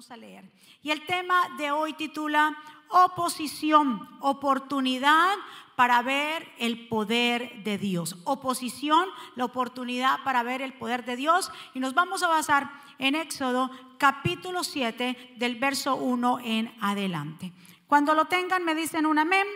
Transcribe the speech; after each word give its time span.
vamos 0.00 0.12
a 0.12 0.16
leer. 0.16 0.50
Y 0.82 0.92
el 0.92 1.04
tema 1.04 1.42
de 1.58 1.72
hoy 1.72 1.92
titula 1.92 2.56
Oposición, 2.88 4.08
oportunidad 4.20 5.34
para 5.76 6.00
ver 6.00 6.48
el 6.56 6.88
poder 6.88 7.62
de 7.64 7.76
Dios. 7.76 8.16
Oposición, 8.24 9.06
la 9.36 9.44
oportunidad 9.44 10.24
para 10.24 10.42
ver 10.42 10.62
el 10.62 10.72
poder 10.72 11.04
de 11.04 11.16
Dios. 11.16 11.52
Y 11.74 11.80
nos 11.80 11.92
vamos 11.92 12.22
a 12.22 12.28
basar 12.28 12.70
en 12.98 13.14
Éxodo 13.14 13.70
capítulo 13.98 14.64
7 14.64 15.34
del 15.36 15.56
verso 15.56 15.96
1 15.96 16.38
en 16.44 16.74
adelante. 16.80 17.52
Cuando 17.86 18.14
lo 18.14 18.24
tengan 18.24 18.64
me 18.64 18.74
dicen 18.74 19.04
un 19.04 19.18
amén. 19.18 19.46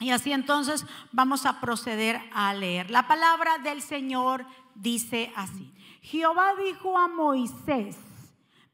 Y 0.00 0.10
así 0.10 0.32
entonces 0.32 0.84
vamos 1.12 1.46
a 1.46 1.60
proceder 1.60 2.20
a 2.32 2.52
leer. 2.52 2.90
La 2.90 3.06
palabra 3.06 3.58
del 3.58 3.80
Señor 3.80 4.44
dice 4.74 5.32
así. 5.36 5.72
Jehová 6.02 6.54
dijo 6.56 6.98
a 6.98 7.06
Moisés, 7.06 7.96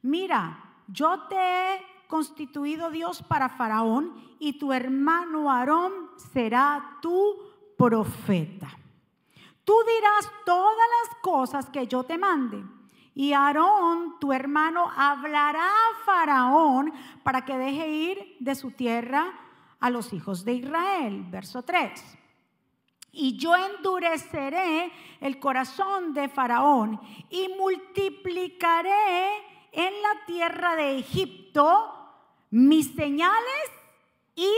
mira, 0.02 0.62
yo 0.88 1.20
te 1.28 1.36
he 1.36 1.92
constituido 2.06 2.90
Dios 2.90 3.22
para 3.22 3.48
Faraón 3.48 4.36
y 4.38 4.58
tu 4.58 4.72
hermano 4.72 5.50
Aarón 5.50 6.10
será 6.32 6.98
tu 7.00 7.38
profeta. 7.78 8.68
Tú 9.64 9.74
dirás 9.86 10.30
todas 10.44 10.76
las 10.76 11.16
cosas 11.22 11.70
que 11.70 11.86
yo 11.86 12.04
te 12.04 12.18
mande. 12.18 12.62
Y 13.14 13.32
Aarón, 13.32 14.18
tu 14.18 14.32
hermano, 14.32 14.90
hablará 14.94 15.66
a 15.66 16.04
Faraón 16.04 16.92
para 17.22 17.44
que 17.44 17.56
deje 17.56 17.88
ir 17.88 18.36
de 18.40 18.54
su 18.54 18.70
tierra 18.72 19.32
a 19.80 19.90
los 19.90 20.12
hijos 20.12 20.44
de 20.44 20.54
Israel. 20.54 21.24
Verso 21.30 21.62
3. 21.62 22.18
Y 23.12 23.36
yo 23.36 23.54
endureceré 23.54 24.90
el 25.20 25.38
corazón 25.38 26.14
de 26.14 26.28
Faraón 26.28 27.00
y 27.28 27.48
multiplicaré 27.58 29.51
en 29.72 29.92
la 30.02 30.24
tierra 30.26 30.76
de 30.76 30.98
Egipto 30.98 31.92
mis 32.50 32.94
señales 32.94 33.70
y 34.36 34.52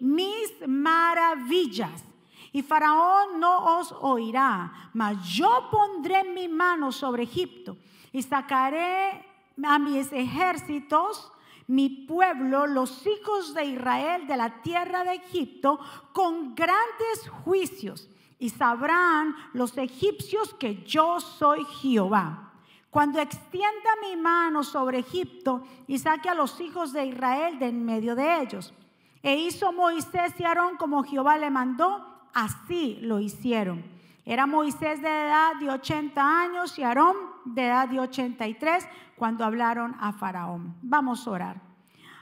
mis 0.00 0.52
maravillas. 0.66 2.04
Y 2.52 2.62
Faraón 2.62 3.38
no 3.38 3.78
os 3.78 3.92
oirá, 4.00 4.90
mas 4.94 5.28
yo 5.28 5.68
pondré 5.70 6.24
mi 6.24 6.48
mano 6.48 6.90
sobre 6.90 7.24
Egipto 7.24 7.76
y 8.12 8.22
sacaré 8.22 9.24
a 9.62 9.78
mis 9.78 10.12
ejércitos 10.12 11.32
mi 11.70 11.88
pueblo, 11.88 12.66
los 12.66 13.06
hijos 13.06 13.54
de 13.54 13.64
Israel 13.64 14.26
de 14.26 14.36
la 14.36 14.60
tierra 14.62 15.04
de 15.04 15.14
Egipto, 15.14 15.78
con 16.12 16.56
grandes 16.56 17.28
juicios. 17.44 18.08
Y 18.40 18.48
sabrán 18.48 19.36
los 19.52 19.78
egipcios 19.78 20.52
que 20.54 20.82
yo 20.82 21.20
soy 21.20 21.64
Jehová. 21.80 22.49
Cuando 22.90 23.20
extienda 23.20 23.90
mi 24.02 24.20
mano 24.20 24.64
sobre 24.64 24.98
Egipto 24.98 25.62
y 25.86 25.98
saque 25.98 26.28
a 26.28 26.34
los 26.34 26.60
hijos 26.60 26.92
de 26.92 27.06
Israel 27.06 27.58
de 27.58 27.68
en 27.68 27.84
medio 27.84 28.16
de 28.16 28.42
ellos. 28.42 28.74
E 29.22 29.36
hizo 29.36 29.72
Moisés 29.72 30.34
y 30.38 30.44
Aarón 30.44 30.76
como 30.76 31.04
Jehová 31.04 31.38
le 31.38 31.50
mandó, 31.50 32.04
así 32.34 32.98
lo 33.02 33.20
hicieron. 33.20 33.84
Era 34.24 34.46
Moisés 34.46 35.00
de 35.02 35.08
edad 35.08 35.54
de 35.60 35.70
80 35.70 36.42
años 36.42 36.78
y 36.78 36.82
Aarón 36.82 37.16
de 37.44 37.66
edad 37.66 37.88
de 37.88 38.00
83 38.00 38.86
cuando 39.16 39.44
hablaron 39.44 39.94
a 40.00 40.12
Faraón. 40.12 40.74
Vamos 40.82 41.26
a 41.26 41.30
orar. 41.30 41.60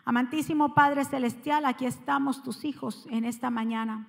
Amantísimo 0.05 0.75
Padre 0.75 1.05
Celestial, 1.05 1.65
aquí 1.65 1.87
estamos 1.87 2.43
tus 2.43 2.65
hijos 2.65 3.07
en 3.11 3.25
esta 3.25 3.51
mañana. 3.51 4.07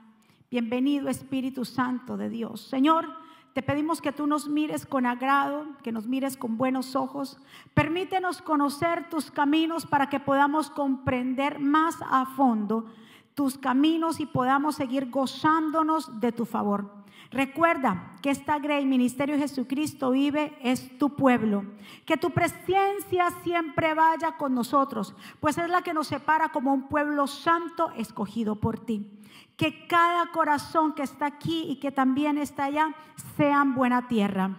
Bienvenido 0.50 1.10
Espíritu 1.10 1.64
Santo 1.66 2.18
de 2.18 2.30
Dios. 2.30 2.62
Señor, 2.62 3.19
te 3.54 3.64
pedimos 3.64 4.02
que 4.02 4.12
tú 4.12 4.28
nos 4.28 4.48
mires 4.48 4.86
con 4.86 5.06
agrado, 5.06 5.66
que 5.84 5.92
nos 5.92 6.08
mires 6.08 6.38
con 6.38 6.58
buenos 6.58 6.96
ojos. 6.96 7.40
Permítenos 7.74 8.42
conocer 8.42 9.10
tus 9.10 9.32
caminos 9.32 9.86
para 9.86 10.10
que 10.10 10.20
podamos 10.20 10.70
comprender 10.70 11.60
más 11.60 11.96
a 12.10 12.26
fondo 12.26 12.86
tus 13.34 13.58
caminos 13.58 14.20
y 14.20 14.26
podamos 14.26 14.76
seguir 14.76 15.10
gozándonos 15.10 16.20
de 16.20 16.32
tu 16.32 16.46
favor. 16.46 17.00
Recuerda 17.32 18.16
que 18.22 18.32
esta 18.32 18.58
Grey 18.60 18.86
Ministerio 18.86 19.38
Jesucristo 19.38 20.12
vive 20.12 20.58
es 20.62 20.98
tu 20.98 21.16
pueblo. 21.16 21.64
Que 22.06 22.18
tu 22.18 22.32
presencia 22.32 23.32
siempre 23.44 23.94
vaya 23.94 24.36
con 24.38 24.56
nosotros, 24.56 25.16
pues 25.40 25.58
es 25.58 25.70
la 25.70 25.82
que 25.84 25.94
nos 25.94 26.08
separa 26.08 26.50
como 26.50 26.74
un 26.74 26.88
pueblo 26.88 27.28
santo 27.28 27.92
escogido 27.92 28.56
por 28.56 28.80
ti. 28.80 29.19
Que 29.60 29.86
cada 29.86 30.32
corazón 30.32 30.94
que 30.94 31.04
está 31.04 31.28
aquí 31.28 31.66
y 31.70 31.76
que 31.76 31.92
también 31.92 32.40
está 32.40 32.66
allá 32.66 32.96
sean 33.38 33.76
buena 33.76 34.08
tierra 34.08 34.58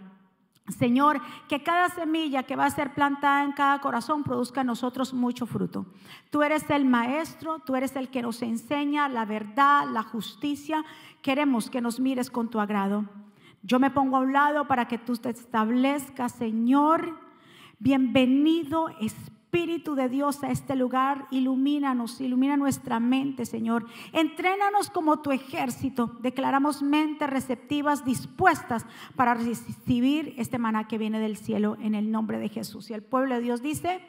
Señor, 0.71 1.21
que 1.49 1.63
cada 1.63 1.89
semilla 1.89 2.45
que 2.45 2.57
va 2.57 2.67
a 2.67 2.71
ser 2.71 2.95
plantada 2.95 3.45
en 3.45 3.53
cada 3.53 3.81
corazón 3.81 4.23
produzca 4.23 4.61
en 4.61 4.69
nosotros 4.69 5.13
mucho 5.13 5.47
fruto. 5.47 5.87
Tú 6.31 6.43
eres 6.43 6.69
el 6.71 6.85
maestro, 6.85 7.59
tú 7.61 7.77
eres 7.77 7.97
el 7.97 8.09
que 8.09 8.23
nos 8.23 8.43
enseña 8.43 9.09
la 9.09 9.25
verdad, 9.25 9.89
la 9.91 10.03
justicia. 10.03 10.85
Queremos 11.23 11.71
que 11.71 11.81
nos 11.81 12.01
mires 12.01 12.31
con 12.31 12.49
tu 12.49 12.61
agrado. 12.61 13.05
Yo 13.63 13.79
me 13.79 13.91
pongo 13.91 14.17
a 14.17 14.21
un 14.21 14.33
lado 14.33 14.67
para 14.67 14.89
que 14.89 14.99
tú 14.99 15.17
te 15.17 15.31
establezcas, 15.31 16.33
Señor. 16.33 17.19
Bienvenido 17.79 18.89
Espíritu 19.01 19.40
Espíritu 19.51 19.97
de 19.97 20.09
Dios 20.09 20.45
a 20.45 20.53
este 20.53 20.77
lugar, 20.77 21.27
ilumínanos, 21.33 22.21
ilumina 22.21 22.57
nuestra 22.57 23.01
mente, 23.01 23.45
Señor. 23.45 23.85
Entrénanos 24.13 24.91
como 24.91 25.23
tu 25.23 25.33
ejército. 25.33 26.07
Declaramos 26.21 26.83
mentes 26.83 27.29
receptivas, 27.29 28.05
dispuestas 28.05 28.87
para 29.17 29.35
recibir 29.35 30.35
este 30.39 30.59
maná 30.59 30.87
que 30.87 30.99
viene 30.99 31.19
del 31.19 31.37
cielo 31.37 31.77
en 31.81 31.97
el 31.97 32.13
nombre 32.13 32.39
de 32.39 32.49
Jesús. 32.49 32.91
Y 32.91 32.95
el 32.95 33.03
pueblo 33.03 33.35
de 33.35 33.41
Dios 33.41 33.61
dice, 33.61 34.01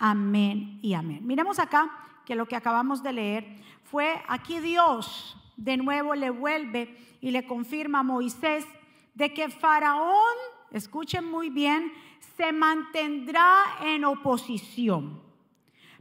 amén 0.00 0.80
y 0.82 0.94
amén. 0.94 1.24
Miremos 1.24 1.60
acá 1.60 1.92
que 2.26 2.34
lo 2.34 2.48
que 2.48 2.56
acabamos 2.56 3.04
de 3.04 3.12
leer 3.12 3.56
fue 3.84 4.20
aquí 4.26 4.58
Dios 4.58 5.36
de 5.56 5.76
nuevo 5.76 6.16
le 6.16 6.30
vuelve 6.30 6.96
y 7.20 7.30
le 7.30 7.46
confirma 7.46 8.00
a 8.00 8.02
Moisés 8.02 8.66
de 9.14 9.32
que 9.32 9.48
Faraón, 9.48 10.34
escuchen 10.72 11.24
muy 11.24 11.50
bien, 11.50 11.92
se 12.38 12.52
mantendrá 12.52 13.78
en 13.82 14.04
oposición. 14.04 15.20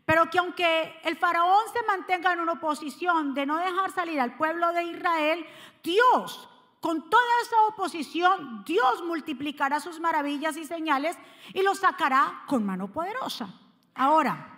Pero 0.06 0.30
que 0.30 0.38
aunque 0.38 1.02
el 1.04 1.18
faraón 1.18 1.64
se 1.74 1.84
mantenga 1.86 2.32
en 2.32 2.40
una 2.40 2.54
oposición 2.54 3.34
de 3.34 3.46
no 3.46 3.58
dejar 3.58 3.92
salir 3.92 4.22
al 4.22 4.38
pueblo 4.38 4.72
de 4.72 4.84
Israel, 4.84 5.46
Dios, 5.84 6.48
con 6.80 7.10
toda 7.10 7.24
esa 7.42 7.62
oposición, 7.64 8.64
Dios 8.66 9.04
multiplicará 9.04 9.80
sus 9.80 10.00
maravillas 10.00 10.56
y 10.56 10.66
señales 10.66 11.18
y 11.54 11.64
los 11.64 11.80
sacará 11.80 12.44
con 12.46 12.66
mano 12.66 12.88
poderosa. 12.88 13.50
Ahora, 13.96 14.58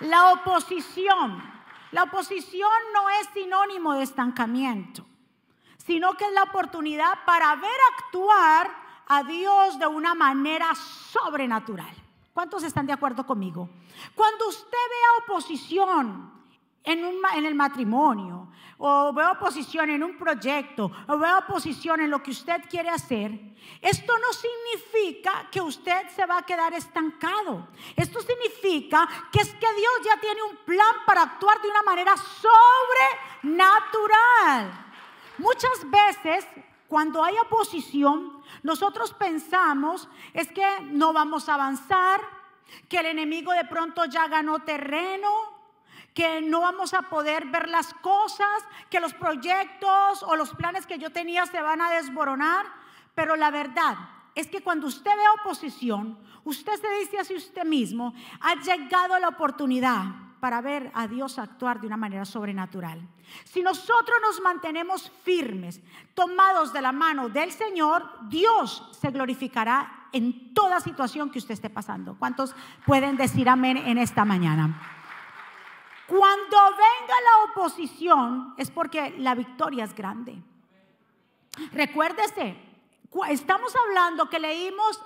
la 0.00 0.32
oposición, 0.32 1.42
la 1.92 2.04
oposición 2.04 2.70
no 2.92 3.08
es 3.08 3.28
sinónimo 3.32 3.94
de 3.94 4.02
estancamiento, 4.02 5.04
sino 5.78 6.12
que 6.12 6.26
es 6.26 6.32
la 6.32 6.42
oportunidad 6.42 7.24
para 7.24 7.56
ver 7.56 7.80
actuar 7.96 8.77
a 9.08 9.22
Dios 9.22 9.78
de 9.78 9.86
una 9.86 10.14
manera 10.14 10.74
sobrenatural. 10.74 11.94
¿Cuántos 12.32 12.62
están 12.62 12.86
de 12.86 12.92
acuerdo 12.92 13.26
conmigo? 13.26 13.68
Cuando 14.14 14.48
usted 14.48 14.70
vea 14.70 15.24
oposición 15.24 16.32
en, 16.84 17.04
en, 17.34 17.44
el 17.44 17.54
matrimonio, 17.54 18.48
o 18.76 19.12
vea 19.12 19.32
oposición 19.32 19.90
en 19.90 20.04
un 20.04 20.16
proyecto, 20.16 20.90
o 21.08 21.18
vea 21.18 21.38
oposición 21.38 22.00
en 22.00 22.10
lo 22.10 22.22
que 22.22 22.30
usted 22.30 22.62
quiere 22.70 22.90
hacer, 22.90 23.32
esto 23.80 24.12
no 24.18 24.32
significa 24.32 25.48
que 25.50 25.60
usted 25.60 26.08
se 26.14 26.24
va 26.26 26.38
a 26.38 26.46
quedar 26.46 26.72
estancado. 26.74 27.68
Esto 27.96 28.20
significa 28.20 29.08
que 29.32 29.40
es 29.40 29.48
que 29.54 29.74
Dios 29.74 30.00
ya 30.04 30.20
tiene 30.20 30.42
un 30.42 30.56
plan 30.58 30.94
para 31.06 31.22
actuar 31.22 31.60
de 31.60 31.70
una 31.70 31.82
manera 31.82 32.14
sobrenatural. 33.42 34.86
Muchas 35.38 35.90
veces 35.90 36.46
cuando 36.88 37.22
hay 37.22 37.36
oposición, 37.38 38.42
nosotros 38.62 39.12
pensamos 39.12 40.08
es 40.32 40.50
que 40.50 40.66
no 40.84 41.12
vamos 41.12 41.48
a 41.48 41.54
avanzar, 41.54 42.20
que 42.88 42.98
el 42.98 43.06
enemigo 43.06 43.52
de 43.52 43.64
pronto 43.64 44.06
ya 44.06 44.26
ganó 44.26 44.60
terreno, 44.60 45.30
que 46.14 46.40
no 46.40 46.62
vamos 46.62 46.94
a 46.94 47.02
poder 47.02 47.46
ver 47.46 47.68
las 47.68 47.92
cosas, 47.94 48.64
que 48.90 49.00
los 49.00 49.14
proyectos 49.14 50.22
o 50.22 50.34
los 50.34 50.50
planes 50.54 50.86
que 50.86 50.98
yo 50.98 51.10
tenía 51.10 51.46
se 51.46 51.60
van 51.60 51.80
a 51.80 51.90
desboronar. 51.90 52.66
Pero 53.14 53.36
la 53.36 53.50
verdad 53.50 53.96
es 54.34 54.48
que 54.48 54.62
cuando 54.62 54.86
usted 54.86 55.10
ve 55.10 55.40
oposición, 55.40 56.18
usted 56.44 56.80
se 56.80 56.90
dice 57.00 57.18
así 57.18 57.34
usted 57.34 57.64
mismo, 57.64 58.14
ha 58.40 58.54
llegado 58.56 59.18
la 59.18 59.28
oportunidad 59.28 60.27
para 60.40 60.60
ver 60.60 60.90
a 60.94 61.06
Dios 61.06 61.38
actuar 61.38 61.80
de 61.80 61.86
una 61.86 61.96
manera 61.96 62.24
sobrenatural. 62.24 63.00
Si 63.44 63.62
nosotros 63.62 64.18
nos 64.22 64.40
mantenemos 64.40 65.10
firmes, 65.22 65.80
tomados 66.14 66.72
de 66.72 66.82
la 66.82 66.92
mano 66.92 67.28
del 67.28 67.52
Señor, 67.52 68.28
Dios 68.28 68.88
se 68.98 69.10
glorificará 69.10 70.08
en 70.12 70.54
toda 70.54 70.80
situación 70.80 71.30
que 71.30 71.38
usted 71.38 71.54
esté 71.54 71.70
pasando. 71.70 72.16
¿Cuántos 72.18 72.54
pueden 72.86 73.16
decir 73.16 73.48
amén 73.48 73.76
en 73.76 73.98
esta 73.98 74.24
mañana? 74.24 74.80
Cuando 76.06 76.56
venga 76.70 77.14
la 77.22 77.52
oposición 77.52 78.54
es 78.56 78.70
porque 78.70 79.14
la 79.18 79.34
victoria 79.34 79.84
es 79.84 79.94
grande. 79.94 80.42
Recuérdese, 81.72 82.56
estamos 83.28 83.74
hablando 83.76 84.30
que 84.30 84.38
leímos 84.38 85.02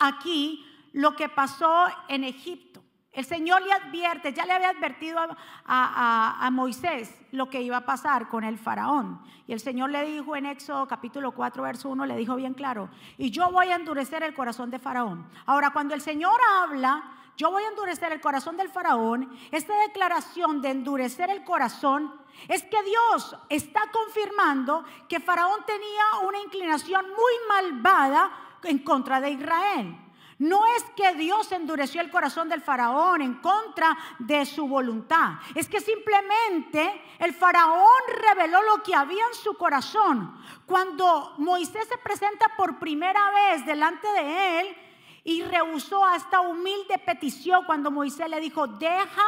aquí 0.00 0.66
lo 0.92 1.14
que 1.14 1.28
pasó 1.28 1.86
en 2.08 2.24
Egipto. 2.24 2.82
El 3.12 3.24
Señor 3.24 3.62
le 3.62 3.72
advierte, 3.72 4.32
ya 4.32 4.46
le 4.46 4.52
había 4.52 4.70
advertido 4.70 5.18
a, 5.66 6.48
Moisés 6.52 7.12
lo 7.32 7.50
que 7.50 7.60
iba 7.60 7.78
a 7.78 7.84
pasar 7.84 8.28
con 8.28 8.44
el 8.44 8.56
faraón. 8.56 9.20
Y 9.48 9.52
el 9.52 9.58
Señor 9.58 9.90
le 9.90 10.04
dijo 10.04 10.36
en 10.36 10.46
Éxodo 10.46 10.86
capítulo 10.86 11.32
4, 11.32 11.62
verso 11.62 11.88
1, 11.88 12.06
le 12.06 12.16
dijo 12.16 12.36
bien 12.36 12.54
claro, 12.54 12.88
y 13.18 13.30
yo 13.30 13.50
voy 13.50 13.68
a 13.68 13.76
endurecer 13.76 14.22
el 14.22 14.32
corazón 14.32 14.70
de 14.70 14.78
faraón. 14.78 15.26
Ahora, 15.46 15.70
cuando 15.70 15.94
el 15.94 16.00
Señor 16.00 16.38
habla, 16.60 17.02
yo 17.36 17.50
voy 17.50 17.64
a 17.64 17.68
endurecer 17.68 18.12
el 18.12 18.20
corazón 18.20 18.56
del 18.56 18.68
faraón, 18.68 19.36
esta 19.50 19.76
declaración 19.80 20.62
de 20.62 20.70
endurecer 20.70 21.30
el 21.30 21.42
corazón 21.42 22.12
es 22.48 22.62
que 22.62 22.82
Dios 22.84 23.36
está 23.48 23.80
confirmando 23.90 24.84
que 25.08 25.18
faraón 25.18 25.64
tenía 25.66 26.28
una 26.28 26.38
inclinación 26.38 27.06
muy 27.06 27.32
malvada 27.48 28.30
en 28.62 28.78
contra 28.78 29.20
de 29.20 29.30
Israel. 29.30 29.96
No 30.40 30.62
es 30.74 30.84
que 30.96 31.12
Dios 31.16 31.52
endureció 31.52 32.00
el 32.00 32.10
corazón 32.10 32.48
del 32.48 32.62
faraón 32.62 33.20
en 33.20 33.34
contra 33.34 33.96
de 34.18 34.46
su 34.46 34.66
voluntad. 34.66 35.34
Es 35.54 35.68
que 35.68 35.82
simplemente 35.82 37.02
el 37.18 37.34
faraón 37.34 37.84
reveló 38.22 38.62
lo 38.62 38.82
que 38.82 38.94
había 38.94 39.22
en 39.26 39.34
su 39.34 39.52
corazón. 39.58 40.34
Cuando 40.64 41.34
Moisés 41.36 41.86
se 41.86 41.98
presenta 41.98 42.56
por 42.56 42.78
primera 42.78 43.20
vez 43.32 43.66
delante 43.66 44.08
de 44.08 44.60
él 44.60 44.76
y 45.24 45.42
rehusó 45.42 46.08
esta 46.14 46.40
humilde 46.40 46.96
petición 47.04 47.66
cuando 47.66 47.90
Moisés 47.90 48.30
le 48.30 48.40
dijo, 48.40 48.66
deja 48.66 49.22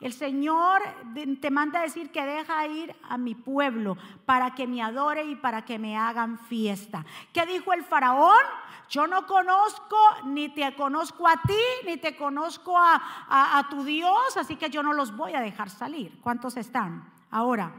el 0.00 0.12
Señor 0.12 0.82
te 1.40 1.50
manda 1.50 1.80
decir 1.80 2.10
que 2.10 2.24
deja 2.24 2.66
ir 2.66 2.94
a 3.08 3.18
mi 3.18 3.34
pueblo 3.34 3.96
para 4.26 4.54
que 4.54 4.66
me 4.66 4.82
adore 4.82 5.24
y 5.24 5.36
para 5.36 5.64
que 5.64 5.78
me 5.78 5.96
hagan 5.96 6.38
fiesta. 6.38 7.04
¿Qué 7.32 7.46
dijo 7.46 7.72
el 7.72 7.84
faraón? 7.84 8.42
Yo 8.88 9.06
no 9.06 9.26
conozco, 9.26 9.96
ni 10.24 10.48
te 10.50 10.74
conozco 10.74 11.26
a 11.26 11.40
ti, 11.42 11.62
ni 11.86 11.96
te 11.96 12.16
conozco 12.16 12.76
a, 12.76 13.00
a 13.58 13.68
tu 13.68 13.82
Dios, 13.84 14.36
así 14.36 14.56
que 14.56 14.70
yo 14.70 14.82
no 14.82 14.92
los 14.92 15.16
voy 15.16 15.34
a 15.34 15.40
dejar 15.40 15.70
salir. 15.70 16.20
¿Cuántos 16.20 16.56
están? 16.56 17.10
Ahora, 17.30 17.72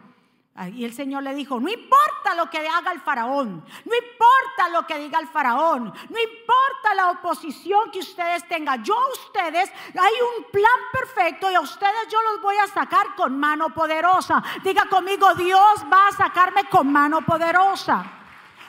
y 0.73 0.85
el 0.85 0.93
Señor 0.93 1.21
le 1.23 1.35
dijo, 1.35 1.59
no 1.59 1.69
importa 1.69 2.33
lo 2.33 2.49
que 2.49 2.65
haga 2.65 2.93
el 2.93 3.01
faraón, 3.01 3.65
no 3.83 3.93
importa 3.93 4.69
lo 4.71 4.87
que 4.87 4.97
diga 4.99 5.19
el 5.19 5.27
faraón, 5.27 5.83
no 5.83 6.17
importa 6.17 6.95
la 6.95 7.11
oposición 7.11 7.91
que 7.91 7.99
ustedes 7.99 8.47
tengan, 8.47 8.81
yo 8.81 8.97
a 8.97 9.11
ustedes 9.11 9.69
hay 9.93 10.13
un 10.37 10.45
plan 10.51 10.79
perfecto 10.93 11.51
y 11.51 11.55
a 11.55 11.59
ustedes 11.59 12.07
yo 12.09 12.21
los 12.21 12.41
voy 12.41 12.55
a 12.55 12.67
sacar 12.67 13.15
con 13.15 13.37
mano 13.37 13.73
poderosa. 13.73 14.41
Diga 14.63 14.85
conmigo, 14.85 15.33
Dios 15.35 15.85
va 15.91 16.07
a 16.07 16.11
sacarme 16.13 16.69
con 16.69 16.89
mano 16.89 17.21
poderosa. 17.21 18.05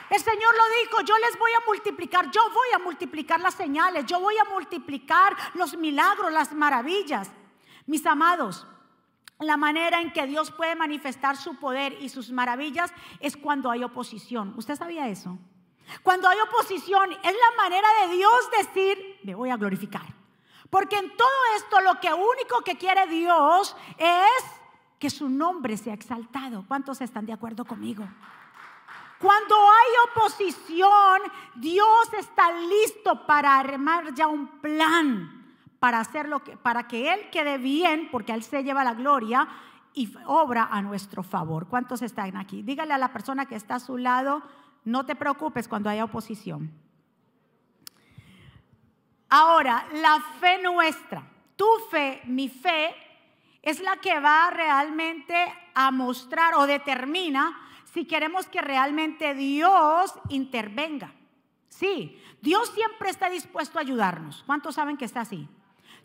El 0.09 0.21
Señor 0.21 0.55
lo 0.55 0.81
dijo, 0.83 1.01
yo 1.01 1.17
les 1.19 1.39
voy 1.39 1.51
a 1.51 1.65
multiplicar, 1.65 2.29
yo 2.31 2.49
voy 2.49 2.67
a 2.75 2.79
multiplicar 2.79 3.39
las 3.39 3.53
señales, 3.53 4.05
yo 4.05 4.19
voy 4.19 4.37
a 4.37 4.43
multiplicar 4.43 5.37
los 5.53 5.77
milagros, 5.77 6.33
las 6.33 6.51
maravillas. 6.51 7.31
Mis 7.85 8.05
amados, 8.05 8.67
la 9.39 9.57
manera 9.57 10.01
en 10.01 10.11
que 10.11 10.25
Dios 10.25 10.51
puede 10.51 10.75
manifestar 10.75 11.37
su 11.37 11.55
poder 11.57 11.95
y 12.01 12.09
sus 12.09 12.31
maravillas 12.31 12.91
es 13.19 13.37
cuando 13.37 13.69
hay 13.69 13.83
oposición. 13.83 14.53
¿Usted 14.57 14.75
sabía 14.75 15.07
eso? 15.07 15.37
Cuando 16.03 16.27
hay 16.27 16.37
oposición 16.39 17.11
es 17.11 17.33
la 17.33 17.63
manera 17.63 17.87
de 18.01 18.15
Dios 18.15 18.49
decir, 18.57 19.19
me 19.23 19.35
voy 19.35 19.49
a 19.49 19.57
glorificar. 19.57 20.05
Porque 20.69 20.97
en 20.97 21.15
todo 21.15 21.29
esto 21.55 21.79
lo 21.81 21.99
que 21.99 22.13
único 22.13 22.61
que 22.65 22.77
quiere 22.77 23.07
Dios 23.07 23.75
es 23.97 24.43
que 24.99 25.09
su 25.09 25.29
nombre 25.29 25.77
sea 25.77 25.93
exaltado. 25.93 26.65
¿Cuántos 26.67 26.99
están 27.01 27.25
de 27.25 27.33
acuerdo 27.33 27.63
conmigo? 27.63 28.05
Cuando 29.19 29.55
hay 29.55 30.11
oposición, 30.11 31.21
Dios 31.55 32.13
está 32.17 32.51
listo 32.51 33.25
para 33.25 33.57
armar 33.57 34.13
ya 34.13 34.27
un 34.27 34.59
plan 34.59 35.36
para, 35.79 35.99
hacer 35.99 36.27
lo 36.27 36.43
que, 36.43 36.57
para 36.57 36.87
que 36.87 37.13
Él 37.13 37.29
quede 37.31 37.57
bien, 37.57 38.09
porque 38.11 38.33
Él 38.33 38.43
se 38.43 38.63
lleva 38.63 38.83
la 38.83 38.93
gloria 38.93 39.47
y 39.93 40.13
obra 40.25 40.67
a 40.71 40.81
nuestro 40.81 41.23
favor. 41.23 41.67
¿Cuántos 41.67 42.01
están 42.01 42.37
aquí? 42.37 42.61
Dígale 42.61 42.93
a 42.93 42.97
la 42.97 43.11
persona 43.11 43.45
que 43.45 43.55
está 43.55 43.75
a 43.75 43.79
su 43.79 43.97
lado, 43.97 44.43
no 44.85 45.05
te 45.05 45.15
preocupes 45.15 45.67
cuando 45.67 45.89
haya 45.89 46.05
oposición. 46.05 46.71
Ahora, 49.29 49.85
la 49.93 50.19
fe 50.39 50.61
nuestra, 50.61 51.23
tu 51.55 51.67
fe, 51.89 52.21
mi 52.25 52.47
fe, 52.47 52.95
es 53.61 53.81
la 53.81 53.97
que 53.97 54.19
va 54.19 54.49
realmente 54.49 55.35
a 55.73 55.91
mostrar 55.91 56.55
o 56.55 56.65
determina 56.65 57.59
si 57.83 58.05
queremos 58.05 58.47
que 58.47 58.61
realmente 58.61 59.33
Dios 59.33 60.13
intervenga. 60.29 61.11
Sí, 61.67 62.21
Dios 62.41 62.69
siempre 62.69 63.09
está 63.09 63.29
dispuesto 63.29 63.77
a 63.77 63.81
ayudarnos. 63.81 64.43
¿Cuántos 64.45 64.75
saben 64.75 64.95
que 64.95 65.05
está 65.05 65.21
así? 65.21 65.49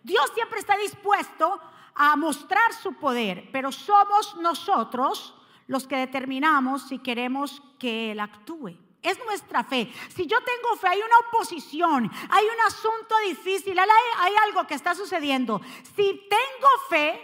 Dios 0.02 0.30
siempre 0.34 0.58
está 0.58 0.76
dispuesto 0.76 1.60
a 1.94 2.16
mostrar 2.16 2.72
su 2.72 2.94
poder, 2.94 3.48
pero 3.52 3.70
somos 3.70 4.36
nosotros 4.36 5.34
los 5.66 5.86
que 5.86 5.96
determinamos 5.96 6.88
si 6.88 6.98
queremos 6.98 7.62
que 7.78 8.12
Él 8.12 8.20
actúe. 8.20 8.76
Es 9.02 9.18
nuestra 9.24 9.64
fe. 9.64 9.92
Si 10.14 10.26
yo 10.26 10.38
tengo 10.42 10.76
fe, 10.76 10.88
hay 10.88 10.98
una 10.98 11.18
oposición, 11.28 12.10
hay 12.30 12.44
un 12.44 12.60
asunto 12.66 13.14
difícil, 13.26 13.76
hay, 13.78 14.32
algo 14.46 14.64
que 14.66 14.74
está 14.74 14.94
sucediendo. 14.94 15.60
Si 15.96 16.28
tengo 16.28 16.68
fe, 16.88 17.20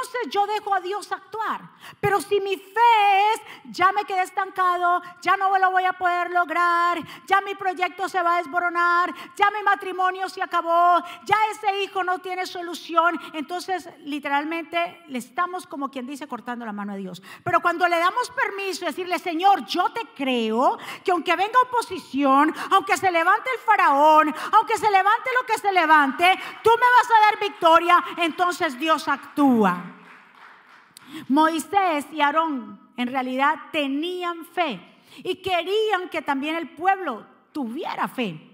entonces 0.00 0.30
yo 0.30 0.46
dejo 0.46 0.74
a 0.74 0.80
Dios 0.80 1.12
actuar. 1.12 1.60
Pero 2.00 2.20
si 2.20 2.40
mi 2.40 2.56
fe 2.56 3.32
es, 3.34 3.40
ya 3.64 3.92
me 3.92 4.04
quedé 4.04 4.22
estancado, 4.22 5.02
ya 5.20 5.36
no 5.36 5.56
lo 5.58 5.70
voy 5.70 5.84
a 5.84 5.92
poder 5.92 6.30
lograr, 6.30 6.98
ya 7.26 7.40
mi 7.40 7.54
proyecto 7.54 8.08
se 8.08 8.22
va 8.22 8.36
a 8.36 8.38
desboronar, 8.38 9.14
ya 9.36 9.50
mi 9.50 9.62
matrimonio 9.62 10.28
se 10.28 10.42
acabó, 10.42 11.02
ya 11.24 11.36
ese 11.52 11.82
hijo 11.82 12.02
no 12.04 12.18
tiene 12.20 12.46
solución, 12.46 13.20
entonces 13.32 13.88
literalmente 14.04 15.02
le 15.08 15.18
estamos 15.18 15.66
como 15.66 15.90
quien 15.90 16.06
dice 16.06 16.26
cortando 16.26 16.64
la 16.64 16.72
mano 16.72 16.92
a 16.92 16.96
Dios. 16.96 17.22
Pero 17.44 17.60
cuando 17.60 17.86
le 17.88 17.98
damos 17.98 18.30
permiso, 18.30 18.86
decirle, 18.86 19.18
Señor, 19.18 19.66
yo 19.66 19.90
te 19.92 20.06
creo 20.14 20.78
que 21.04 21.12
aunque 21.12 21.36
venga 21.36 21.58
oposición, 21.66 22.54
aunque 22.70 22.96
se 22.96 23.10
levante 23.10 23.50
el 23.54 23.60
faraón, 23.60 24.34
aunque 24.52 24.78
se 24.78 24.90
levante 24.90 25.30
lo 25.38 25.46
que 25.46 25.58
se 25.58 25.72
levante, 25.72 26.38
tú 26.62 26.70
me 26.70 26.86
vas 26.96 27.10
a 27.10 27.30
dar 27.30 27.40
victoria, 27.40 28.04
entonces 28.18 28.78
Dios 28.78 29.08
actúa. 29.08 29.89
Moisés 31.28 32.06
y 32.12 32.20
Aarón 32.20 32.80
en 32.96 33.08
realidad 33.08 33.54
tenían 33.72 34.44
fe 34.44 34.80
y 35.18 35.36
querían 35.36 36.08
que 36.10 36.22
también 36.22 36.56
el 36.56 36.70
pueblo 36.70 37.26
tuviera 37.52 38.08
fe. 38.08 38.46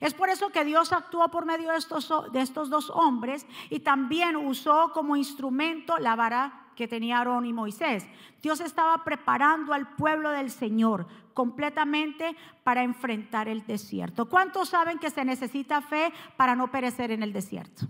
Es 0.00 0.14
por 0.14 0.28
eso 0.28 0.50
que 0.50 0.64
Dios 0.64 0.92
actuó 0.92 1.28
por 1.30 1.46
medio 1.46 1.70
de 1.70 1.78
estos, 1.78 2.70
dos 2.70 2.90
hombres 2.90 3.46
y 3.70 3.80
también 3.80 4.36
usó 4.36 4.92
como 4.92 5.16
instrumento 5.16 5.98
la 5.98 6.14
vara 6.14 6.68
que 6.76 6.86
tenía 6.86 7.18
Aarón 7.18 7.44
y 7.44 7.52
Moisés. 7.52 8.06
Dios 8.40 8.60
estaba 8.60 9.04
preparando 9.04 9.74
al 9.74 9.94
pueblo 9.96 10.30
del 10.30 10.50
Señor 10.50 11.06
completamente 11.34 12.36
para 12.62 12.82
enfrentar 12.82 13.48
el 13.48 13.66
desierto. 13.66 14.26
¿Cuántos 14.26 14.68
saben 14.68 14.98
que 14.98 15.10
se 15.10 15.24
necesita 15.24 15.82
fe 15.82 16.12
para 16.36 16.54
no 16.54 16.70
perecer 16.70 17.10
en 17.10 17.22
el 17.22 17.32
desierto? 17.32 17.86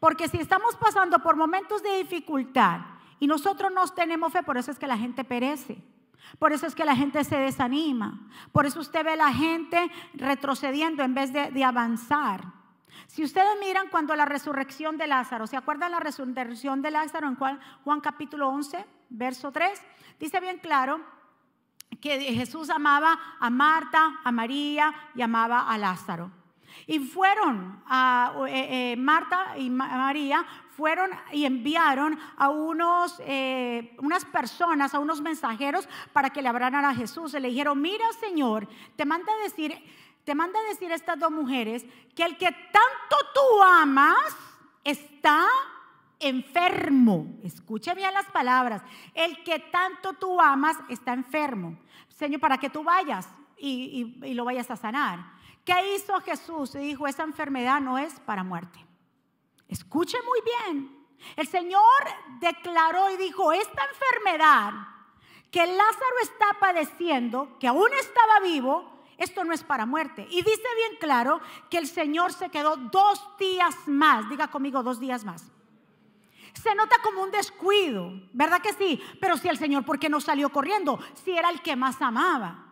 Porque 0.00 0.28
si 0.28 0.38
estamos 0.38 0.76
pasando 0.76 1.20
por 1.20 1.36
momentos 1.36 1.82
de 1.82 1.96
dificultad 1.98 2.80
y 3.20 3.26
nosotros 3.26 3.72
no 3.72 3.86
tenemos 3.88 4.32
fe, 4.32 4.42
por 4.42 4.58
eso 4.58 4.70
es 4.70 4.78
que 4.78 4.86
la 4.86 4.98
gente 4.98 5.24
perece. 5.24 5.82
Por 6.38 6.52
eso 6.52 6.66
es 6.66 6.74
que 6.74 6.84
la 6.84 6.96
gente 6.96 7.24
se 7.24 7.36
desanima. 7.36 8.28
Por 8.52 8.66
eso 8.66 8.80
usted 8.80 9.04
ve 9.04 9.12
a 9.12 9.16
la 9.16 9.32
gente 9.32 9.90
retrocediendo 10.14 11.02
en 11.02 11.14
vez 11.14 11.32
de, 11.32 11.64
avanzar. 11.64 12.44
Si 13.06 13.24
ustedes 13.24 13.58
miran 13.60 13.88
cuando 13.88 14.14
la 14.14 14.24
resurrección 14.24 14.98
de 14.98 15.06
Lázaro, 15.06 15.46
¿se 15.46 15.56
acuerdan 15.56 15.92
la 15.92 16.00
resurrección 16.00 16.82
de 16.82 16.90
Lázaro 16.90 17.28
en 17.28 17.36
Juan, 17.36 17.60
Juan 17.84 18.00
capítulo 18.00 18.48
11, 18.48 18.84
verso 19.08 19.50
3? 19.52 19.80
Dice 20.18 20.40
bien 20.40 20.58
claro 20.58 21.00
que 22.00 22.20
Jesús 22.34 22.70
amaba 22.70 23.18
a 23.40 23.50
Marta, 23.50 24.20
a 24.22 24.30
María 24.30 24.92
y 25.14 25.22
amaba 25.22 25.68
a 25.68 25.78
Lázaro. 25.78 26.30
Y 26.86 27.00
fueron 27.00 27.82
a 27.86 28.32
eh, 28.48 28.92
eh, 28.92 28.96
Marta 28.96 29.56
y 29.56 29.70
María 29.70 30.44
fueron 30.78 31.10
y 31.32 31.44
enviaron 31.44 32.16
a 32.36 32.50
unos, 32.50 33.20
eh, 33.26 33.96
unas 33.98 34.24
personas, 34.24 34.94
a 34.94 35.00
unos 35.00 35.20
mensajeros 35.20 35.88
para 36.12 36.30
que 36.30 36.40
le 36.40 36.48
hablaran 36.48 36.84
a 36.84 36.94
Jesús. 36.94 37.34
Y 37.34 37.40
le 37.40 37.48
dijeron, 37.48 37.82
mira 37.82 38.04
Señor, 38.20 38.68
te 38.94 39.04
manda 39.04 39.32
a 39.32 39.42
decir, 39.42 39.74
te 40.22 40.36
manda 40.36 40.56
a 40.60 40.68
decir 40.68 40.92
estas 40.92 41.18
dos 41.18 41.32
mujeres 41.32 41.84
que 42.14 42.22
el 42.22 42.38
que 42.38 42.52
tanto 42.52 43.16
tú 43.34 43.62
amas 43.64 44.36
está 44.84 45.48
enfermo. 46.20 47.26
Escuche 47.42 47.92
bien 47.96 48.14
las 48.14 48.26
palabras. 48.26 48.80
El 49.14 49.42
que 49.42 49.58
tanto 49.58 50.12
tú 50.12 50.40
amas 50.40 50.76
está 50.88 51.12
enfermo. 51.12 51.76
Señor, 52.06 52.38
para 52.38 52.56
que 52.56 52.70
tú 52.70 52.84
vayas 52.84 53.28
y 53.56 54.14
lo 54.32 54.44
vayas 54.44 54.70
a 54.70 54.76
sanar. 54.76 55.32
¿Qué 55.64 55.96
hizo 55.96 56.20
Jesús? 56.20 56.74
Dijo, 56.74 57.08
esa 57.08 57.24
enfermedad 57.24 57.80
no 57.80 57.98
es 57.98 58.20
para 58.20 58.44
muerte. 58.44 58.87
Escuche 59.68 60.18
muy 60.22 60.40
bien. 60.42 61.06
El 61.36 61.46
Señor 61.46 61.82
declaró 62.40 63.10
y 63.10 63.16
dijo, 63.16 63.52
esta 63.52 63.82
enfermedad 63.84 64.72
que 65.50 65.66
Lázaro 65.66 66.18
está 66.22 66.46
padeciendo, 66.60 67.56
que 67.58 67.68
aún 67.68 67.90
estaba 67.94 68.40
vivo, 68.40 68.98
esto 69.16 69.44
no 69.44 69.52
es 69.52 69.64
para 69.64 69.86
muerte. 69.86 70.26
Y 70.30 70.42
dice 70.42 70.62
bien 70.76 70.98
claro 71.00 71.40
que 71.70 71.78
el 71.78 71.86
Señor 71.86 72.32
se 72.32 72.50
quedó 72.50 72.76
dos 72.76 73.20
días 73.38 73.74
más, 73.86 74.28
diga 74.28 74.48
conmigo 74.48 74.82
dos 74.82 75.00
días 75.00 75.24
más. 75.24 75.50
Se 76.54 76.74
nota 76.74 76.96
como 77.02 77.22
un 77.22 77.30
descuido, 77.30 78.10
¿verdad 78.32 78.60
que 78.60 78.72
sí? 78.72 79.02
Pero 79.20 79.36
si 79.36 79.48
el 79.48 79.58
Señor, 79.58 79.84
¿por 79.84 79.98
qué 79.98 80.08
no 80.08 80.20
salió 80.20 80.50
corriendo? 80.50 80.98
Si 81.24 81.32
era 81.32 81.50
el 81.50 81.62
que 81.62 81.76
más 81.76 82.00
amaba. 82.00 82.64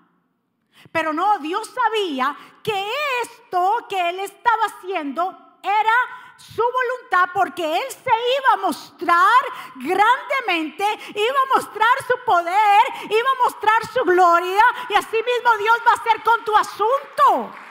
Pero 0.92 1.12
no, 1.12 1.38
Dios 1.38 1.70
sabía 1.72 2.36
que 2.62 2.88
esto 3.22 3.86
que 3.88 4.10
él 4.10 4.20
estaba 4.20 4.64
haciendo 4.66 5.58
era 5.62 6.25
su 6.36 6.62
voluntad 6.62 7.30
porque 7.32 7.64
Él 7.64 7.84
se 7.90 8.10
iba 8.10 8.52
a 8.54 8.56
mostrar 8.56 9.42
grandemente, 9.76 10.84
iba 11.14 11.40
a 11.40 11.54
mostrar 11.56 11.96
su 12.06 12.24
poder, 12.24 12.82
iba 13.10 13.30
a 13.30 13.44
mostrar 13.44 13.86
su 13.92 14.04
gloria 14.04 14.62
y 14.88 14.94
así 14.94 15.16
mismo 15.16 15.56
Dios 15.58 15.78
va 15.86 15.92
a 15.92 15.94
hacer 15.94 16.22
con 16.22 16.44
tu 16.44 16.56
asunto. 16.56 17.65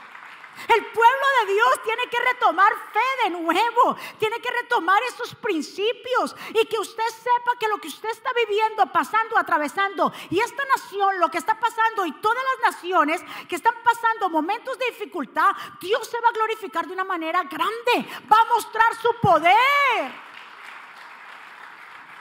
El 0.68 0.86
pueblo 0.86 1.26
de 1.40 1.54
Dios 1.54 1.84
tiene 1.84 2.04
que 2.10 2.20
retomar 2.20 2.72
fe 2.92 3.24
de 3.24 3.30
nuevo, 3.32 3.98
tiene 4.20 4.40
que 4.40 4.52
retomar 4.52 5.02
esos 5.04 5.36
principios 5.36 6.36
y 6.50 6.66
que 6.66 6.80
usted 6.80 7.08
sepa 7.08 7.58
que 7.60 7.68
lo 7.68 7.78
que 7.78 7.88
usted 7.88 8.10
está 8.10 8.32
viviendo, 8.34 8.86
pasando, 8.92 9.38
atravesando 9.38 10.12
y 10.30 10.40
esta 10.40 10.64
nación, 10.66 11.20
lo 11.20 11.30
que 11.30 11.38
está 11.38 11.60
pasando 11.60 12.06
y 12.06 12.12
todas 12.14 12.44
las 12.44 12.74
naciones 12.74 13.22
que 13.48 13.56
están 13.56 13.76
pasando 13.84 14.30
momentos 14.30 14.78
de 14.80 14.86
dificultad, 14.88 15.52
Dios 15.82 16.08
se 16.08 16.20
va 16.22 16.30
a 16.30 16.34
glorificar 16.34 16.88
de 16.88 16.94
una 16.94 17.04
manera 17.04 17.44
grande, 17.44 18.08
va 18.32 18.40
a 18.42 18.46
mostrar 18.46 18.96
su 19.02 19.10
poder. 19.22 20.26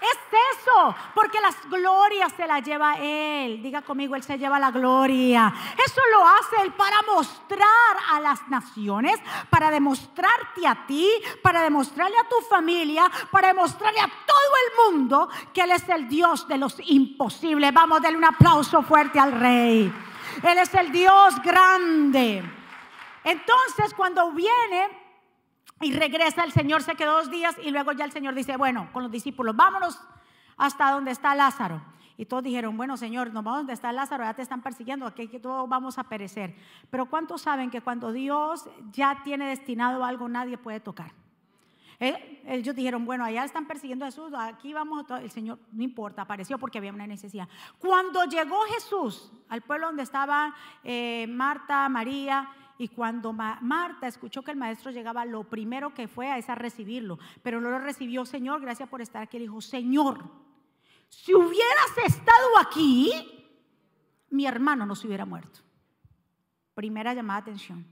Es 0.05 0.59
eso, 0.59 0.95
porque 1.15 1.41
las 1.41 1.57
glorias 1.71 2.33
se 2.37 2.47
las 2.47 2.63
lleva 2.63 2.97
Él. 2.99 3.63
Diga 3.63 3.81
conmigo, 3.81 4.15
Él 4.15 4.23
se 4.23 4.37
lleva 4.37 4.59
la 4.59 4.71
gloria. 4.71 5.53
Eso 5.83 6.01
lo 6.13 6.27
hace 6.27 6.63
Él 6.63 6.73
para 6.73 7.01
mostrar 7.03 7.97
a 8.13 8.21
las 8.21 8.47
naciones, 8.49 9.19
para 9.49 9.71
demostrarte 9.71 10.67
a 10.67 10.87
ti, 10.87 11.09
para 11.43 11.63
demostrarle 11.63 12.19
a 12.19 12.29
tu 12.29 12.37
familia, 12.49 13.11
para 13.31 13.49
demostrarle 13.49 14.01
a 14.01 14.09
todo 14.09 14.53
el 14.67 14.93
mundo 14.93 15.29
que 15.55 15.63
Él 15.63 15.71
es 15.71 15.89
el 15.89 16.09
Dios 16.09 16.47
de 16.49 16.59
los 16.59 16.77
imposibles. 16.85 17.73
Vamos, 17.73 18.03
darle 18.03 18.19
un 18.19 18.25
aplauso 18.25 18.83
fuerte 18.83 19.19
al 19.19 19.33
Rey. 19.33 19.93
Él 20.43 20.59
es 20.59 20.75
el 20.75 20.93
Dios 20.93 21.41
grande. 21.43 22.45
Entonces, 23.25 23.95
cuando 23.97 24.33
viene 24.33 25.04
y 25.81 25.93
regresa 25.93 26.45
el 26.45 26.53
Señor, 26.53 26.83
se 26.83 26.95
quedó 26.95 27.15
dos 27.15 27.31
días 27.31 27.57
y 27.63 27.71
luego 27.71 27.93
ya 27.93 28.05
el 28.05 28.13
Señor 28.13 28.35
dice, 28.35 28.57
bueno, 28.57 28.89
con 28.93 29.03
los 29.03 29.13
discípulos, 29.13 29.57
vámonos 29.57 30.01
hasta 30.57 30.91
donde 30.91 31.11
está 31.11 31.35
Lázaro. 31.35 31.83
Y 32.17 32.27
todos 32.27 32.45
dijeron, 32.45 32.77
bueno 32.77 32.97
Señor, 32.97 33.33
nos 33.33 33.43
vamos 33.43 33.61
donde 33.61 33.73
está 33.73 33.93
Lázaro, 33.93 34.23
ya 34.25 34.35
te 34.35 34.43
están 34.43 34.63
persiguiendo, 34.63 35.07
aquí 35.07 35.27
todos 35.41 35.69
vamos 35.69 35.99
a 35.99 36.05
perecer. 36.05 36.55
Pero 36.91 37.07
¿cuántos 37.07 37.43
saben 37.43 37.71
que 37.71 37.81
cuando 37.81 38.13
Dios 38.13 38.69
ya 38.93 39.23
tiene 39.25 39.49
destinado 39.49 40.05
algo, 40.05 40.29
nadie 40.29 40.57
puede 40.57 40.79
tocar? 40.79 41.13
Eh, 42.01 42.43
ellos 42.47 42.75
dijeron, 42.75 43.05
bueno, 43.05 43.25
allá 43.25 43.45
están 43.45 43.67
persiguiendo 43.67 44.05
a 44.05 44.09
Jesús, 44.09 44.33
aquí 44.37 44.73
vamos, 44.73 45.05
el 45.11 45.31
Señor, 45.31 45.59
no 45.73 45.83
importa, 45.83 46.23
apareció 46.23 46.59
porque 46.59 46.79
había 46.79 46.93
una 46.93 47.07
necesidad. 47.07 47.49
Cuando 47.79 48.25
llegó 48.25 48.61
Jesús 48.75 49.33
al 49.49 49.63
pueblo 49.63 49.87
donde 49.87 50.03
estaba 50.03 50.55
eh, 50.83 51.27
Marta, 51.29 51.89
María, 51.89 52.49
y 52.77 52.89
cuando 52.89 53.33
Marta 53.33 54.07
escuchó 54.07 54.43
que 54.43 54.51
el 54.51 54.57
maestro 54.57 54.91
llegaba, 54.91 55.25
lo 55.25 55.45
primero 55.45 55.95
que 55.95 56.09
fue 56.09 56.31
a 56.31 56.39
es 56.39 56.47
recibirlo. 56.49 57.19
Pero 57.43 57.61
no 57.61 57.71
lo 57.71 57.79
recibió, 57.79 58.25
Señor, 58.25 58.61
gracias 58.61 58.89
por 58.89 59.01
estar 59.01 59.23
aquí. 59.23 59.39
Le 59.39 59.45
dijo, 59.45 59.61
Señor, 59.61 60.25
si 61.09 61.35
hubieras 61.35 61.99
estado 62.05 62.59
aquí, 62.61 63.13
mi 64.31 64.47
hermano 64.47 64.87
no 64.87 64.97
se 64.97 65.07
hubiera 65.07 65.25
muerto. 65.25 65.61
Primera 66.75 67.15
llamada 67.15 67.41
de 67.41 67.51
atención. 67.51 67.87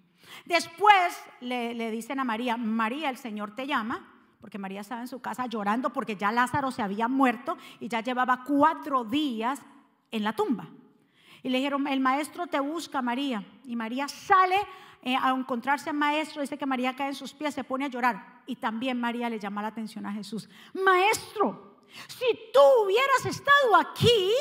Después 0.45 1.23
le, 1.41 1.75
le 1.75 1.91
dicen 1.91 2.19
a 2.19 2.25
María, 2.25 2.57
María, 2.57 3.11
el 3.11 3.17
Señor 3.17 3.55
te 3.55 3.67
llama 3.67 4.09
porque 4.41 4.59
María 4.59 4.81
estaba 4.81 5.01
en 5.01 5.09
su 5.09 5.21
casa 5.21 5.47
llorando 5.47 5.93
porque 5.93 6.17
ya 6.17 6.33
Lázaro 6.33 6.73
se 6.73 6.83
había 6.83 7.07
muerto 7.07 7.57
y 7.79 7.87
ya 7.87 8.01
llevaba 8.01 8.43
cuatro 8.45 9.05
días 9.05 9.63
en 10.11 10.25
la 10.25 10.33
tumba. 10.35 10.69
Y 11.43 11.49
le 11.49 11.59
dijeron, 11.59 11.87
el 11.89 12.01
maestro 12.01 12.47
te 12.47 12.61
busca, 12.61 13.03
María. 13.03 13.45
Y 13.65 13.75
María 13.75 14.09
sale 14.09 14.57
eh, 15.03 15.17
a 15.17 15.31
encontrarse 15.31 15.91
al 15.91 15.97
maestro, 15.97 16.43
dice 16.43 16.57
que 16.57 16.67
María 16.67 16.95
cae 16.95 17.09
en 17.09 17.15
sus 17.15 17.33
pies, 17.33 17.55
se 17.55 17.65
pone 17.65 17.87
a 17.87 17.89
llorar. 17.89 18.43
Y 18.47 18.57
también 18.57 19.01
María 19.01 19.29
le 19.29 19.41
llama 19.41 19.63
la 19.63 19.69
atención 19.69 20.07
a 20.07 20.13
Jesús. 20.13 20.49
Maestro, 20.73 21.79
si 22.07 22.27
tú 22.53 22.61
hubieras 22.85 23.27
estado 23.27 23.77
aquí, 23.77 24.33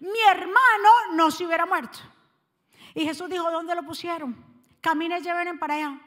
mi 0.00 0.20
hermano 0.28 0.88
no 1.14 1.30
se 1.30 1.46
hubiera 1.46 1.66
muerto. 1.66 1.98
Y 2.94 3.04
Jesús 3.04 3.28
dijo, 3.30 3.50
¿dónde 3.50 3.74
lo 3.74 3.84
pusieron? 3.84 4.36
Caminen, 4.80 5.22
lleven 5.22 5.58
para 5.58 5.74
allá. 5.74 6.00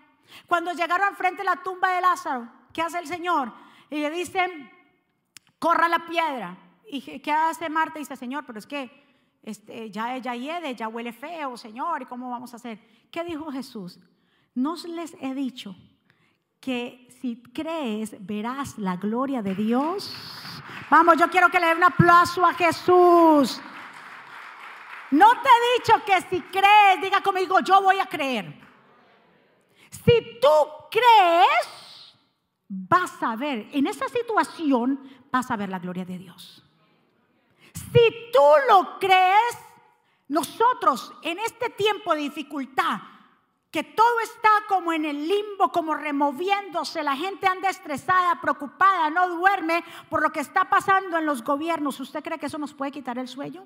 Cuando 0.48 0.74
llegaron 0.74 1.08
al 1.08 1.16
frente 1.16 1.44
de 1.44 1.46
la 1.46 1.64
tumba 1.64 1.90
de 1.92 2.02
Lázaro, 2.02 2.50
¿qué 2.74 2.82
hace 2.82 3.00
el 3.00 3.08
Señor? 3.08 3.54
Y 3.90 4.02
le 4.02 4.10
dicen, 4.10 4.70
corra 5.60 5.88
la 5.88 6.06
piedra. 6.06 6.58
¿Y 6.86 7.20
qué 7.20 7.32
hace 7.32 7.70
Marta? 7.70 8.00
Dice, 8.00 8.16
Señor, 8.16 8.44
pero 8.46 8.60
es 8.60 8.68
que 8.68 9.03
este, 9.44 9.92
ya, 9.92 10.18
ya 10.18 10.36
hiede, 10.36 10.74
ya 10.74 10.88
huele 10.88 11.12
feo, 11.12 11.58
Señor, 11.58 12.02
¿y 12.02 12.06
cómo 12.06 12.30
vamos 12.30 12.54
a 12.54 12.56
hacer? 12.56 12.80
¿Qué 13.12 13.24
dijo 13.24 13.52
Jesús? 13.52 14.00
No 14.56 14.76
les 14.88 15.16
he 15.20 15.34
dicho 15.34 15.76
que 16.60 17.10
si 17.22 17.44
crees 17.54 18.16
verás 18.26 18.78
la 18.78 18.96
gloria 18.96 19.42
de 19.42 19.54
Dios. 19.54 20.16
Vamos, 20.90 21.18
yo 21.18 21.30
quiero 21.30 21.50
que 21.50 21.60
le 21.60 21.68
den 21.68 21.78
un 21.78 21.84
aplauso 21.84 22.46
a 22.46 22.54
Jesús. 22.54 23.62
No 25.12 25.30
te 25.42 25.50
he 25.50 25.80
dicho 25.80 25.94
que 26.06 26.22
si 26.30 26.42
crees, 26.44 27.02
diga 27.02 27.22
conmigo, 27.22 27.60
yo 27.60 27.82
voy 27.82 28.00
a 28.00 28.06
creer. 28.06 28.60
Si 29.90 30.40
tú 30.42 30.48
crees, 30.90 32.18
vas 32.68 33.22
a 33.22 33.36
ver, 33.36 33.68
en 33.74 33.88
esa 33.88 34.08
situación 34.08 35.00
vas 35.32 35.52
a 35.52 35.58
ver 35.58 35.70
la 35.70 35.80
gloria 35.80 36.06
de 36.06 36.18
Dios. 36.18 36.63
Si 37.94 38.32
tú 38.32 38.42
lo 38.70 39.00
crees, 39.00 39.58
nosotros 40.28 41.14
en 41.22 41.40
este 41.40 41.70
tiempo 41.70 42.14
de 42.14 42.22
dificultad, 42.22 43.00
que 43.70 43.84
todo 43.84 44.20
está 44.20 44.50
como 44.68 44.94
en 44.94 45.06
el 45.06 45.28
limbo, 45.28 45.72
como 45.72 45.96
removiéndose, 45.96 47.02
la 47.02 47.16
gente 47.16 47.48
anda 47.48 47.70
estresada, 47.70 48.40
preocupada, 48.40 49.10
no 49.10 49.30
duerme 49.30 49.84
por 50.10 50.22
lo 50.22 50.32
que 50.32 50.42
está 50.42 50.70
pasando 50.70 51.18
en 51.18 51.26
los 51.26 51.44
gobiernos, 51.44 52.00
¿usted 52.00 52.24
cree 52.24 52.38
que 52.38 52.46
eso 52.46 52.60
nos 52.60 52.74
puede 52.74 52.92
quitar 52.92 53.18
el 53.18 53.28
sueño? 53.28 53.66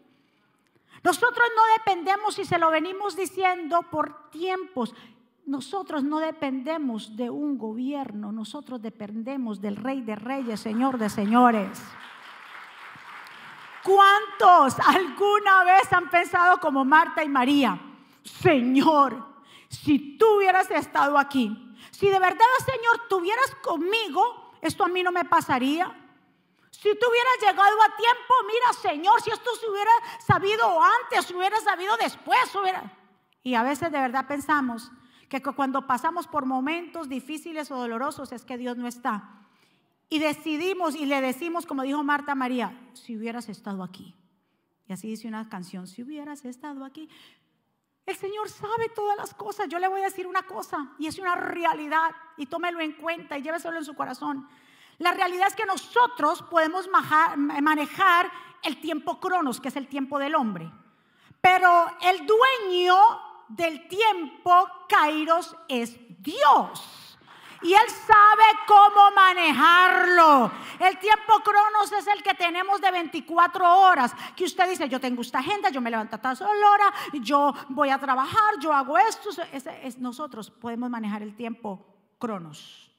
Nosotros 1.04 1.48
no 1.56 1.62
dependemos, 1.78 2.40
y 2.40 2.46
se 2.46 2.58
lo 2.58 2.70
venimos 2.70 3.16
diciendo 3.16 3.84
por 3.92 4.30
tiempos, 4.30 4.96
nosotros 5.46 6.04
no 6.04 6.20
dependemos 6.20 7.16
de 7.16 7.30
un 7.30 7.58
gobierno, 7.58 8.32
nosotros 8.32 8.82
dependemos 8.82 9.62
del 9.62 9.76
Rey 9.76 10.02
de 10.02 10.16
Reyes, 10.16 10.60
Señor 10.60 10.98
de 10.98 11.10
Señores. 11.10 11.82
¿Cuántos 13.88 14.78
alguna 14.86 15.64
vez 15.64 15.94
han 15.94 16.10
pensado 16.10 16.60
como 16.60 16.84
Marta 16.84 17.24
y 17.24 17.30
María? 17.30 17.80
Señor, 18.22 19.26
si 19.70 20.18
tú 20.18 20.36
hubieras 20.36 20.70
estado 20.72 21.18
aquí, 21.18 21.78
si 21.92 22.10
de 22.10 22.20
verdad, 22.20 22.46
Señor, 22.66 23.08
tuvieras 23.08 23.56
conmigo, 23.64 24.52
esto 24.62 24.84
a 24.84 24.90
mí 24.90 25.04
no 25.04 25.14
me 25.14 25.24
pasaría. 25.24 25.86
Si 26.70 27.00
tú 27.00 27.06
hubieras 27.10 27.38
llegado 27.40 27.82
a 27.82 27.96
tiempo, 27.96 28.34
mira, 28.46 28.74
Señor, 28.82 29.22
si 29.22 29.32
esto 29.32 29.56
se 29.56 29.70
hubiera 29.70 29.92
sabido 30.20 30.84
antes, 30.84 31.26
se 31.26 31.34
hubiera 31.34 31.58
sabido 31.62 31.96
después, 31.96 32.54
hubiera... 32.56 32.92
Y 33.42 33.56
a 33.56 33.64
veces 33.64 33.90
de 33.90 34.02
verdad 34.02 34.28
pensamos 34.28 34.92
que 35.30 35.42
cuando 35.42 35.88
pasamos 35.88 36.28
por 36.28 36.46
momentos 36.46 37.08
difíciles 37.08 37.72
o 37.72 37.78
dolorosos 37.78 38.34
es 38.34 38.44
que 38.44 38.58
Dios 38.58 38.76
no 38.76 38.86
está. 38.86 39.47
Y 40.10 40.20
decidimos 40.20 40.96
y 40.96 41.06
le 41.06 41.20
decimos, 41.22 41.66
como 41.66 41.84
dijo 41.84 42.04
Marta 42.04 42.36
María, 42.36 42.80
si 42.94 43.18
hubieras 43.18 43.50
estado 43.50 43.84
aquí. 43.84 44.16
Y 44.88 44.94
así 44.94 45.10
dice 45.10 45.28
una 45.28 45.50
canción, 45.50 45.88
si 45.88 46.04
hubieras 46.04 46.46
estado 46.46 46.86
aquí. 46.86 47.10
El 48.06 48.16
Señor 48.16 48.48
sabe 48.48 48.88
todas 48.96 49.18
las 49.18 49.34
cosas. 49.34 49.68
Yo 49.68 49.80
le 49.80 49.90
voy 49.90 50.00
a 50.00 50.06
decir 50.06 50.28
una 50.28 50.44
cosa 50.44 50.94
y 50.98 51.08
es 51.08 51.20
una 51.20 51.36
realidad 51.36 52.12
y 52.38 52.46
tómelo 52.46 52.80
en 52.80 52.94
cuenta 52.94 53.38
y 53.38 53.42
lléveselo 53.42 53.78
en 53.78 53.84
su 53.84 53.96
corazón. 53.96 54.48
La 54.98 55.12
realidad 55.12 55.48
es 55.50 55.56
que 55.56 55.66
nosotros 55.66 56.42
podemos 56.44 56.90
manejar 56.90 58.32
el 58.64 58.80
tiempo 58.80 59.20
cronos, 59.20 59.60
que 59.60 59.68
es 59.68 59.76
el 59.76 59.88
tiempo 59.88 60.20
del 60.20 60.36
hombre. 60.36 60.72
Pero 61.42 61.70
el 62.02 62.26
dueño 62.26 62.96
del 63.50 63.88
tiempo, 63.88 64.68
Kairos, 64.88 65.56
es 65.68 65.98
Dios. 66.22 67.07
Y 67.62 67.74
Él 67.74 67.90
sabe 67.90 68.44
cómo 68.68 69.12
manejarlo. 69.16 70.52
El 70.80 70.98
tiempo 71.00 71.40
cronos 71.44 71.92
es 71.92 72.08
el 72.08 72.22
que 72.22 72.34
tenemos 72.36 72.80
de 72.80 72.92
24 72.92 73.80
horas. 73.80 74.14
Que 74.36 74.46
usted 74.46 74.70
dice, 74.70 74.88
yo 74.88 75.00
tengo 75.00 75.22
esta 75.22 75.40
agenda, 75.40 75.70
yo 75.70 75.82
me 75.82 75.90
levanto 75.90 76.16
a 76.16 76.22
tal 76.22 76.38
hora, 76.42 76.94
yo 77.14 77.54
voy 77.70 77.90
a 77.90 77.98
trabajar, 77.98 78.60
yo 78.60 78.74
hago 78.74 78.98
esto. 78.98 79.30
Es, 79.52 79.98
nosotros 79.98 80.52
podemos 80.52 80.90
manejar 80.90 81.24
el 81.24 81.36
tiempo 81.36 81.86
cronos. 82.20 82.92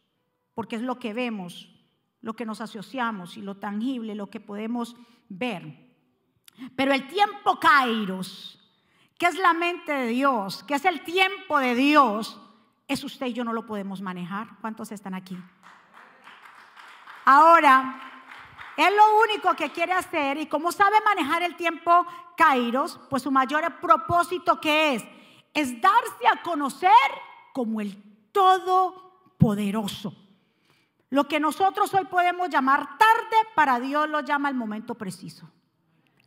Porque 0.54 0.76
es 0.76 0.82
lo 0.82 0.98
que 0.98 1.14
vemos, 1.14 1.68
lo 2.20 2.34
que 2.34 2.46
nos 2.46 2.60
asociamos 2.60 3.36
y 3.36 3.42
lo 3.42 3.58
tangible, 3.58 4.16
lo 4.16 4.28
que 4.28 4.40
podemos 4.40 4.96
ver. 5.28 5.88
Pero 6.74 6.92
el 6.92 7.06
tiempo 7.06 7.60
kairos, 7.60 8.58
que 9.16 9.26
es 9.26 9.38
la 9.38 9.52
mente 9.52 9.92
de 9.92 10.08
Dios, 10.08 10.64
que 10.64 10.74
es 10.74 10.84
el 10.84 11.04
tiempo 11.04 11.60
de 11.60 11.76
Dios, 11.76 12.40
es 12.88 13.04
usted 13.04 13.26
y 13.26 13.34
yo 13.34 13.44
no 13.44 13.52
lo 13.52 13.66
podemos 13.66 14.00
manejar. 14.00 14.48
¿Cuántos 14.60 14.90
están 14.90 15.14
aquí? 15.14 15.38
Ahora, 17.26 18.00
es 18.76 18.90
lo 18.96 19.20
único 19.22 19.54
que 19.54 19.70
quiere 19.70 19.92
hacer 19.92 20.38
y 20.38 20.46
como 20.46 20.72
sabe 20.72 20.96
manejar 21.04 21.42
el 21.42 21.54
tiempo 21.56 22.06
Kairos, 22.36 22.98
pues 23.10 23.22
su 23.22 23.30
mayor 23.30 23.78
propósito 23.80 24.60
que 24.60 24.94
es 24.94 25.04
es 25.52 25.80
darse 25.80 26.26
a 26.32 26.42
conocer 26.42 26.90
como 27.52 27.80
el 27.80 28.02
todopoderoso. 28.32 30.14
Lo 31.10 31.26
que 31.26 31.40
nosotros 31.40 31.92
hoy 31.94 32.04
podemos 32.04 32.48
llamar 32.50 32.98
tarde, 32.98 33.36
para 33.54 33.80
Dios 33.80 34.08
lo 34.08 34.20
llama 34.20 34.48
el 34.48 34.54
momento 34.54 34.94
preciso. 34.94 35.50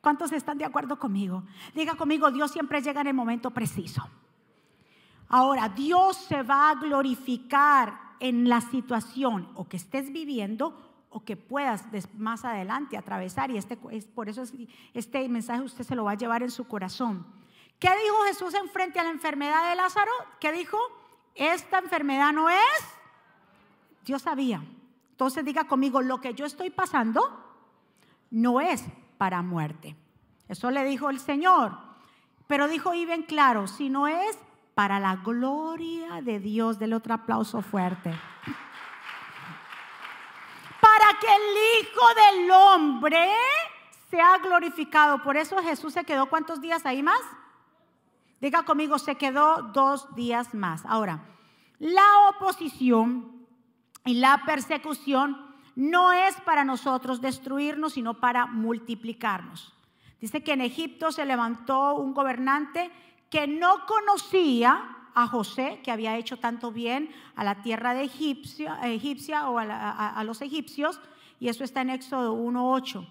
¿Cuántos 0.01 0.31
están 0.31 0.57
de 0.57 0.65
acuerdo 0.65 0.97
conmigo? 0.97 1.43
Diga 1.75 1.95
conmigo, 1.95 2.31
Dios 2.31 2.51
siempre 2.51 2.81
llega 2.81 3.01
en 3.01 3.07
el 3.07 3.13
momento 3.13 3.51
preciso. 3.51 4.09
Ahora, 5.33 5.69
Dios 5.69 6.17
se 6.17 6.43
va 6.43 6.71
a 6.71 6.75
glorificar 6.75 7.97
en 8.19 8.49
la 8.49 8.59
situación 8.59 9.49
o 9.55 9.63
que 9.63 9.77
estés 9.77 10.11
viviendo 10.11 10.77
o 11.09 11.23
que 11.23 11.37
puedas 11.37 11.85
más 12.17 12.43
adelante 12.43 12.97
atravesar. 12.97 13.49
Y 13.49 13.55
este, 13.55 13.79
es, 13.91 14.05
por 14.07 14.27
eso 14.27 14.43
este 14.93 15.29
mensaje 15.29 15.61
usted 15.61 15.85
se 15.85 15.95
lo 15.95 16.03
va 16.03 16.11
a 16.11 16.15
llevar 16.15 16.43
en 16.43 16.51
su 16.51 16.67
corazón. 16.67 17.25
¿Qué 17.79 17.87
dijo 17.87 18.15
Jesús 18.27 18.53
en 18.55 18.69
frente 18.71 18.99
a 18.99 19.05
la 19.05 19.09
enfermedad 19.09 19.69
de 19.69 19.77
Lázaro? 19.77 20.11
¿Qué 20.41 20.51
dijo? 20.51 20.77
Esta 21.33 21.79
enfermedad 21.79 22.33
no 22.33 22.49
es. 22.49 22.83
Dios 24.03 24.23
sabía. 24.23 24.61
Entonces 25.11 25.45
diga 25.45 25.63
conmigo, 25.63 26.01
lo 26.01 26.19
que 26.19 26.33
yo 26.33 26.45
estoy 26.45 26.71
pasando 26.71 27.21
no 28.31 28.59
es 28.59 28.83
para 29.17 29.41
muerte. 29.41 29.95
Eso 30.49 30.71
le 30.71 30.83
dijo 30.83 31.09
el 31.09 31.21
Señor. 31.21 31.77
Pero 32.47 32.67
dijo 32.67 32.93
y 32.93 33.05
bien 33.05 33.23
claro, 33.23 33.67
si 33.67 33.89
no 33.89 34.09
es 34.09 34.37
para 34.75 34.99
la 34.99 35.17
gloria 35.17 36.21
de 36.21 36.39
Dios, 36.39 36.79
del 36.79 36.93
otro 36.93 37.13
aplauso 37.13 37.61
fuerte. 37.61 38.13
Para 40.79 41.19
que 41.19 41.27
el 41.27 41.85
Hijo 41.85 42.05
del 42.15 42.51
Hombre 42.51 43.29
sea 44.09 44.37
glorificado. 44.39 45.21
Por 45.23 45.37
eso 45.37 45.57
Jesús 45.63 45.93
se 45.93 46.03
quedó 46.03 46.27
cuántos 46.27 46.61
días 46.61 46.85
ahí 46.85 47.01
más? 47.01 47.21
Diga 48.39 48.63
conmigo, 48.63 48.99
se 48.99 49.15
quedó 49.15 49.61
dos 49.73 50.13
días 50.15 50.53
más. 50.53 50.85
Ahora, 50.85 51.23
la 51.79 52.29
oposición 52.29 53.47
y 54.03 54.15
la 54.15 54.43
persecución 54.45 55.51
no 55.75 56.11
es 56.11 56.35
para 56.41 56.63
nosotros 56.63 57.21
destruirnos, 57.21 57.93
sino 57.93 58.19
para 58.19 58.45
multiplicarnos. 58.47 59.73
Dice 60.19 60.43
que 60.43 60.53
en 60.53 60.61
Egipto 60.61 61.11
se 61.11 61.25
levantó 61.25 61.95
un 61.95 62.13
gobernante 62.13 62.91
que 63.31 63.47
no 63.47 63.85
conocía 63.87 64.97
a 65.15 65.25
José, 65.25 65.79
que 65.83 65.91
había 65.91 66.17
hecho 66.17 66.37
tanto 66.37 66.71
bien 66.71 67.09
a 67.35 67.43
la 67.43 67.63
tierra 67.63 67.93
de 67.93 68.03
Egipcia, 68.03 69.49
o 69.49 69.57
a, 69.57 70.23
los 70.23 70.41
egipcios, 70.41 70.99
y 71.39 71.47
eso 71.47 71.63
está 71.63 71.81
en 71.81 71.89
Éxodo 71.91 72.35
1.8. 72.35 73.07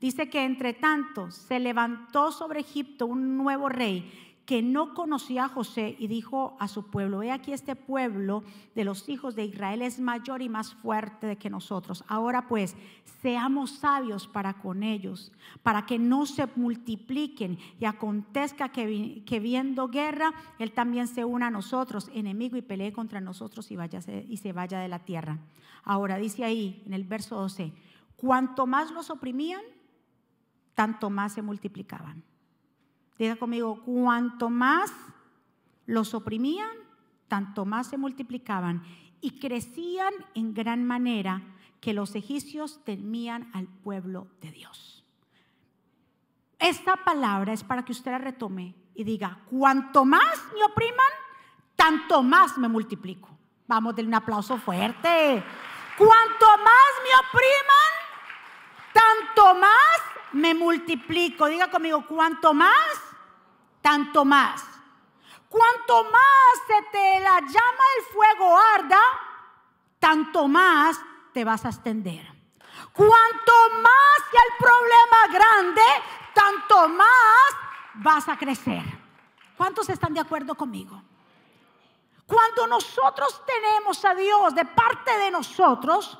Dice 0.00 0.28
que 0.28 0.44
entre 0.44 0.74
tanto 0.74 1.30
se 1.30 1.60
levantó 1.60 2.32
sobre 2.32 2.60
Egipto 2.60 3.06
un 3.06 3.36
nuevo 3.36 3.68
rey 3.68 4.29
que 4.50 4.62
no 4.62 4.94
conocía 4.94 5.44
a 5.44 5.48
José 5.48 5.94
y 5.96 6.08
dijo 6.08 6.56
a 6.58 6.66
su 6.66 6.90
pueblo, 6.90 7.22
he 7.22 7.30
aquí 7.30 7.52
este 7.52 7.76
pueblo 7.76 8.42
de 8.74 8.82
los 8.82 9.08
hijos 9.08 9.36
de 9.36 9.44
Israel 9.44 9.80
es 9.80 10.00
mayor 10.00 10.42
y 10.42 10.48
más 10.48 10.74
fuerte 10.74 11.36
que 11.36 11.48
nosotros. 11.48 12.02
Ahora 12.08 12.48
pues, 12.48 12.74
seamos 13.22 13.70
sabios 13.70 14.26
para 14.26 14.54
con 14.54 14.82
ellos, 14.82 15.30
para 15.62 15.86
que 15.86 16.00
no 16.00 16.26
se 16.26 16.48
multipliquen 16.56 17.60
y 17.78 17.84
acontezca 17.84 18.70
que, 18.70 19.22
que 19.24 19.38
viendo 19.38 19.86
guerra, 19.86 20.34
él 20.58 20.72
también 20.72 21.06
se 21.06 21.24
una 21.24 21.46
a 21.46 21.50
nosotros, 21.50 22.10
enemigo, 22.12 22.56
y 22.56 22.62
pelee 22.62 22.92
contra 22.92 23.20
nosotros 23.20 23.70
y, 23.70 23.76
vaya, 23.76 24.00
y 24.28 24.36
se 24.38 24.52
vaya 24.52 24.80
de 24.80 24.88
la 24.88 24.98
tierra. 24.98 25.38
Ahora 25.84 26.18
dice 26.18 26.42
ahí 26.44 26.82
en 26.86 26.92
el 26.92 27.04
verso 27.04 27.36
12, 27.36 27.72
cuanto 28.16 28.66
más 28.66 28.90
los 28.90 29.10
oprimían, 29.10 29.62
tanto 30.74 31.08
más 31.08 31.34
se 31.34 31.42
multiplicaban. 31.42 32.24
Diga 33.20 33.36
conmigo, 33.36 33.82
cuanto 33.84 34.48
más 34.48 34.90
los 35.84 36.14
oprimían, 36.14 36.70
tanto 37.28 37.66
más 37.66 37.88
se 37.88 37.98
multiplicaban 37.98 38.82
y 39.20 39.38
crecían 39.38 40.14
en 40.34 40.54
gran 40.54 40.86
manera 40.86 41.42
que 41.82 41.92
los 41.92 42.14
egipcios 42.14 42.82
temían 42.82 43.50
al 43.52 43.66
pueblo 43.66 44.26
de 44.40 44.52
Dios. 44.52 45.04
Esta 46.58 46.96
palabra 47.04 47.52
es 47.52 47.62
para 47.62 47.84
que 47.84 47.92
usted 47.92 48.10
la 48.10 48.16
retome 48.16 48.74
y 48.94 49.04
diga, 49.04 49.42
cuanto 49.50 50.06
más 50.06 50.42
me 50.54 50.64
opriman, 50.64 51.12
tanto 51.76 52.22
más 52.22 52.56
me 52.56 52.68
multiplico. 52.68 53.28
Vamos, 53.66 53.94
denle 53.96 54.08
un 54.08 54.14
aplauso 54.14 54.56
fuerte. 54.56 55.44
Cuanto 55.98 56.46
más 56.56 56.92
me 57.04 57.10
opriman, 57.28 57.92
tanto 58.94 59.60
más 59.60 60.00
me 60.32 60.54
multiplico. 60.54 61.44
Diga 61.48 61.70
conmigo, 61.70 62.06
cuanto 62.06 62.54
más 62.54 63.09
tanto 63.80 64.24
más. 64.24 64.64
Cuanto 65.48 66.04
más 66.04 66.54
se 66.66 66.82
te 66.92 67.20
la 67.20 67.40
llama 67.40 67.84
el 67.98 68.04
fuego 68.12 68.58
arda, 68.74 69.02
tanto 69.98 70.46
más 70.46 71.00
te 71.32 71.44
vas 71.44 71.64
a 71.64 71.70
extender. 71.70 72.26
Cuanto 72.92 73.52
más 73.82 74.30
que 74.30 74.36
el 74.36 74.56
problema 74.58 75.38
grande, 75.38 75.82
tanto 76.34 76.88
más 76.88 77.54
vas 77.94 78.28
a 78.28 78.36
crecer. 78.36 78.82
¿Cuántos 79.56 79.88
están 79.88 80.14
de 80.14 80.20
acuerdo 80.20 80.54
conmigo? 80.54 81.02
Cuando 82.26 82.66
nosotros 82.68 83.42
tenemos 83.44 84.04
a 84.04 84.14
Dios 84.14 84.54
de 84.54 84.64
parte 84.64 85.18
de 85.18 85.30
nosotros, 85.30 86.18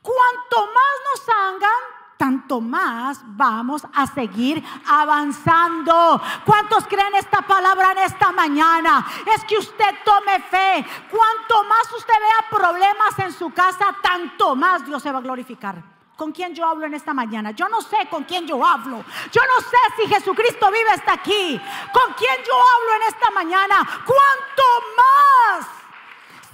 cuanto 0.00 0.66
más 0.66 0.94
nos 1.10 1.28
hagan, 1.28 1.97
tanto 2.18 2.60
más 2.60 3.20
vamos 3.24 3.86
a 3.94 4.06
seguir 4.06 4.62
avanzando. 4.86 6.20
¿Cuántos 6.44 6.86
creen 6.86 7.14
esta 7.14 7.40
palabra 7.42 7.92
en 7.92 7.98
esta 7.98 8.32
mañana? 8.32 9.06
Es 9.34 9.44
que 9.44 9.56
usted 9.56 9.94
tome 10.04 10.40
fe. 10.40 10.84
Cuanto 11.10 11.64
más 11.64 11.90
usted 11.96 12.14
vea 12.20 12.58
problemas 12.58 13.18
en 13.20 13.32
su 13.32 13.50
casa, 13.50 13.96
tanto 14.02 14.54
más 14.56 14.84
Dios 14.84 15.02
se 15.02 15.12
va 15.12 15.18
a 15.18 15.22
glorificar. 15.22 15.80
¿Con 16.16 16.32
quién 16.32 16.52
yo 16.52 16.66
hablo 16.66 16.84
en 16.84 16.94
esta 16.94 17.14
mañana? 17.14 17.52
Yo 17.52 17.68
no 17.68 17.80
sé 17.80 18.08
con 18.10 18.24
quién 18.24 18.44
yo 18.44 18.66
hablo. 18.66 19.04
Yo 19.30 19.40
no 19.40 19.60
sé 19.60 19.76
si 19.96 20.08
Jesucristo 20.08 20.68
vive 20.72 20.90
hasta 20.90 21.12
aquí. 21.12 21.60
¿Con 21.92 22.12
quién 22.14 22.36
yo 22.44 22.54
hablo 22.54 22.96
en 22.96 23.02
esta 23.14 23.30
mañana? 23.30 23.88
¿Cuánto 24.04 24.62
más? 24.96 25.77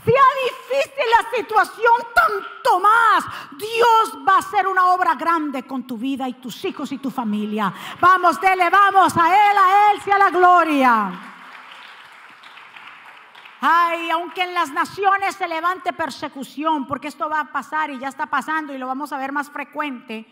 Sea 0.04 0.22
difícil 0.44 1.04
la 1.10 1.36
situación, 1.36 1.94
tanto 2.14 2.80
más 2.80 3.24
Dios 3.56 4.18
va 4.26 4.36
a 4.36 4.38
hacer 4.38 4.66
una 4.66 4.88
obra 4.88 5.14
grande 5.14 5.62
con 5.62 5.86
tu 5.86 5.96
vida 5.96 6.28
y 6.28 6.34
tus 6.34 6.64
hijos 6.64 6.92
y 6.92 6.98
tu 6.98 7.10
familia. 7.10 7.72
Vamos, 8.00 8.40
dele, 8.40 8.68
vamos 8.70 9.16
a 9.16 9.50
Él, 9.50 9.56
a 9.56 9.92
Él 9.92 10.00
sea 10.02 10.18
la 10.18 10.30
gloria. 10.30 11.12
Ay, 13.60 14.10
aunque 14.10 14.42
en 14.42 14.52
las 14.52 14.70
naciones 14.72 15.36
se 15.36 15.48
levante 15.48 15.94
persecución, 15.94 16.86
porque 16.86 17.08
esto 17.08 17.30
va 17.30 17.40
a 17.40 17.52
pasar 17.52 17.90
y 17.90 17.98
ya 17.98 18.08
está 18.08 18.26
pasando 18.26 18.74
y 18.74 18.78
lo 18.78 18.86
vamos 18.86 19.10
a 19.12 19.18
ver 19.18 19.32
más 19.32 19.48
frecuente, 19.48 20.26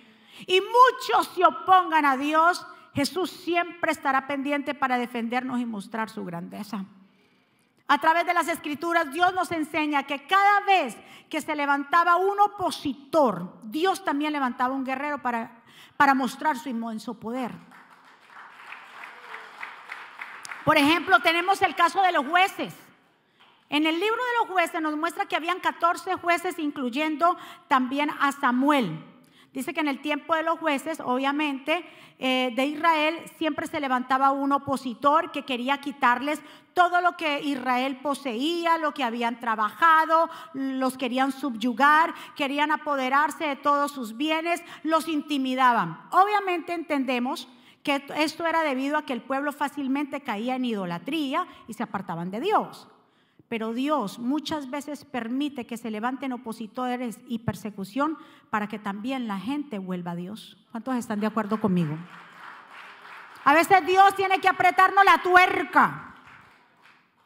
y 0.46 0.60
muchos 0.60 1.28
se 1.34 1.44
opongan 1.44 2.04
a 2.04 2.18
Dios, 2.18 2.66
Jesús 2.94 3.30
siempre 3.30 3.92
estará 3.92 4.26
pendiente 4.26 4.74
para 4.74 4.98
defendernos 4.98 5.60
y 5.60 5.64
mostrar 5.64 6.10
su 6.10 6.26
grandeza. 6.26 6.84
A 7.92 7.98
través 7.98 8.24
de 8.24 8.32
las 8.32 8.48
escrituras 8.48 9.12
Dios 9.12 9.34
nos 9.34 9.52
enseña 9.52 10.04
que 10.04 10.26
cada 10.26 10.60
vez 10.60 10.96
que 11.28 11.42
se 11.42 11.54
levantaba 11.54 12.16
un 12.16 12.40
opositor, 12.40 13.52
Dios 13.64 14.02
también 14.02 14.32
levantaba 14.32 14.72
un 14.72 14.82
guerrero 14.82 15.20
para, 15.20 15.62
para 15.98 16.14
mostrar 16.14 16.56
su 16.56 16.70
inmenso 16.70 17.12
poder. 17.20 17.52
Por 20.64 20.78
ejemplo, 20.78 21.20
tenemos 21.20 21.60
el 21.60 21.74
caso 21.74 22.00
de 22.00 22.12
los 22.12 22.26
jueces. 22.26 22.74
En 23.68 23.86
el 23.86 24.00
libro 24.00 24.16
de 24.24 24.38
los 24.38 24.48
jueces 24.48 24.80
nos 24.80 24.96
muestra 24.96 25.26
que 25.26 25.36
habían 25.36 25.60
14 25.60 26.14
jueces, 26.14 26.58
incluyendo 26.58 27.36
también 27.68 28.08
a 28.20 28.32
Samuel. 28.32 29.04
Dice 29.52 29.74
que 29.74 29.80
en 29.80 29.88
el 29.88 30.00
tiempo 30.00 30.34
de 30.34 30.42
los 30.42 30.58
jueces, 30.58 30.98
obviamente, 31.00 31.84
eh, 32.18 32.52
de 32.56 32.66
Israel 32.66 33.18
siempre 33.36 33.66
se 33.66 33.80
levantaba 33.80 34.30
un 34.30 34.52
opositor 34.52 35.30
que 35.30 35.44
quería 35.44 35.78
quitarles 35.78 36.40
todo 36.72 37.02
lo 37.02 37.18
que 37.18 37.40
Israel 37.40 37.98
poseía, 38.02 38.78
lo 38.78 38.94
que 38.94 39.04
habían 39.04 39.40
trabajado, 39.40 40.30
los 40.54 40.96
querían 40.96 41.32
subyugar, 41.32 42.14
querían 42.34 42.70
apoderarse 42.70 43.46
de 43.46 43.56
todos 43.56 43.92
sus 43.92 44.16
bienes, 44.16 44.62
los 44.84 45.06
intimidaban. 45.06 46.00
Obviamente 46.12 46.72
entendemos 46.72 47.46
que 47.82 48.02
esto 48.16 48.46
era 48.46 48.62
debido 48.62 48.96
a 48.96 49.04
que 49.04 49.12
el 49.12 49.20
pueblo 49.20 49.52
fácilmente 49.52 50.22
caía 50.22 50.56
en 50.56 50.64
idolatría 50.64 51.46
y 51.68 51.74
se 51.74 51.82
apartaban 51.82 52.30
de 52.30 52.40
Dios. 52.40 52.88
Pero 53.52 53.74
Dios 53.74 54.18
muchas 54.18 54.70
veces 54.70 55.04
permite 55.04 55.66
que 55.66 55.76
se 55.76 55.90
levanten 55.90 56.32
opositores 56.32 57.20
y 57.28 57.40
persecución 57.40 58.16
para 58.48 58.66
que 58.66 58.78
también 58.78 59.28
la 59.28 59.38
gente 59.38 59.78
vuelva 59.78 60.12
a 60.12 60.16
Dios. 60.16 60.56
¿Cuántos 60.70 60.96
están 60.96 61.20
de 61.20 61.26
acuerdo 61.26 61.60
conmigo? 61.60 61.94
A 63.44 63.52
veces 63.52 63.84
Dios 63.84 64.14
tiene 64.14 64.40
que 64.40 64.48
apretarnos 64.48 65.04
la 65.04 65.20
tuerca 65.22 66.14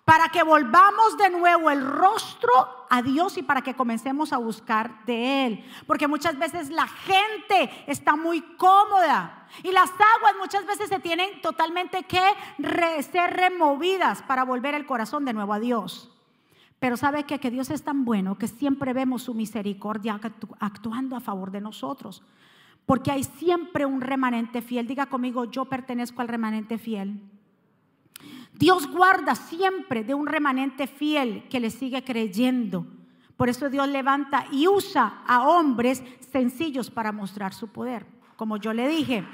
para 0.05 0.29
que 0.31 0.43
volvamos 0.43 1.17
de 1.17 1.31
nuevo 1.31 1.71
el 1.71 1.87
rostro 1.87 2.87
a 2.91 3.03
Dios 3.03 3.39
y 3.39 3.45
para 3.45 3.62
que 3.62 3.77
comencemos 3.77 4.33
a 4.33 4.39
buscar 4.39 5.05
de 5.05 5.47
Él. 5.47 5.65
Porque 5.87 6.09
muchas 6.09 6.37
veces 6.37 6.71
la 6.71 6.89
gente 6.89 7.71
está 7.87 8.17
muy 8.17 8.41
cómoda 8.57 9.47
y 9.62 9.71
las 9.71 9.91
aguas 9.91 10.35
muchas 10.41 10.67
veces 10.67 10.89
se 10.89 10.99
tienen 10.99 11.41
totalmente 11.41 12.03
que 12.03 12.21
ser 13.05 13.33
removidas 13.33 14.23
para 14.23 14.45
volver 14.45 14.75
el 14.75 14.87
corazón 14.87 15.25
de 15.25 15.33
nuevo 15.33 15.53
a 15.53 15.61
Dios. 15.61 16.11
Pero 16.79 16.97
sabe 16.97 17.25
que, 17.25 17.39
que 17.39 17.51
Dios 17.51 17.71
es 17.71 17.83
tan 17.83 18.05
bueno 18.05 18.37
que 18.37 18.49
siempre 18.49 18.93
vemos 18.93 19.23
su 19.23 19.35
misericordia 19.35 20.21
actuando 20.61 21.17
a 21.17 21.21
favor 21.21 21.51
de 21.51 21.61
nosotros. 21.61 22.23
Porque 22.85 23.11
hay 23.11 23.25
siempre 23.25 23.87
un 23.87 24.01
remanente 24.01 24.62
fiel. 24.62 24.87
Diga 24.87 25.07
conmigo, 25.07 25.47
yo 25.47 25.65
pertenezco 25.65 26.21
al 26.21 26.29
remanente 26.29 26.79
fiel. 26.79 27.21
Dios 28.53 28.87
guarda 28.87 29.35
siempre 29.35 30.05
de 30.05 30.15
un 30.15 30.27
remanente 30.27 30.87
fiel 30.87 31.47
que 31.49 31.61
le 31.61 31.71
sigue 31.71 32.05
creyendo. 32.05 32.87
Por 33.37 33.49
eso 33.51 33.69
Dios 33.69 33.89
levanta 33.89 34.47
y 34.51 34.67
usa 34.67 35.23
a 35.27 35.47
hombres 35.47 36.03
sencillos 36.33 36.91
para 36.91 37.12
mostrar 37.12 37.53
su 37.53 37.69
poder. 37.69 38.07
Como 38.37 38.57
yo 38.57 38.73
le 38.73 38.89
dije, 38.89 39.25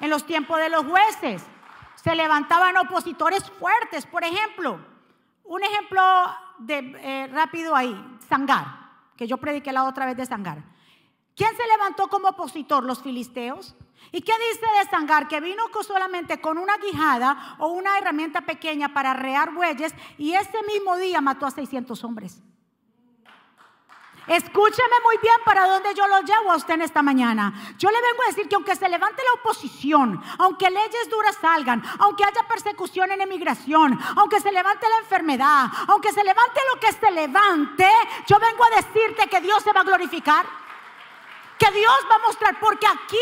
en 0.00 0.10
los 0.10 0.26
tiempos 0.26 0.58
de 0.58 0.70
los 0.70 0.84
jueces 0.86 1.44
se 1.94 2.14
levantaban 2.16 2.76
opositores 2.76 3.48
fuertes. 3.50 4.06
Por 4.06 4.24
ejemplo, 4.24 4.78
un 5.44 5.62
ejemplo 5.62 6.02
de, 6.58 6.96
eh, 7.00 7.26
rápido 7.28 7.74
ahí, 7.74 7.94
Sangar, 8.28 8.66
que 9.16 9.26
yo 9.26 9.36
prediqué 9.36 9.72
la 9.72 9.84
otra 9.84 10.06
vez 10.06 10.16
de 10.16 10.26
Sangar. 10.26 10.62
¿Quién 11.36 11.50
se 11.56 11.66
levantó 11.66 12.08
como 12.08 12.28
opositor? 12.28 12.84
Los 12.84 13.02
filisteos. 13.02 13.74
¿Y 14.12 14.20
qué 14.22 14.32
dice 14.32 14.66
de 14.78 14.90
Sangar? 14.90 15.26
Que 15.26 15.40
vino 15.40 15.64
solamente 15.82 16.40
con 16.40 16.58
una 16.58 16.76
guijada 16.76 17.56
o 17.58 17.68
una 17.68 17.98
herramienta 17.98 18.42
pequeña 18.42 18.94
para 18.94 19.10
arrear 19.10 19.52
bueyes 19.52 19.92
y 20.18 20.34
ese 20.34 20.62
mismo 20.66 20.96
día 20.96 21.20
mató 21.20 21.46
a 21.46 21.50
600 21.50 22.04
hombres. 22.04 22.42
Escúcheme 24.26 24.96
muy 25.04 25.18
bien 25.18 25.36
para 25.44 25.66
dónde 25.66 25.94
yo 25.94 26.06
lo 26.06 26.20
llevo 26.20 26.52
a 26.52 26.56
usted 26.56 26.74
en 26.74 26.82
esta 26.82 27.02
mañana. 27.02 27.52
Yo 27.78 27.90
le 27.90 28.00
vengo 28.00 28.22
a 28.22 28.26
decir 28.28 28.48
que 28.48 28.54
aunque 28.54 28.74
se 28.74 28.88
levante 28.88 29.22
la 29.22 29.40
oposición, 29.40 30.22
aunque 30.38 30.70
leyes 30.70 31.10
duras 31.10 31.36
salgan, 31.40 31.82
aunque 31.98 32.24
haya 32.24 32.42
persecución 32.48 33.10
en 33.10 33.20
emigración, 33.20 33.98
aunque 34.16 34.40
se 34.40 34.50
levante 34.50 34.88
la 34.88 34.98
enfermedad, 34.98 35.66
aunque 35.88 36.12
se 36.12 36.24
levante 36.24 36.60
lo 36.72 36.80
que 36.80 36.92
se 36.92 37.10
levante, 37.10 37.88
yo 38.26 38.38
vengo 38.38 38.64
a 38.64 38.76
decirte 38.76 39.28
que 39.28 39.40
Dios 39.40 39.62
se 39.62 39.72
va 39.72 39.80
a 39.80 39.84
glorificar 39.84 40.46
que 41.58 41.70
Dios 41.70 41.94
va 42.10 42.16
a 42.16 42.26
mostrar, 42.26 42.58
porque 42.58 42.86
aquí 42.86 43.16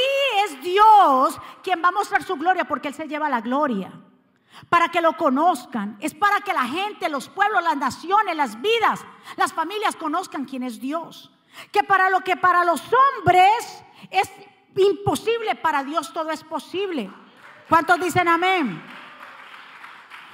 es 0.44 0.60
Dios 0.62 1.38
quien 1.62 1.82
va 1.82 1.88
a 1.88 1.92
mostrar 1.92 2.22
su 2.22 2.34
gloria, 2.36 2.64
porque 2.64 2.88
Él 2.88 2.94
se 2.94 3.06
lleva 3.06 3.28
la 3.28 3.40
gloria. 3.40 3.92
Para 4.68 4.88
que 4.88 5.00
lo 5.00 5.16
conozcan, 5.16 5.96
es 6.00 6.14
para 6.14 6.40
que 6.40 6.52
la 6.52 6.64
gente, 6.64 7.08
los 7.08 7.28
pueblos, 7.28 7.62
las 7.62 7.76
naciones, 7.76 8.36
las 8.36 8.60
vidas, 8.60 9.04
las 9.36 9.52
familias 9.52 9.96
conozcan 9.96 10.44
quién 10.44 10.62
es 10.62 10.80
Dios. 10.80 11.30
Que 11.70 11.82
para 11.82 12.10
lo 12.10 12.20
que 12.20 12.36
para 12.36 12.64
los 12.64 12.82
hombres 12.92 13.84
es 14.10 14.30
imposible, 14.76 15.54
para 15.56 15.84
Dios 15.84 16.12
todo 16.12 16.30
es 16.30 16.44
posible. 16.44 17.10
¿Cuántos 17.68 18.00
dicen 18.00 18.28
amén? 18.28 18.82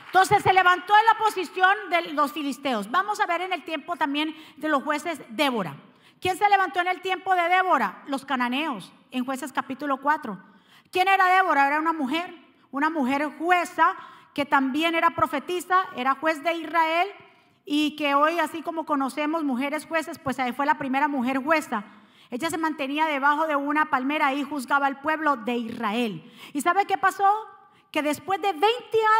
Entonces 0.06 0.42
se 0.42 0.52
levantó 0.52 0.94
en 0.96 1.04
la 1.06 1.14
posición 1.22 1.76
de 1.90 2.12
los 2.14 2.32
filisteos. 2.32 2.90
Vamos 2.90 3.20
a 3.20 3.26
ver 3.26 3.42
en 3.42 3.52
el 3.52 3.62
tiempo 3.62 3.94
también 3.96 4.34
de 4.56 4.68
los 4.68 4.82
jueces 4.82 5.20
Débora. 5.28 5.76
¿Quién 6.20 6.36
se 6.36 6.48
levantó 6.48 6.80
en 6.80 6.88
el 6.88 7.00
tiempo 7.00 7.34
de 7.34 7.48
Débora? 7.48 8.02
Los 8.06 8.24
cananeos, 8.24 8.90
en 9.10 9.24
jueces 9.24 9.52
capítulo 9.52 9.98
4. 9.98 10.38
¿Quién 10.90 11.08
era 11.08 11.26
Débora? 11.26 11.66
Era 11.66 11.78
una 11.78 11.92
mujer, 11.92 12.34
una 12.70 12.90
mujer 12.90 13.30
jueza 13.38 13.94
que 14.34 14.44
también 14.44 14.94
era 14.94 15.10
profetisa, 15.10 15.86
era 15.96 16.14
juez 16.14 16.42
de 16.42 16.54
Israel 16.54 17.08
y 17.64 17.96
que 17.96 18.14
hoy, 18.14 18.38
así 18.38 18.62
como 18.62 18.86
conocemos 18.86 19.44
mujeres 19.44 19.86
jueces, 19.86 20.18
pues 20.18 20.38
ahí 20.38 20.52
fue 20.52 20.66
la 20.66 20.78
primera 20.78 21.08
mujer 21.08 21.38
jueza. 21.38 21.84
Ella 22.30 22.50
se 22.50 22.58
mantenía 22.58 23.06
debajo 23.06 23.46
de 23.46 23.56
una 23.56 23.86
palmera 23.86 24.32
y 24.34 24.44
juzgaba 24.44 24.86
al 24.86 25.00
pueblo 25.00 25.36
de 25.36 25.56
Israel. 25.56 26.32
¿Y 26.52 26.60
sabe 26.60 26.86
qué 26.86 26.98
pasó? 26.98 27.28
Que 27.90 28.02
después 28.02 28.40
de 28.40 28.52
20 28.52 28.68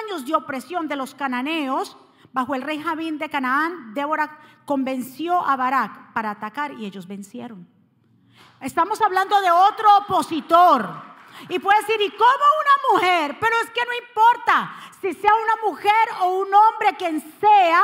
años 0.04 0.26
de 0.26 0.34
opresión 0.34 0.88
de 0.88 0.96
los 0.96 1.14
cananeos, 1.14 1.96
bajo 2.32 2.54
el 2.54 2.62
rey 2.62 2.80
Javín 2.80 3.18
de 3.18 3.30
Canaán, 3.30 3.94
Débora 3.94 4.38
convenció 4.66 5.44
a 5.44 5.56
Barak 5.56 6.12
para 6.12 6.30
atacar 6.30 6.72
y 6.74 6.84
ellos 6.84 7.06
vencieron. 7.06 7.66
Estamos 8.60 9.00
hablando 9.00 9.40
de 9.40 9.50
otro 9.50 9.88
opositor. 9.98 11.08
Y 11.48 11.58
puede 11.58 11.80
decir, 11.80 12.00
¿y 12.00 12.10
cómo 12.10 12.28
una 12.30 12.92
mujer? 12.92 13.36
Pero 13.40 13.56
es 13.56 13.70
que 13.70 13.84
no 13.84 13.94
importa 13.94 14.74
si 15.00 15.12
sea 15.14 15.34
una 15.34 15.56
mujer 15.68 16.08
o 16.20 16.38
un 16.38 16.52
hombre 16.52 16.96
quien 16.96 17.20
sea, 17.40 17.82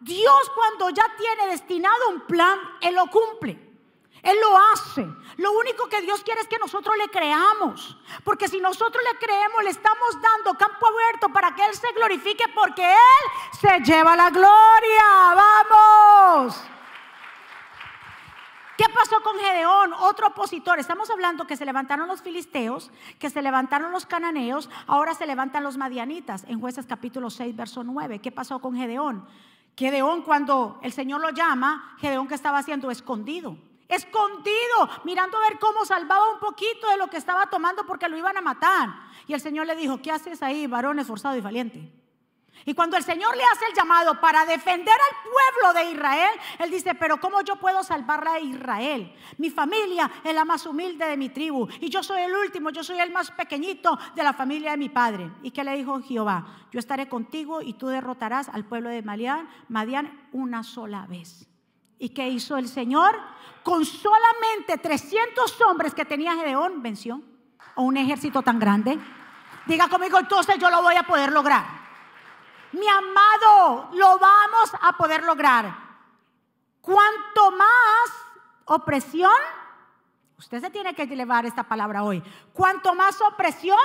Dios 0.00 0.50
cuando 0.54 0.90
ya 0.90 1.04
tiene 1.16 1.48
destinado 1.48 2.10
un 2.10 2.20
plan, 2.22 2.58
Él 2.80 2.94
lo 2.94 3.06
cumple. 3.06 3.58
Él 4.22 4.38
lo 4.40 4.56
hace. 4.72 5.06
Lo 5.36 5.52
único 5.52 5.86
que 5.88 6.00
Dios 6.00 6.22
quiere 6.24 6.40
es 6.40 6.48
que 6.48 6.58
nosotros 6.58 6.96
le 6.96 7.08
creamos. 7.08 7.96
Porque 8.24 8.48
si 8.48 8.58
nosotros 8.58 9.04
le 9.12 9.18
creemos, 9.18 9.62
le 9.62 9.70
estamos 9.70 10.20
dando 10.20 10.54
campo 10.54 10.86
abierto 10.86 11.28
para 11.28 11.54
que 11.54 11.64
Él 11.64 11.74
se 11.74 11.92
glorifique 11.92 12.48
porque 12.54 12.90
Él 12.90 13.60
se 13.60 13.80
lleva 13.80 14.16
la 14.16 14.30
gloria. 14.30 15.34
Vamos. 15.34 16.58
¿Qué 18.76 18.86
pasó 18.92 19.22
con 19.22 19.38
Gedeón? 19.38 19.92
Otro 20.00 20.28
opositor. 20.28 20.80
Estamos 20.80 21.08
hablando 21.08 21.46
que 21.46 21.56
se 21.56 21.64
levantaron 21.64 22.08
los 22.08 22.22
filisteos, 22.22 22.90
que 23.20 23.30
se 23.30 23.40
levantaron 23.40 23.92
los 23.92 24.04
cananeos, 24.04 24.68
ahora 24.88 25.14
se 25.14 25.26
levantan 25.26 25.62
los 25.62 25.76
madianitas. 25.76 26.44
En 26.48 26.60
jueces 26.60 26.84
capítulo 26.86 27.30
6, 27.30 27.54
verso 27.54 27.84
9. 27.84 28.18
¿Qué 28.18 28.32
pasó 28.32 28.58
con 28.58 28.74
Gedeón? 28.74 29.26
Gedeón 29.76 30.22
cuando 30.22 30.80
el 30.82 30.92
Señor 30.92 31.20
lo 31.20 31.30
llama, 31.30 31.96
Gedeón 32.00 32.26
que 32.26 32.34
estaba 32.34 32.58
haciendo 32.58 32.90
escondido 32.90 33.56
escondido, 33.86 34.88
mirando 35.04 35.36
a 35.36 35.48
ver 35.48 35.58
cómo 35.58 35.84
salvaba 35.84 36.32
un 36.32 36.40
poquito 36.40 36.88
de 36.88 36.96
lo 36.96 37.08
que 37.08 37.18
estaba 37.18 37.46
tomando 37.46 37.84
porque 37.86 38.08
lo 38.08 38.16
iban 38.16 38.36
a 38.36 38.40
matar. 38.40 38.88
Y 39.28 39.34
el 39.34 39.40
Señor 39.40 39.66
le 39.66 39.76
dijo, 39.76 40.00
¿qué 40.00 40.10
haces 40.10 40.42
ahí, 40.42 40.66
varón 40.66 40.98
esforzado 40.98 41.36
y 41.36 41.40
valiente? 41.40 41.92
Y 42.66 42.74
cuando 42.74 42.96
el 42.96 43.02
Señor 43.02 43.36
le 43.36 43.42
hace 43.44 43.66
el 43.66 43.74
llamado 43.74 44.18
para 44.20 44.46
defender 44.46 44.94
al 44.94 45.30
pueblo 45.30 45.78
de 45.78 45.92
Israel, 45.92 46.30
Él 46.58 46.70
dice, 46.70 46.94
pero 46.94 47.18
¿cómo 47.18 47.42
yo 47.42 47.56
puedo 47.56 47.82
salvar 47.82 48.26
a 48.26 48.40
Israel? 48.40 49.14
Mi 49.36 49.50
familia 49.50 50.10
es 50.22 50.34
la 50.34 50.44
más 50.44 50.64
humilde 50.64 51.04
de 51.04 51.16
mi 51.16 51.28
tribu 51.28 51.68
y 51.80 51.90
yo 51.90 52.02
soy 52.02 52.22
el 52.22 52.34
último, 52.34 52.70
yo 52.70 52.82
soy 52.82 52.98
el 53.00 53.12
más 53.12 53.30
pequeñito 53.32 53.98
de 54.14 54.22
la 54.22 54.32
familia 54.32 54.70
de 54.70 54.76
mi 54.78 54.88
padre. 54.88 55.30
¿Y 55.42 55.50
qué 55.50 55.62
le 55.62 55.76
dijo 55.76 56.00
Jehová? 56.00 56.46
Yo 56.72 56.78
estaré 56.78 57.08
contigo 57.08 57.60
y 57.60 57.74
tú 57.74 57.88
derrotarás 57.88 58.48
al 58.48 58.64
pueblo 58.64 58.88
de 58.88 59.02
Madián, 59.02 59.48
Madián 59.68 60.28
una 60.32 60.62
sola 60.62 61.06
vez. 61.06 61.46
¿Y 61.98 62.10
qué 62.10 62.28
hizo 62.28 62.56
el 62.56 62.68
Señor? 62.68 63.14
Con 63.62 63.84
solamente 63.84 64.78
300 64.80 65.60
hombres 65.62 65.94
que 65.94 66.04
tenía 66.04 66.34
Gedeón, 66.34 66.82
venció. 66.82 67.20
O 67.76 67.82
un 67.82 67.96
ejército 67.96 68.42
tan 68.42 68.58
grande. 68.58 68.98
Diga 69.66 69.88
conmigo, 69.88 70.18
entonces 70.18 70.56
yo 70.58 70.70
lo 70.70 70.82
voy 70.82 70.96
a 70.96 71.02
poder 71.02 71.32
lograr. 71.32 71.83
Mi 72.74 72.88
amado, 72.88 73.90
lo 73.92 74.18
vamos 74.18 74.70
a 74.80 74.96
poder 74.96 75.22
lograr. 75.22 75.74
Cuanto 76.80 77.50
más 77.52 78.10
opresión, 78.66 79.32
usted 80.38 80.60
se 80.60 80.70
tiene 80.70 80.94
que 80.94 81.06
llevar 81.06 81.46
esta 81.46 81.62
palabra 81.62 82.02
hoy. 82.02 82.22
Cuanto 82.52 82.94
más 82.94 83.20
opresión, 83.20 83.78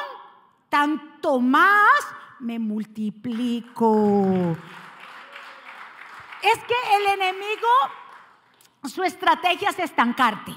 tanto 0.69 1.39
más 1.39 2.07
me 2.39 2.59
multiplico. 2.59 4.55
Es 6.41 6.63
que 6.63 6.95
el 6.97 7.21
enemigo 7.21 7.67
su 8.87 9.03
estrategia 9.03 9.69
es 9.69 9.79
estancarte. 9.79 10.55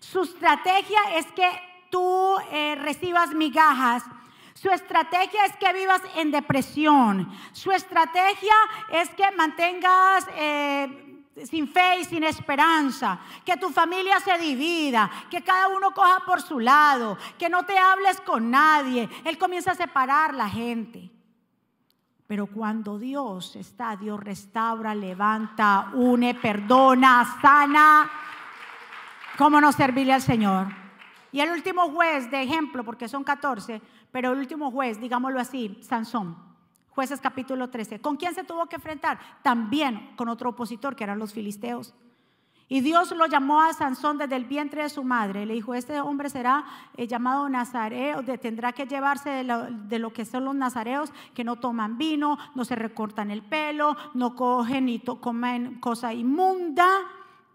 Su 0.00 0.22
estrategia 0.22 0.98
es 1.16 1.26
que 1.32 1.48
tú 1.90 2.36
eh, 2.50 2.76
recibas 2.76 3.32
migajas. 3.34 4.02
Su 4.60 4.68
estrategia 4.68 5.46
es 5.46 5.56
que 5.56 5.72
vivas 5.72 6.02
en 6.16 6.30
depresión. 6.30 7.32
Su 7.52 7.72
estrategia 7.72 8.52
es 8.92 9.08
que 9.08 9.24
mantengas 9.30 10.28
eh, 10.36 11.24
sin 11.50 11.66
fe 11.66 12.00
y 12.00 12.04
sin 12.04 12.24
esperanza. 12.24 13.20
Que 13.42 13.56
tu 13.56 13.70
familia 13.70 14.20
se 14.20 14.36
divida. 14.36 15.10
Que 15.30 15.42
cada 15.42 15.68
uno 15.68 15.92
coja 15.92 16.18
por 16.26 16.42
su 16.42 16.60
lado. 16.60 17.16
Que 17.38 17.48
no 17.48 17.64
te 17.64 17.78
hables 17.78 18.20
con 18.20 18.50
nadie. 18.50 19.08
Él 19.24 19.38
comienza 19.38 19.70
a 19.70 19.76
separar 19.76 20.34
la 20.34 20.50
gente. 20.50 21.10
Pero 22.26 22.46
cuando 22.46 22.98
Dios 22.98 23.56
está, 23.56 23.96
Dios 23.96 24.20
restaura, 24.20 24.94
levanta, 24.94 25.90
une, 25.94 26.34
perdona, 26.34 27.38
sana. 27.40 28.10
¿Cómo 29.38 29.58
no 29.58 29.72
servirle 29.72 30.12
al 30.12 30.20
Señor? 30.20 30.80
Y 31.32 31.40
el 31.40 31.50
último 31.50 31.88
juez, 31.90 32.30
de 32.30 32.42
ejemplo, 32.42 32.84
porque 32.84 33.08
son 33.08 33.22
14, 33.22 33.80
pero 34.12 34.32
el 34.32 34.38
último 34.38 34.70
juez, 34.70 35.00
digámoslo 35.00 35.40
así, 35.40 35.78
Sansón. 35.82 36.36
Jueces 36.90 37.20
capítulo 37.20 37.70
13. 37.70 38.00
¿Con 38.00 38.16
quién 38.16 38.34
se 38.34 38.44
tuvo 38.44 38.66
que 38.66 38.76
enfrentar? 38.76 39.18
También 39.42 40.10
con 40.16 40.28
otro 40.28 40.50
opositor, 40.50 40.96
que 40.96 41.04
eran 41.04 41.18
los 41.18 41.32
filisteos. 41.32 41.94
Y 42.72 42.82
Dios 42.82 43.10
lo 43.10 43.26
llamó 43.26 43.62
a 43.62 43.72
Sansón 43.72 44.16
desde 44.18 44.36
el 44.36 44.44
vientre 44.44 44.82
de 44.82 44.88
su 44.90 45.02
madre. 45.02 45.44
Le 45.44 45.54
dijo, 45.54 45.74
este 45.74 46.00
hombre 46.00 46.30
será 46.30 46.64
eh, 46.96 47.08
llamado 47.08 47.48
nazareo, 47.48 48.22
tendrá 48.22 48.72
que 48.72 48.86
llevarse 48.86 49.30
de 49.30 49.98
lo, 49.98 50.12
que 50.12 50.24
son 50.24 50.44
los 50.44 50.54
nazareos, 50.54 51.12
que 51.34 51.42
no 51.42 51.56
toman 51.56 51.98
vino, 51.98 52.38
no 52.54 52.64
se 52.64 52.76
recortan 52.76 53.32
el 53.32 53.42
pelo, 53.42 53.96
no 54.14 54.36
cogen 54.36 54.86
ni 54.86 55.00
comen 55.00 55.80
cosa 55.80 56.14
inmunda. 56.14 56.88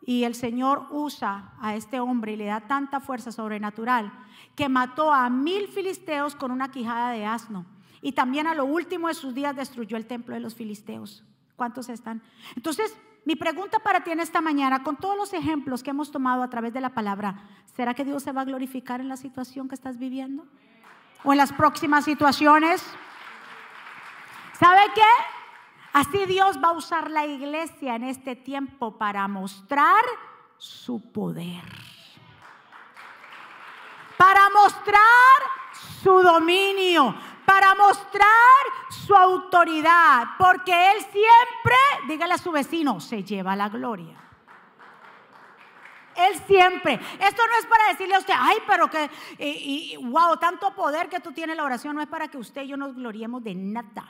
Y 0.02 0.26
el 0.26 0.36
Señor 0.36 0.88
usa 0.92 1.54
a 1.62 1.76
este 1.76 2.02
hombre 2.02 2.34
y 2.34 2.36
le 2.36 2.46
da 2.46 2.68
tanta 2.68 3.00
fuerza 3.00 3.32
sobrenatural 3.32 4.12
que 4.56 4.70
mató 4.70 5.14
a 5.14 5.30
mil 5.30 5.68
filisteos 5.68 6.36
con 6.36 6.52
una 6.52 6.72
quijada 6.72 7.12
de 7.12 7.26
asno. 7.26 7.66
Y 8.02 8.14
también 8.14 8.48
a 8.48 8.56
lo 8.56 8.66
último 8.66 9.08
de 9.08 9.14
sus 9.14 9.34
días 9.34 9.56
destruyó 9.56 9.98
el 9.98 10.06
templo 10.06 10.34
de 10.36 10.40
los 10.40 10.56
filisteos. 10.56 11.24
¿Cuántos 11.56 11.90
están? 11.90 12.22
Entonces, 12.56 12.96
mi 13.26 13.36
pregunta 13.36 13.80
para 13.80 14.04
ti 14.04 14.12
en 14.12 14.20
esta 14.20 14.42
mañana, 14.42 14.84
con 14.84 14.98
todos 14.98 15.18
los 15.18 15.34
ejemplos 15.34 15.82
que 15.82 15.90
hemos 15.90 16.12
tomado 16.12 16.44
a 16.44 16.50
través 16.50 16.74
de 16.74 16.82
la 16.82 16.94
palabra, 16.94 17.42
¿será 17.76 17.94
que 17.94 18.06
Dios 18.06 18.22
se 18.24 18.32
va 18.32 18.42
a 18.42 18.46
glorificar 18.46 19.02
en 19.02 19.10
la 19.10 19.18
situación 19.18 19.68
que 19.68 19.76
estás 19.76 19.98
viviendo? 19.98 20.46
¿O 21.24 21.32
en 21.32 21.40
las 21.40 21.52
próximas 21.52 22.06
situaciones? 22.06 22.86
¿Sabe 24.60 24.82
qué? 24.94 25.02
Así 25.94 26.26
Dios 26.28 26.60
va 26.64 26.68
a 26.68 26.74
usar 26.74 27.10
la 27.10 27.26
iglesia 27.26 27.96
en 27.96 28.04
este 28.04 28.36
tiempo 28.36 28.98
para 28.98 29.28
mostrar 29.28 30.04
su 30.58 31.02
poder. 31.12 31.64
Para 34.18 34.50
mostrar 34.50 35.02
su 36.02 36.22
dominio, 36.22 37.16
para 37.46 37.76
mostrar 37.76 38.30
su 38.90 39.16
autoridad, 39.16 40.24
porque 40.38 40.92
Él 40.92 41.00
siempre, 41.00 41.76
dígale 42.08 42.34
a 42.34 42.38
su 42.38 42.52
vecino, 42.52 43.00
se 43.00 43.24
lleva 43.24 43.56
la 43.56 43.70
gloria. 43.70 44.18
Él 46.16 46.42
siempre. 46.48 46.94
Esto 47.20 47.42
no 47.46 47.58
es 47.60 47.66
para 47.66 47.88
decirle 47.90 48.16
a 48.16 48.20
usted, 48.20 48.34
ay, 48.38 48.58
pero 48.66 48.90
que, 48.90 49.10
y, 49.38 49.98
wow, 49.98 50.38
tanto 50.38 50.74
poder 50.74 51.10
que 51.10 51.20
tú 51.20 51.34
tienes 51.34 51.58
la 51.58 51.64
oración, 51.64 51.96
no 51.96 52.02
es 52.02 52.08
para 52.08 52.30
que 52.30 52.38
usted 52.38 52.64
y 52.64 52.68
yo 52.68 52.78
nos 52.78 52.96
gloriemos 52.96 53.44
de 53.44 53.54
nada. 53.54 54.06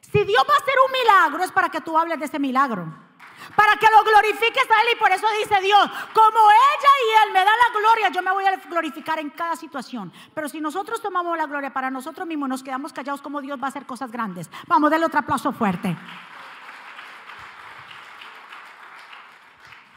Si 0.00 0.24
Dios 0.24 0.44
va 0.48 0.54
a 0.54 0.58
hacer 0.58 0.74
un 0.84 0.92
milagro, 0.92 1.44
es 1.44 1.52
para 1.52 1.68
que 1.68 1.80
tú 1.80 1.96
hables 1.96 2.18
de 2.18 2.24
ese 2.24 2.38
milagro 2.38 3.11
para 3.56 3.76
que 3.76 3.86
lo 3.86 4.02
glorifiques 4.04 4.70
a 4.70 4.82
Él. 4.82 4.88
Y 4.94 4.98
por 4.98 5.10
eso 5.10 5.26
dice 5.38 5.60
Dios, 5.60 5.90
como 6.12 6.50
ella 6.50 6.92
y 7.06 7.26
Él 7.26 7.32
me 7.32 7.40
dan 7.40 7.46
la 7.46 7.78
gloria, 7.78 8.08
yo 8.10 8.22
me 8.22 8.32
voy 8.32 8.44
a 8.44 8.56
glorificar 8.56 9.18
en 9.18 9.30
cada 9.30 9.56
situación. 9.56 10.12
Pero 10.34 10.48
si 10.48 10.60
nosotros 10.60 11.00
tomamos 11.00 11.36
la 11.36 11.46
gloria 11.46 11.72
para 11.72 11.90
nosotros 11.90 12.26
mismos, 12.26 12.48
nos 12.48 12.62
quedamos 12.62 12.92
callados 12.92 13.22
como 13.22 13.40
Dios 13.40 13.60
va 13.60 13.66
a 13.66 13.68
hacer 13.68 13.86
cosas 13.86 14.10
grandes. 14.10 14.50
Vamos, 14.66 14.90
denle 14.90 15.06
otro 15.06 15.20
aplauso 15.20 15.52
fuerte. 15.52 15.96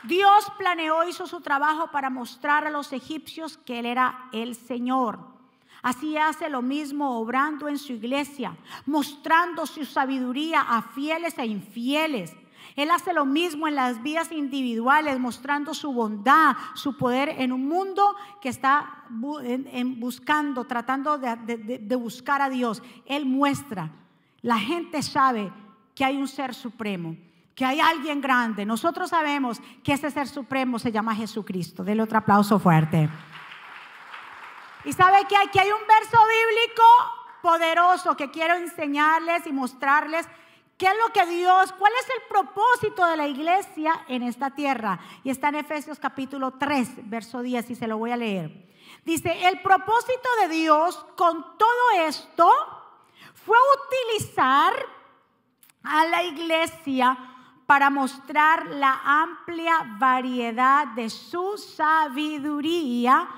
Dios 0.03 0.51
planeó, 0.57 1.03
hizo 1.07 1.25
su 1.25 1.41
trabajo 1.41 1.87
para 1.87 2.11
mostrar 2.11 2.67
a 2.67 2.69
los 2.69 2.93
egipcios 2.93 3.57
que 3.57 3.79
Él 3.79 3.87
era 3.87 4.29
el 4.31 4.55
Señor. 4.55 5.19
Así 5.81 6.17
hace 6.17 6.49
lo 6.49 6.61
mismo 6.61 7.19
obrando 7.19 7.67
en 7.67 7.77
su 7.77 7.93
iglesia, 7.93 8.55
mostrando 8.85 9.65
su 9.65 9.85
sabiduría 9.85 10.61
a 10.61 10.81
fieles 10.81 11.37
e 11.37 11.45
infieles 11.45 12.33
él 12.75 12.91
hace 12.91 13.13
lo 13.13 13.25
mismo 13.25 13.67
en 13.67 13.75
las 13.75 14.03
vidas 14.03 14.31
individuales, 14.31 15.17
mostrando 15.17 15.73
su 15.73 15.93
bondad, 15.93 16.57
su 16.73 16.97
poder 16.97 17.29
en 17.29 17.53
un 17.53 17.67
mundo 17.67 18.15
que 18.41 18.49
está 18.49 19.05
buscando, 19.09 20.65
tratando 20.65 21.17
de, 21.17 21.95
buscar 21.95 22.41
a 22.41 22.49
Dios. 22.49 22.83
Él 23.05 23.25
muestra. 23.25 23.91
La 24.41 24.59
gente 24.59 25.01
sabe 25.01 25.51
que 25.95 26.03
hay 26.03 26.17
un 26.17 26.27
ser 26.27 26.53
supremo, 26.53 27.15
que 27.55 27.63
hay 27.63 27.79
alguien 27.79 28.19
grande. 28.19 28.65
Nosotros 28.65 29.09
sabemos 29.09 29.61
que 29.81 29.93
ese 29.93 30.11
ser 30.11 30.27
supremo 30.27 30.77
se 30.77 30.91
llama 30.91 31.15
Jesucristo. 31.15 31.81
Denle 31.81 32.03
otro 32.03 32.17
aplauso 32.17 32.59
fuerte. 32.59 33.09
Y 34.83 34.91
sabe 34.91 35.25
que 35.29 35.37
aquí 35.37 35.59
hay 35.59 35.69
un 35.69 35.87
verso 35.87 36.17
bíblico 36.27 36.83
poderoso 37.41 38.17
que 38.17 38.29
quiero 38.31 38.55
enseñarles 38.55 39.47
y 39.47 39.53
mostrarles 39.53 40.27
¿Qué 40.77 40.87
es 40.87 40.93
lo 41.05 41.13
que 41.13 41.25
Dios, 41.25 41.71
cuál 41.79 41.93
es 42.01 42.09
el 42.09 42.27
propósito 42.27 43.05
de 43.05 43.15
la 43.15 43.27
iglesia 43.27 44.05
en 44.09 44.23
esta 44.23 44.51
tierra? 44.51 44.99
Y 45.23 45.29
está 45.29 45.47
en 45.47 45.55
Efesios 45.55 45.99
capítulo 45.99 46.51
3, 46.51 47.09
verso 47.09 47.41
10, 47.41 47.69
y 47.69 47.75
se 47.75 47.87
lo 47.87 47.97
voy 47.97 48.11
a 48.11 48.17
leer. 48.17 48.51
Dice, 49.05 49.47
el 49.47 49.61
propósito 49.61 50.29
de 50.41 50.49
Dios 50.49 51.05
con 51.15 51.57
todo 51.57 51.91
esto 52.05 52.51
fue 53.33 53.57
utilizar 53.87 54.73
a 55.83 56.05
la 56.05 56.23
iglesia 56.23 57.17
para 57.65 57.89
mostrar 57.89 58.67
la 58.67 58.99
amplia 59.03 59.95
variedad 59.97 60.87
de 60.87 61.09
su 61.09 61.57
sabiduría 61.57 63.29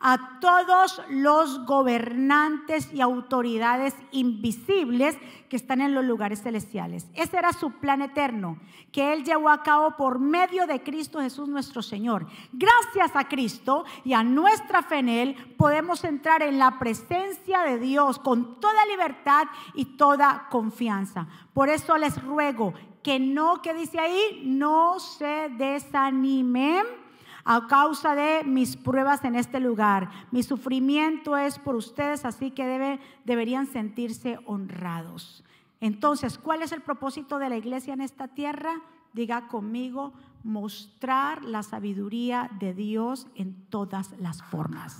a 0.00 0.38
todos 0.40 1.02
los 1.08 1.64
gobernantes 1.64 2.92
y 2.92 3.00
autoridades 3.00 3.94
invisibles 4.12 5.16
que 5.48 5.56
están 5.56 5.80
en 5.80 5.94
los 5.94 6.04
lugares 6.04 6.42
celestiales. 6.42 7.06
Ese 7.14 7.38
era 7.38 7.52
su 7.52 7.72
plan 7.72 8.02
eterno, 8.02 8.58
que 8.92 9.12
Él 9.12 9.24
llevó 9.24 9.48
a 9.48 9.62
cabo 9.62 9.96
por 9.96 10.18
medio 10.18 10.66
de 10.66 10.82
Cristo 10.82 11.20
Jesús 11.20 11.48
nuestro 11.48 11.82
Señor. 11.82 12.26
Gracias 12.52 13.14
a 13.14 13.28
Cristo 13.28 13.84
y 14.04 14.12
a 14.12 14.24
nuestra 14.24 14.82
fe 14.82 14.98
en 14.98 15.08
Él, 15.08 15.54
podemos 15.56 16.04
entrar 16.04 16.42
en 16.42 16.58
la 16.58 16.78
presencia 16.78 17.62
de 17.62 17.78
Dios 17.78 18.18
con 18.18 18.60
toda 18.60 18.86
libertad 18.86 19.44
y 19.74 19.96
toda 19.96 20.48
confianza. 20.50 21.26
Por 21.52 21.68
eso 21.68 21.96
les 21.96 22.22
ruego 22.22 22.74
que 23.02 23.20
no, 23.20 23.62
que 23.62 23.72
dice 23.72 24.00
ahí, 24.00 24.42
no 24.44 24.98
se 24.98 25.48
desanimen 25.50 27.05
a 27.48 27.68
causa 27.68 28.16
de 28.16 28.42
mis 28.44 28.76
pruebas 28.76 29.24
en 29.24 29.36
este 29.36 29.60
lugar. 29.60 30.10
Mi 30.32 30.42
sufrimiento 30.42 31.36
es 31.36 31.60
por 31.60 31.76
ustedes, 31.76 32.24
así 32.24 32.50
que 32.50 32.66
debe, 32.66 33.00
deberían 33.24 33.68
sentirse 33.68 34.40
honrados. 34.46 35.44
Entonces, 35.80 36.38
¿cuál 36.38 36.62
es 36.62 36.72
el 36.72 36.82
propósito 36.82 37.38
de 37.38 37.48
la 37.48 37.56
iglesia 37.56 37.94
en 37.94 38.00
esta 38.00 38.26
tierra? 38.26 38.82
Diga 39.12 39.46
conmigo, 39.46 40.12
mostrar 40.42 41.44
la 41.44 41.62
sabiduría 41.62 42.50
de 42.58 42.74
Dios 42.74 43.28
en 43.36 43.68
todas 43.70 44.10
las 44.18 44.42
formas. 44.42 44.98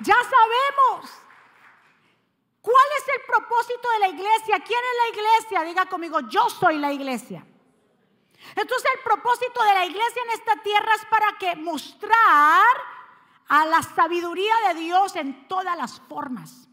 Ya 0.00 0.14
sabemos. 0.14 1.10
¿Cuál 2.62 2.86
es 2.98 3.04
el 3.16 3.26
propósito 3.26 3.88
de 3.92 3.98
la 3.98 4.08
iglesia? 4.08 4.64
¿Quién 4.66 4.80
es 4.80 4.96
la 5.02 5.18
iglesia? 5.18 5.68
Diga 5.68 5.86
conmigo, 5.86 6.20
yo 6.30 6.48
soy 6.48 6.78
la 6.78 6.90
iglesia. 6.90 7.44
Entonces 8.56 8.90
el 8.94 9.02
propósito 9.02 9.62
de 9.62 9.74
la 9.74 9.86
iglesia 9.86 10.22
en 10.24 10.30
esta 10.30 10.56
tierra 10.62 10.94
es 10.94 11.04
para 11.06 11.38
que 11.38 11.56
mostrar 11.56 12.66
a 13.48 13.66
la 13.66 13.82
sabiduría 13.82 14.54
de 14.68 14.80
Dios 14.80 15.16
en 15.16 15.48
todas 15.48 15.76
las 15.76 16.00
formas. 16.00 16.68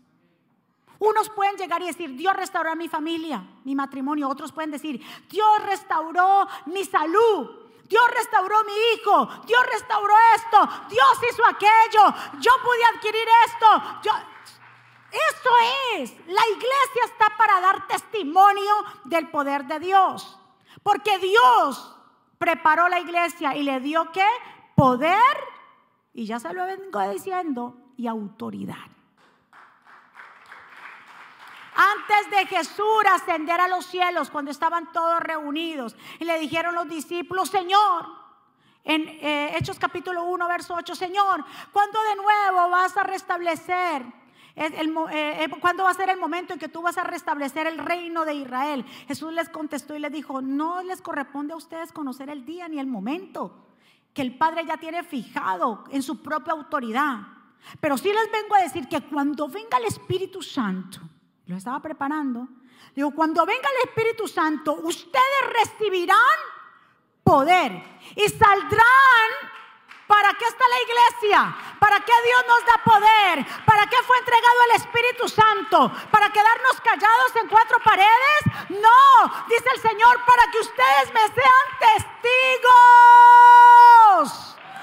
Unos 0.99 1.29
pueden 1.29 1.55
llegar 1.57 1.81
y 1.81 1.87
decir, 1.87 2.15
Dios 2.15 2.35
restauró 2.35 2.75
mi 2.75 2.87
familia, 2.87 3.43
mi 3.63 3.75
matrimonio. 3.75 4.29
Otros 4.29 4.51
pueden 4.51 4.71
decir, 4.71 4.99
Dios 5.29 5.63
restauró 5.65 6.47
mi 6.65 6.83
salud. 6.85 7.67
Dios 7.83 8.03
restauró 8.15 8.63
mi 8.63 8.73
hijo. 8.93 9.29
Dios 9.45 9.65
restauró 9.71 10.13
esto. 10.35 10.69
Dios 10.89 11.19
hizo 11.31 11.45
aquello. 11.45 12.13
Yo 12.39 12.51
pude 12.63 12.85
adquirir 12.95 13.27
esto. 13.45 13.83
Yo... 14.03 14.11
Eso 15.09 15.49
es. 15.95 16.11
La 16.27 16.47
iglesia 16.47 17.03
está 17.05 17.31
para 17.37 17.61
dar 17.61 17.87
testimonio 17.87 18.73
del 19.05 19.29
poder 19.29 19.65
de 19.65 19.79
Dios. 19.79 20.36
Porque 20.87 21.17
Dios 21.17 21.93
preparó 22.37 22.87
la 22.87 23.01
iglesia 23.01 23.53
y 23.57 23.63
le 23.63 23.81
dio 23.81 24.09
qué? 24.13 24.25
Poder, 24.73 25.35
y 26.13 26.25
ya 26.25 26.39
se 26.39 26.53
lo 26.53 26.63
vengo 26.63 27.09
diciendo, 27.09 27.75
y 27.97 28.07
autoridad. 28.07 28.87
Antes 31.75 32.31
de 32.31 32.45
Jesús 32.45 33.03
ascender 33.13 33.59
a 33.59 33.67
los 33.67 33.85
cielos, 33.85 34.29
cuando 34.29 34.49
estaban 34.49 34.89
todos 34.93 35.19
reunidos, 35.19 35.93
y 36.21 36.23
le 36.23 36.39
dijeron 36.39 36.73
los 36.73 36.87
discípulos, 36.87 37.49
Señor, 37.49 38.05
en 38.85 39.09
eh, 39.09 39.57
Hechos 39.57 39.79
capítulo 39.79 40.23
1, 40.23 40.47
verso 40.47 40.73
8, 40.73 40.95
Señor, 40.95 41.43
¿cuándo 41.73 42.01
de 42.03 42.15
nuevo 42.15 42.69
vas 42.69 42.95
a 42.95 43.03
restablecer 43.03 44.05
eh, 44.57 45.43
eh, 45.43 45.49
¿Cuándo 45.61 45.83
va 45.83 45.91
a 45.91 45.93
ser 45.93 46.09
el 46.09 46.19
momento 46.19 46.53
en 46.53 46.59
que 46.59 46.67
tú 46.67 46.81
vas 46.81 46.97
a 46.97 47.03
restablecer 47.03 47.67
el 47.67 47.77
reino 47.77 48.25
de 48.25 48.33
Israel? 48.33 48.85
Jesús 49.07 49.31
les 49.31 49.49
contestó 49.49 49.95
y 49.95 49.99
les 49.99 50.11
dijo, 50.11 50.41
no 50.41 50.81
les 50.81 51.01
corresponde 51.01 51.53
a 51.53 51.57
ustedes 51.57 51.91
conocer 51.91 52.29
el 52.29 52.43
día 52.43 52.67
ni 52.67 52.79
el 52.79 52.87
momento 52.87 53.67
que 54.13 54.23
el 54.23 54.35
Padre 54.35 54.65
ya 54.65 54.77
tiene 54.77 55.03
fijado 55.03 55.83
en 55.91 56.01
su 56.01 56.23
propia 56.23 56.53
autoridad. 56.53 57.19
Pero 57.79 57.99
sí 57.99 58.11
les 58.11 58.31
vengo 58.31 58.55
a 58.55 58.63
decir 58.63 58.87
que 58.87 59.01
cuando 59.01 59.47
venga 59.47 59.77
el 59.77 59.85
Espíritu 59.85 60.41
Santo, 60.41 61.01
lo 61.45 61.55
estaba 61.55 61.79
preparando, 61.79 62.47
digo, 62.95 63.11
cuando 63.11 63.45
venga 63.45 63.69
el 63.69 63.89
Espíritu 63.89 64.27
Santo, 64.27 64.73
ustedes 64.81 65.53
recibirán 65.63 66.17
poder 67.23 67.83
y 68.15 68.27
saldrán 68.29 69.29
¿Para 70.07 70.33
qué 70.33 70.45
está 70.45 70.63
la 70.67 70.81
iglesia? 70.81 71.55
¿Para 71.79 71.99
qué 71.99 72.13
Dios 72.25 72.45
nos 72.47 72.65
da 72.65 72.81
poder? 72.83 73.45
¿Para 73.65 73.85
qué 73.87 73.97
fue 74.03 74.17
entregado 74.17 74.55
el 74.69 74.75
Espíritu 74.77 75.27
Santo? 75.27 75.91
¿Para 76.09 76.29
quedarnos 76.31 76.81
callados 76.81 77.35
en 77.41 77.47
cuatro 77.49 77.77
paredes? 77.83 78.41
No, 78.69 79.45
dice 79.49 79.69
el 79.75 79.81
Señor, 79.81 80.23
para 80.25 80.49
que 80.51 80.59
ustedes 80.59 81.13
me 81.13 81.27
sean 81.35 81.67
testigos 81.79 82.17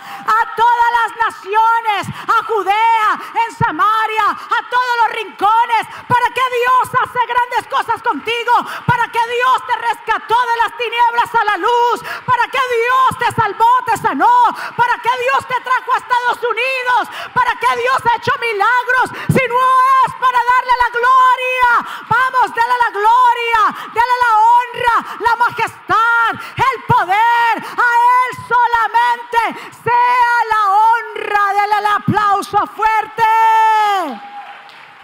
a 0.05 0.57
todas 0.57 0.91
las 0.99 1.11
naciones, 1.33 2.09
a 2.29 2.45
Judea, 2.45 3.11
en 3.47 3.57
Samaria, 3.57 4.27
a 4.31 4.61
todos 4.69 4.95
los 5.03 5.11
rincones, 5.17 5.85
para 6.09 6.29
que 6.35 6.47
Dios 6.59 6.85
hace 7.03 7.21
grandes 7.27 7.67
cosas 7.69 8.03
contigo, 8.03 8.53
para 8.87 9.09
que 9.09 9.19
Dios 9.19 9.57
te 9.67 9.77
rescató 9.77 10.35
de 10.35 10.57
las 10.63 10.77
tinieblas 10.77 11.35
a 11.35 11.45
la 11.45 11.57
luz, 11.57 11.97
para 12.25 12.47
que 12.49 12.61
Dios 12.61 13.19
te 13.19 13.33
salvó, 13.35 13.71
te 13.87 13.97
sanó, 13.99 14.39
para 14.77 14.95
que 14.99 15.11
Dios 15.11 15.47
te 15.49 15.61
trajo 15.61 15.95
a 15.95 15.99
Estados 15.99 16.39
Unidos, 16.43 17.03
para 17.33 17.55
que 17.57 17.77
Dios 17.77 17.99
ha 18.05 18.17
hecho 18.17 18.33
milagros, 18.41 19.07
si 19.29 19.45
no 19.49 19.65
es 20.05 20.15
para 20.21 20.39
darle 20.53 20.75
la 20.85 20.91
gloria, 20.99 21.71
vamos, 22.09 22.55
dale 22.55 22.77
la 22.85 22.91
gloria, 22.91 23.61
dale 23.93 24.15
la 24.25 24.33
honra, 24.49 24.95
la 25.21 25.37
majestad, 25.37 26.31
el 26.57 26.83
poder, 26.85 27.55
a 27.65 27.89
Él 28.15 28.31
solamente 28.49 29.71
sea 29.95 30.37
la 30.53 30.63
honra, 30.81 31.55
dale 31.55 31.79
el 31.79 31.87
aplauso 31.87 32.67
fuerte. 32.69 33.23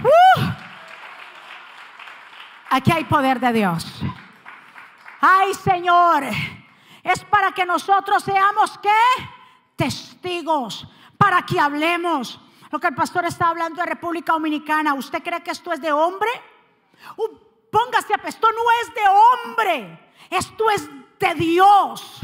Uh. 0.02 0.50
Aquí 2.70 2.92
hay 2.92 3.04
poder 3.04 3.40
de 3.40 3.52
Dios. 3.52 4.02
Ay 5.20 5.52
Señor, 5.54 6.24
es 7.02 7.24
para 7.24 7.52
que 7.52 7.66
nosotros 7.66 8.22
seamos 8.22 8.78
que 8.78 8.90
testigos, 9.76 10.86
para 11.18 11.42
que 11.42 11.58
hablemos. 11.58 12.40
Lo 12.70 12.78
que 12.78 12.86
el 12.86 12.94
pastor 12.94 13.24
está 13.26 13.48
hablando 13.48 13.80
de 13.82 13.86
República 13.86 14.32
Dominicana, 14.32 14.94
¿usted 14.94 15.22
cree 15.22 15.42
que 15.42 15.50
esto 15.50 15.72
es 15.72 15.80
de 15.80 15.92
hombre? 15.92 16.30
Uh, 17.16 17.28
póngase 17.70 18.14
a 18.14 18.28
esto 18.28 18.48
no 18.52 18.62
es 18.82 18.94
de 18.94 19.08
hombre, 19.08 20.10
esto 20.30 20.70
es 20.70 20.88
de 21.20 21.34
Dios. 21.34 22.20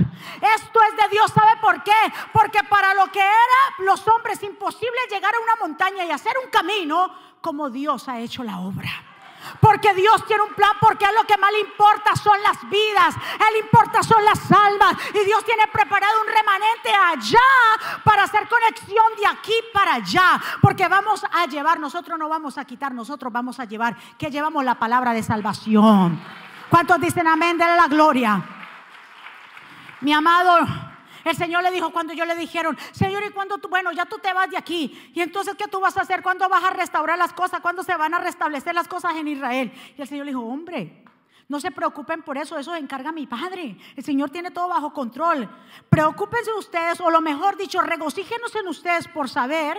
Esto 0.56 0.80
es 0.82 0.96
de 0.96 1.09
Dios, 1.11 1.30
¿sabe 1.32 1.56
por 1.61 1.82
qué? 1.82 1.92
Porque 2.32 2.62
para 2.64 2.94
lo 2.94 3.06
que 3.12 3.20
era 3.20 3.85
los 3.85 4.06
hombres 4.09 4.42
imposible 4.42 4.96
llegar 5.11 5.35
a 5.35 5.40
una 5.40 5.56
montaña 5.61 6.04
y 6.04 6.11
hacer 6.11 6.35
un 6.42 6.50
camino, 6.50 7.14
como 7.40 7.70
Dios 7.70 8.09
ha 8.09 8.18
hecho 8.18 8.42
la 8.42 8.59
obra. 8.59 8.90
Porque 9.61 9.94
Dios 9.94 10.26
tiene 10.26 10.42
un 10.42 10.54
plan, 10.54 10.72
porque 10.80 11.04
a 11.06 11.12
lo 11.12 11.24
que 11.24 11.37
más 11.37 11.52
le 11.52 11.61
importa 11.61 12.16
son 12.16 12.42
las 12.42 12.68
vidas, 12.68 13.14
Él 13.35 13.62
importa 13.62 14.02
son 14.02 14.24
las 14.24 14.50
almas. 14.50 14.96
Y 15.14 15.24
Dios 15.24 15.44
tiene 15.44 15.68
preparado 15.68 16.20
un 16.22 16.26
remanente 16.26 16.90
allá 16.92 18.02
para 18.02 18.24
hacer 18.24 18.48
conexión 18.48 19.06
de 19.16 19.26
aquí 19.26 19.54
para 19.72 19.94
allá. 19.94 20.40
Porque 20.61 20.88
vamos 20.88 21.24
a 21.30 21.46
llevar, 21.46 21.78
nosotros 21.78 22.18
no 22.18 22.28
vamos 22.28 22.59
a 22.59 22.64
quitar, 22.64 22.92
nosotros 22.92 23.32
vamos 23.32 23.61
a 23.61 23.66
llevar, 23.66 23.96
que 24.18 24.30
llevamos 24.30 24.64
la 24.64 24.74
palabra 24.74 25.12
de 25.12 25.22
salvación. 25.22 26.20
¿Cuántos 26.68 27.00
dicen 27.00 27.28
amén? 27.28 27.56
Dale 27.56 27.76
la 27.76 27.87
gloria. 27.87 28.55
Mi 30.00 30.12
amado, 30.12 30.59
el 31.24 31.37
Señor 31.37 31.62
le 31.62 31.70
dijo 31.70 31.90
cuando 31.90 32.12
yo 32.12 32.24
le 32.24 32.37
dijeron, 32.37 32.76
Señor, 32.92 33.24
¿y 33.24 33.30
cuándo 33.30 33.59
tú, 33.59 33.68
bueno, 33.68 33.92
ya 33.92 34.06
tú 34.06 34.18
te 34.18 34.32
vas 34.32 34.50
de 34.50 34.56
aquí? 34.56 35.11
¿Y 35.14 35.20
entonces 35.20 35.54
qué 35.56 35.66
tú 35.68 35.80
vas 35.80 35.96
a 35.96 36.02
hacer? 36.02 36.22
¿Cuándo 36.22 36.48
vas 36.48 36.62
a 36.64 36.70
restaurar 36.70 37.18
las 37.18 37.32
cosas? 37.32 37.61
¿Cuándo 37.61 37.82
se 37.82 37.96
van 37.96 38.14
a 38.14 38.18
restablecer 38.18 38.74
las 38.74 38.88
cosas 38.88 39.16
en 39.16 39.28
Israel? 39.28 39.72
Y 39.96 40.02
el 40.02 40.09
Señor 40.09 40.26
le 40.26 40.32
dijo, 40.32 40.44
hombre, 40.44 41.02
no 41.48 41.61
se 41.61 41.70
preocupen 41.70 42.22
por 42.22 42.37
eso, 42.38 42.59
eso 42.59 42.74
encarga 42.74 43.11
mi 43.11 43.26
Padre. 43.26 43.76
El 43.96 44.04
Señor 44.04 44.30
tiene 44.30 44.50
todo 44.50 44.68
bajo 44.68 44.92
control. 44.92 45.48
Preocúpense 45.88 46.52
ustedes, 46.59 47.00
o 47.00 47.11
lo 47.11 47.20
mejor 47.20 47.56
dicho, 47.56 47.80
regocíjenos 47.80 48.54
en 48.54 48.68
ustedes 48.68 49.09
por 49.09 49.28
saber 49.28 49.78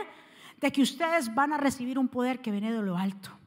de 0.60 0.72
que 0.72 0.82
ustedes 0.82 1.34
van 1.36 1.54
a 1.54 1.58
recibir 1.58 2.00
un 2.00 2.08
poder 2.08 2.42
que 2.42 2.52
viene 2.52 2.72
de 2.72 2.82
lo 2.82 2.98
alto 2.98 3.38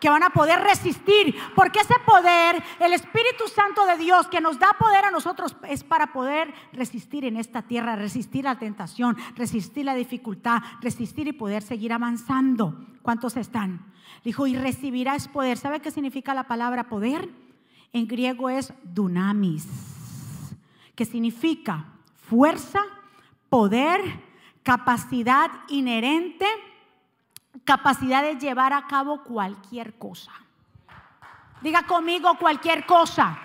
que 0.00 0.08
van 0.08 0.22
a 0.22 0.30
poder 0.30 0.60
resistir, 0.60 1.34
porque 1.54 1.80
ese 1.80 1.94
poder, 2.06 2.62
el 2.80 2.92
Espíritu 2.92 3.48
Santo 3.48 3.86
de 3.86 3.96
Dios 3.96 4.28
que 4.28 4.40
nos 4.40 4.58
da 4.58 4.76
poder 4.78 5.04
a 5.04 5.10
nosotros 5.10 5.56
es 5.68 5.84
para 5.84 6.12
poder 6.12 6.52
resistir 6.72 7.24
en 7.24 7.36
esta 7.36 7.62
tierra, 7.62 7.96
resistir 7.96 8.44
la 8.44 8.58
tentación, 8.58 9.16
resistir 9.36 9.84
la 9.84 9.94
dificultad, 9.94 10.62
resistir 10.80 11.28
y 11.28 11.32
poder 11.32 11.62
seguir 11.62 11.92
avanzando. 11.92 12.86
¿Cuántos 13.02 13.36
están? 13.36 13.92
Dijo, 14.24 14.46
y 14.46 14.56
recibirás 14.56 15.28
poder. 15.28 15.58
¿Sabe 15.58 15.80
qué 15.80 15.90
significa 15.90 16.34
la 16.34 16.46
palabra 16.46 16.88
poder? 16.88 17.28
En 17.92 18.06
griego 18.06 18.50
es 18.50 18.72
dunamis, 18.84 19.66
que 20.94 21.04
significa 21.04 21.86
fuerza, 22.28 22.82
poder, 23.48 24.00
capacidad 24.62 25.50
inherente 25.68 26.44
capacidad 27.64 28.22
de 28.22 28.36
llevar 28.36 28.72
a 28.72 28.86
cabo 28.86 29.22
cualquier 29.24 29.98
cosa. 29.98 30.32
Diga 31.60 31.86
conmigo 31.86 32.36
cualquier 32.38 32.86
cosa. 32.86 33.38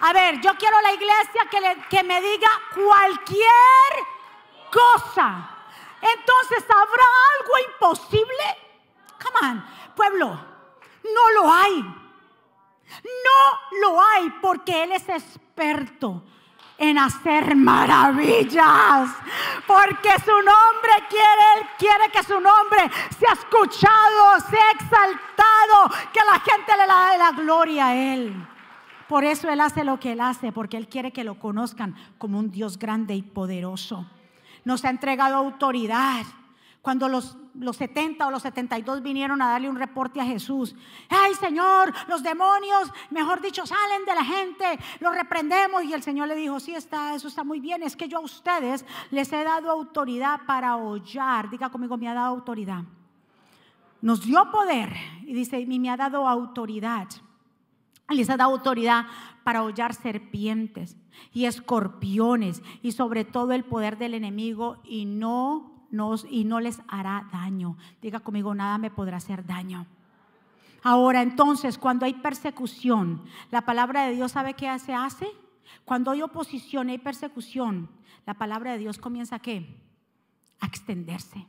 A 0.00 0.12
ver, 0.12 0.40
yo 0.40 0.56
quiero 0.56 0.80
la 0.80 0.92
iglesia 0.92 1.48
que, 1.50 1.82
que 1.88 2.04
me 2.04 2.20
diga 2.20 2.48
cualquier 2.74 4.06
cosa. 4.70 5.50
Entonces, 6.00 6.64
¿habrá 6.68 7.04
algo 7.38 7.72
imposible? 7.72 8.44
Come 9.22 9.50
on, 9.50 9.64
pueblo, 9.96 10.28
no 11.04 11.30
lo 11.42 11.52
hay. 11.52 11.82
No 13.02 13.80
lo 13.82 14.02
hay 14.02 14.30
porque 14.40 14.84
Él 14.84 14.92
es 14.92 15.08
experto 15.08 16.22
en 16.78 16.96
hacer 16.96 17.56
maravillas. 17.56 19.10
Porque 19.66 20.10
su 20.24 20.32
nombre 20.32 20.92
quiere, 21.10 21.68
quiere 21.78 22.10
que 22.12 22.22
su 22.22 22.40
nombre 22.40 22.90
sea 23.18 23.32
escuchado, 23.32 24.40
sea 24.48 24.70
exaltado, 24.72 26.08
que 26.12 26.20
la 26.24 26.40
gente 26.40 26.72
le 26.76 26.82
dé 26.82 27.18
la 27.18 27.32
gloria 27.36 27.88
a 27.88 27.94
Él. 27.94 28.48
Por 29.08 29.24
eso 29.24 29.50
Él 29.50 29.60
hace 29.60 29.84
lo 29.84 29.98
que 29.98 30.12
Él 30.12 30.20
hace, 30.20 30.52
porque 30.52 30.76
Él 30.76 30.88
quiere 30.88 31.12
que 31.12 31.24
lo 31.24 31.38
conozcan 31.38 31.96
como 32.18 32.38
un 32.38 32.50
Dios 32.50 32.78
grande 32.78 33.14
y 33.14 33.22
poderoso. 33.22 34.06
Nos 34.64 34.84
ha 34.84 34.90
entregado 34.90 35.36
autoridad. 35.36 36.24
Cuando 36.82 37.08
los, 37.08 37.36
los 37.54 37.76
70 37.76 38.26
o 38.26 38.30
los 38.30 38.42
72 38.42 39.02
vinieron 39.02 39.42
a 39.42 39.48
darle 39.48 39.68
un 39.68 39.76
reporte 39.76 40.20
a 40.20 40.24
Jesús, 40.24 40.76
ay 41.08 41.34
Señor, 41.34 41.92
los 42.06 42.22
demonios, 42.22 42.90
mejor 43.10 43.40
dicho, 43.40 43.66
salen 43.66 44.04
de 44.04 44.14
la 44.14 44.24
gente, 44.24 44.78
los 45.00 45.14
reprendemos. 45.14 45.84
Y 45.84 45.92
el 45.92 46.02
Señor 46.02 46.28
le 46.28 46.36
dijo, 46.36 46.60
sí 46.60 46.74
está, 46.74 47.14
eso 47.14 47.28
está 47.28 47.44
muy 47.44 47.60
bien, 47.60 47.82
es 47.82 47.96
que 47.96 48.08
yo 48.08 48.18
a 48.18 48.22
ustedes 48.22 48.84
les 49.10 49.32
he 49.32 49.42
dado 49.42 49.70
autoridad 49.70 50.40
para 50.46 50.76
hollar. 50.76 51.50
Diga 51.50 51.68
conmigo, 51.68 51.96
me 51.96 52.08
ha 52.08 52.14
dado 52.14 52.28
autoridad. 52.28 52.84
Nos 54.00 54.24
dio 54.24 54.50
poder 54.52 54.94
y 55.22 55.34
dice, 55.34 55.64
me 55.66 55.90
ha 55.90 55.96
dado 55.96 56.28
autoridad. 56.28 57.08
Les 58.10 58.30
ha 58.30 58.36
dado 58.36 58.52
autoridad 58.52 59.06
para 59.42 59.62
hollar 59.62 59.94
serpientes 59.94 60.96
y 61.32 61.46
escorpiones 61.46 62.62
y 62.82 62.92
sobre 62.92 63.24
todo 63.24 63.52
el 63.52 63.64
poder 63.64 63.98
del 63.98 64.14
enemigo 64.14 64.78
y 64.84 65.04
no 65.04 65.77
y 66.28 66.44
no 66.44 66.60
les 66.60 66.80
hará 66.88 67.28
daño. 67.32 67.76
Diga 68.02 68.20
conmigo, 68.20 68.54
nada 68.54 68.78
me 68.78 68.90
podrá 68.90 69.16
hacer 69.16 69.46
daño. 69.46 69.86
Ahora, 70.82 71.22
entonces, 71.22 71.78
cuando 71.78 72.06
hay 72.06 72.14
persecución, 72.14 73.22
la 73.50 73.62
palabra 73.62 74.06
de 74.06 74.14
Dios 74.14 74.32
sabe 74.32 74.54
qué 74.54 74.78
se 74.78 74.94
hace. 74.94 75.28
Cuando 75.84 76.10
hay 76.10 76.22
oposición, 76.22 76.88
hay 76.88 76.98
persecución, 76.98 77.88
la 78.26 78.34
palabra 78.34 78.72
de 78.72 78.78
Dios 78.78 78.98
comienza 78.98 79.36
a 79.36 79.38
qué? 79.38 79.66
A 80.60 80.66
extenderse. 80.66 81.46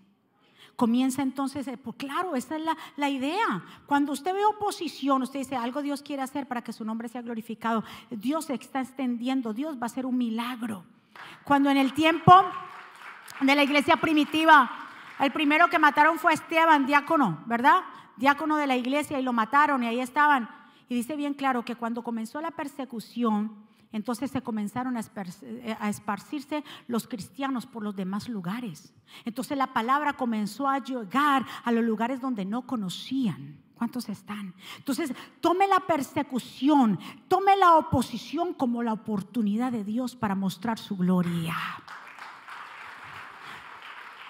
Comienza 0.75 1.21
entonces, 1.21 1.67
eh, 1.67 1.78
pues 1.78 1.97
claro, 1.97 2.36
esa 2.36 2.56
es 2.56 2.63
la, 2.63 2.78
la, 2.95 3.10
idea. 3.10 3.63
Cuando 3.86 4.13
usted 4.13 4.34
ve 4.34 4.45
oposición, 4.45 5.21
usted 5.21 5.39
dice, 5.39 5.58
algo 5.58 5.82
Dios 5.82 6.02
quiere 6.02 6.21
hacer 6.21 6.47
para 6.47 6.63
que 6.63 6.71
su 6.71 6.86
nombre 6.86 7.10
sea 7.10 7.21
glorificado. 7.21 7.84
Dios 8.10 8.45
se 8.45 8.54
está 8.54 8.80
extendiendo, 8.80 9.54
Dios 9.54 9.75
va 9.75 9.84
a 9.84 9.86
hacer 9.88 10.06
un 10.06 10.17
milagro. 10.17 10.86
Cuando 11.43 11.69
en 11.69 11.75
el 11.75 11.93
tiempo 11.93 12.34
de 13.41 13.56
la 13.56 13.63
iglesia 13.63 13.97
primitiva. 13.97 14.69
El 15.19 15.32
primero 15.32 15.67
que 15.69 15.80
mataron 15.80 16.17
fue 16.17 16.34
Esteban, 16.34 16.86
diácono, 16.86 17.43
¿verdad? 17.45 17.82
Diácono 18.17 18.58
de 18.58 18.67
la 18.67 18.78
iglesia 18.78 19.19
y 19.19 19.23
lo 19.23 19.34
mataron 19.34 19.84
y 19.84 19.88
ahí 19.88 19.99
estaban. 19.99 20.49
Y 20.88 20.95
dice 20.95 21.15
bien 21.15 21.34
claro 21.34 21.63
que 21.63 21.75
cuando 21.75 22.04
comenzó 22.04 22.41
la 22.41 22.52
persecución, 22.52 23.56
entonces 23.91 24.32
se 24.32 24.41
comenzaron 24.41 24.97
a, 24.97 25.89
esparcirse 25.89 26.63
los 26.88 27.08
cristianos 27.08 27.65
por 27.65 27.84
los 27.84 27.95
demás 27.95 28.30
lugares. 28.30 28.93
Entonces 29.25 29.58
la 29.58 29.73
palabra 29.73 30.13
comenzó 30.13 30.67
a 30.67 30.80
llegar 30.80 31.45
a 31.63 31.71
los 31.71 31.84
lugares 31.84 32.21
donde 32.21 32.45
no 32.45 32.67
conocían. 32.67 33.58
¿Cuántos 33.75 34.10
están? 34.10 34.54
Entonces, 34.78 35.13
tome 35.39 35.65
la 35.65 35.79
persecución, 35.79 37.00
tome 37.29 37.56
la 37.56 37.75
oposición 37.77 38.54
como 38.54 38.83
la 38.83 38.92
oportunidad 38.92 39.71
de 39.71 39.85
Dios 39.85 40.17
para 40.17 40.35
mostrar 40.35 40.77
su 40.77 40.98
gloria. 40.98 41.56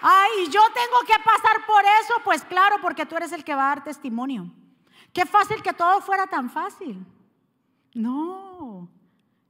Ay, 0.01 0.47
yo 0.49 0.61
tengo 0.73 0.99
que 1.05 1.21
pasar 1.23 1.65
por 1.65 1.83
eso. 2.01 2.13
Pues 2.23 2.43
claro, 2.43 2.77
porque 2.81 3.05
tú 3.05 3.15
eres 3.15 3.31
el 3.31 3.43
que 3.43 3.55
va 3.55 3.71
a 3.71 3.75
dar 3.75 3.83
testimonio. 3.83 4.51
Qué 5.13 5.25
fácil 5.25 5.61
que 5.61 5.73
todo 5.73 6.01
fuera 6.01 6.27
tan 6.27 6.49
fácil. 6.49 7.05
No, 7.93 8.87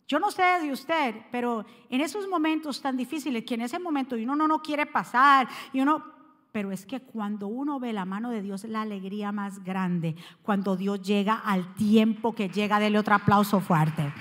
Yo 0.08 0.20
no 0.20 0.32
sé 0.32 0.42
de 0.62 0.72
usted, 0.72 1.16
pero 1.32 1.66
en 1.90 2.02
esos 2.02 2.28
momentos 2.28 2.82
tan 2.82 2.98
difíciles, 2.98 3.44
que 3.44 3.54
en 3.54 3.62
ese 3.62 3.78
momento 3.78 4.16
uno 4.16 4.36
no, 4.36 4.48
no 4.48 4.60
quiere 4.60 4.86
pasar, 4.86 5.48
y 5.72 5.82
uno, 5.82 6.04
pero 6.52 6.72
es 6.72 6.86
que 6.86 7.02
cuando 7.02 7.48
uno 7.48 7.80
ve 7.80 7.94
la 7.94 8.06
mano 8.06 8.32
de 8.32 8.42
Dios, 8.42 8.64
la 8.64 8.82
alegría 8.82 9.32
más 9.32 9.64
grande, 9.64 10.16
cuando 10.42 10.76
Dios 10.76 11.02
llega 11.04 11.36
al 11.36 11.76
tiempo 11.76 12.34
que 12.34 12.50
llega, 12.50 12.80
dele 12.80 12.98
otro 12.98 13.14
aplauso 13.14 13.60
fuerte. 13.60 14.12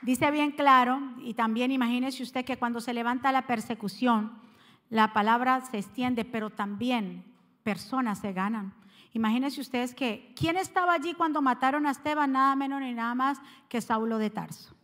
Dice 0.00 0.30
bien 0.30 0.52
claro, 0.52 1.00
y 1.18 1.34
también 1.34 1.72
imagínese 1.72 2.22
usted 2.22 2.44
que 2.44 2.56
cuando 2.56 2.80
se 2.80 2.94
levanta 2.94 3.32
la 3.32 3.46
persecución, 3.46 4.32
la 4.90 5.12
palabra 5.12 5.60
se 5.62 5.78
extiende, 5.78 6.24
pero 6.24 6.50
también 6.50 7.24
personas 7.64 8.20
se 8.20 8.32
ganan. 8.32 8.72
Imagínense 9.12 9.60
ustedes 9.60 9.94
que, 9.94 10.32
¿quién 10.36 10.56
estaba 10.56 10.92
allí 10.92 11.14
cuando 11.14 11.42
mataron 11.42 11.86
a 11.86 11.90
Esteban? 11.90 12.32
Nada 12.32 12.54
menos 12.54 12.80
ni 12.80 12.94
nada 12.94 13.14
más 13.14 13.40
que 13.68 13.80
Saulo 13.80 14.18
de 14.18 14.30
Tarso. 14.30 14.74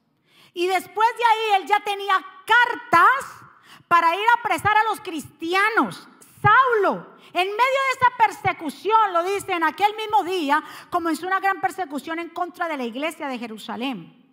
Y 0.52 0.66
después 0.66 1.08
de 1.16 1.24
ahí 1.24 1.62
él 1.62 1.68
ya 1.68 1.80
tenía 1.80 2.14
cartas 2.44 3.48
para 3.86 4.14
ir 4.14 4.22
a 4.34 4.40
apresar 4.40 4.76
a 4.76 4.88
los 4.90 5.00
cristianos. 5.00 6.08
Saulo, 6.42 7.14
en 7.32 7.46
medio 7.46 7.52
de 7.52 7.92
esa 7.98 8.26
persecución, 8.26 9.12
lo 9.12 9.22
dice 9.22 9.52
en 9.52 9.64
aquel 9.64 9.94
mismo 9.96 10.24
día, 10.24 10.62
comenzó 10.90 11.26
una 11.26 11.40
gran 11.40 11.60
persecución 11.60 12.18
en 12.18 12.30
contra 12.30 12.68
de 12.68 12.76
la 12.76 12.84
iglesia 12.84 13.28
de 13.28 13.38
Jerusalén. 13.38 14.23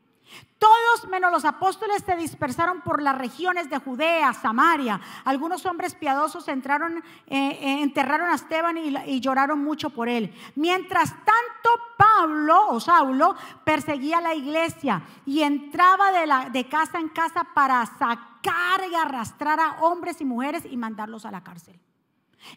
Todos 0.57 1.07
menos 1.09 1.31
los 1.31 1.43
apóstoles 1.43 2.03
se 2.05 2.15
dispersaron 2.15 2.81
por 2.81 3.01
las 3.01 3.17
regiones 3.17 3.69
de 3.69 3.79
Judea, 3.79 4.31
Samaria. 4.33 5.01
Algunos 5.25 5.65
hombres 5.65 5.95
piadosos 5.95 6.47
entraron, 6.47 6.97
eh, 6.97 7.03
eh, 7.27 7.81
enterraron 7.81 8.29
a 8.29 8.35
Esteban 8.35 8.77
y, 8.77 9.19
lloraron 9.19 9.63
mucho 9.63 9.89
por 9.89 10.07
él. 10.07 10.33
Mientras 10.55 11.09
tanto, 11.09 11.69
Pablo 11.97 12.67
o 12.69 12.79
Saulo 12.79 13.35
perseguía 13.63 14.21
la 14.21 14.35
iglesia 14.35 15.01
y 15.25 15.41
entraba 15.41 16.11
de 16.49 16.67
casa 16.67 16.99
en 16.99 17.09
casa 17.09 17.43
para 17.55 17.85
sacar 17.85 18.81
y 18.91 18.95
arrastrar 18.95 19.59
a 19.59 19.81
hombres 19.81 20.21
y 20.21 20.25
mujeres 20.25 20.63
y 20.69 20.77
mandarlos 20.77 21.25
a 21.25 21.31
la 21.31 21.43
cárcel. 21.43 21.79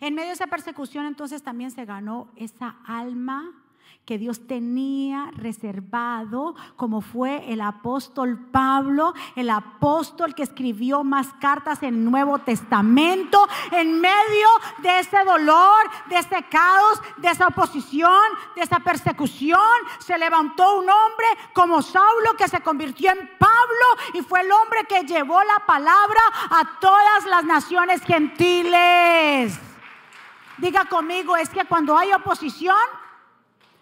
En 0.00 0.14
medio 0.14 0.28
de 0.28 0.34
esa 0.34 0.46
persecución 0.46 1.06
entonces 1.06 1.42
también 1.42 1.70
se 1.70 1.84
ganó 1.84 2.28
esa 2.36 2.76
alma 2.86 3.63
que 4.04 4.18
Dios 4.18 4.46
tenía 4.46 5.30
reservado, 5.36 6.54
como 6.76 7.00
fue 7.00 7.52
el 7.52 7.60
apóstol 7.60 8.48
Pablo, 8.50 9.14
el 9.34 9.48
apóstol 9.48 10.34
que 10.34 10.42
escribió 10.42 11.04
más 11.04 11.32
cartas 11.40 11.82
en 11.82 11.94
el 11.94 12.04
Nuevo 12.04 12.38
Testamento, 12.40 13.48
en 13.72 14.00
medio 14.00 14.48
de 14.82 14.98
ese 14.98 15.24
dolor, 15.24 15.90
de 16.08 16.18
ese 16.18 16.42
caos, 16.50 17.00
de 17.16 17.28
esa 17.28 17.46
oposición, 17.46 18.20
de 18.56 18.62
esa 18.62 18.80
persecución, 18.80 19.60
se 19.98 20.18
levantó 20.18 20.78
un 20.78 20.90
hombre 20.90 21.26
como 21.52 21.80
Saulo 21.80 22.34
que 22.36 22.48
se 22.48 22.60
convirtió 22.60 23.10
en 23.10 23.30
Pablo 23.38 23.54
y 24.12 24.22
fue 24.22 24.40
el 24.40 24.52
hombre 24.52 24.84
que 24.88 25.04
llevó 25.04 25.42
la 25.42 25.64
palabra 25.66 26.20
a 26.50 26.78
todas 26.80 27.26
las 27.26 27.44
naciones 27.44 28.02
gentiles. 28.02 29.58
Diga 30.58 30.84
conmigo, 30.84 31.36
es 31.36 31.48
que 31.48 31.64
cuando 31.64 31.96
hay 31.96 32.12
oposición, 32.12 32.76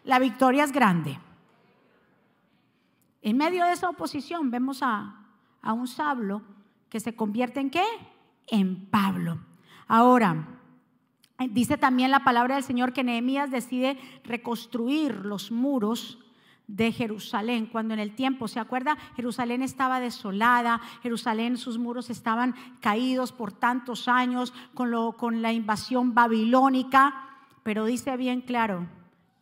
la 0.04 0.18
victoria 0.18 0.64
es 0.64 0.72
grande. 0.72 1.18
En 3.22 3.36
medio 3.36 3.64
de 3.64 3.72
esa 3.72 3.88
oposición 3.88 4.50
vemos 4.50 4.82
a, 4.82 5.18
un 5.62 5.86
Sablo 5.86 6.42
que 6.88 6.98
se 6.98 7.14
convierte 7.14 7.60
en 7.60 7.70
qué? 7.70 7.84
En 8.48 8.86
Pablo. 8.86 9.38
Ahora, 9.86 10.48
dice 11.50 11.78
también 11.78 12.10
la 12.10 12.24
palabra 12.24 12.56
del 12.56 12.64
Señor 12.64 12.92
que 12.92 13.04
Nehemías 13.04 13.50
decide 13.50 13.96
reconstruir 14.24 15.24
los 15.24 15.52
muros 15.52 16.18
de 16.66 16.90
Jerusalén, 16.90 17.66
cuando 17.66 17.94
en 17.94 18.00
el 18.00 18.14
tiempo, 18.16 18.48
¿se 18.48 18.58
acuerda? 18.58 18.96
Jerusalén 19.14 19.62
estaba 19.62 20.00
desolada, 20.00 20.80
Jerusalén, 21.02 21.58
sus 21.58 21.78
muros 21.78 22.10
estaban 22.10 22.54
caídos 22.80 23.30
por 23.30 23.52
tantos 23.52 24.08
años 24.08 24.52
con, 24.74 24.90
lo, 24.90 25.12
con 25.12 25.42
la 25.42 25.52
invasión 25.52 26.14
babilónica, 26.14 27.14
pero 27.62 27.84
dice 27.84 28.16
bien 28.16 28.40
claro, 28.40 28.88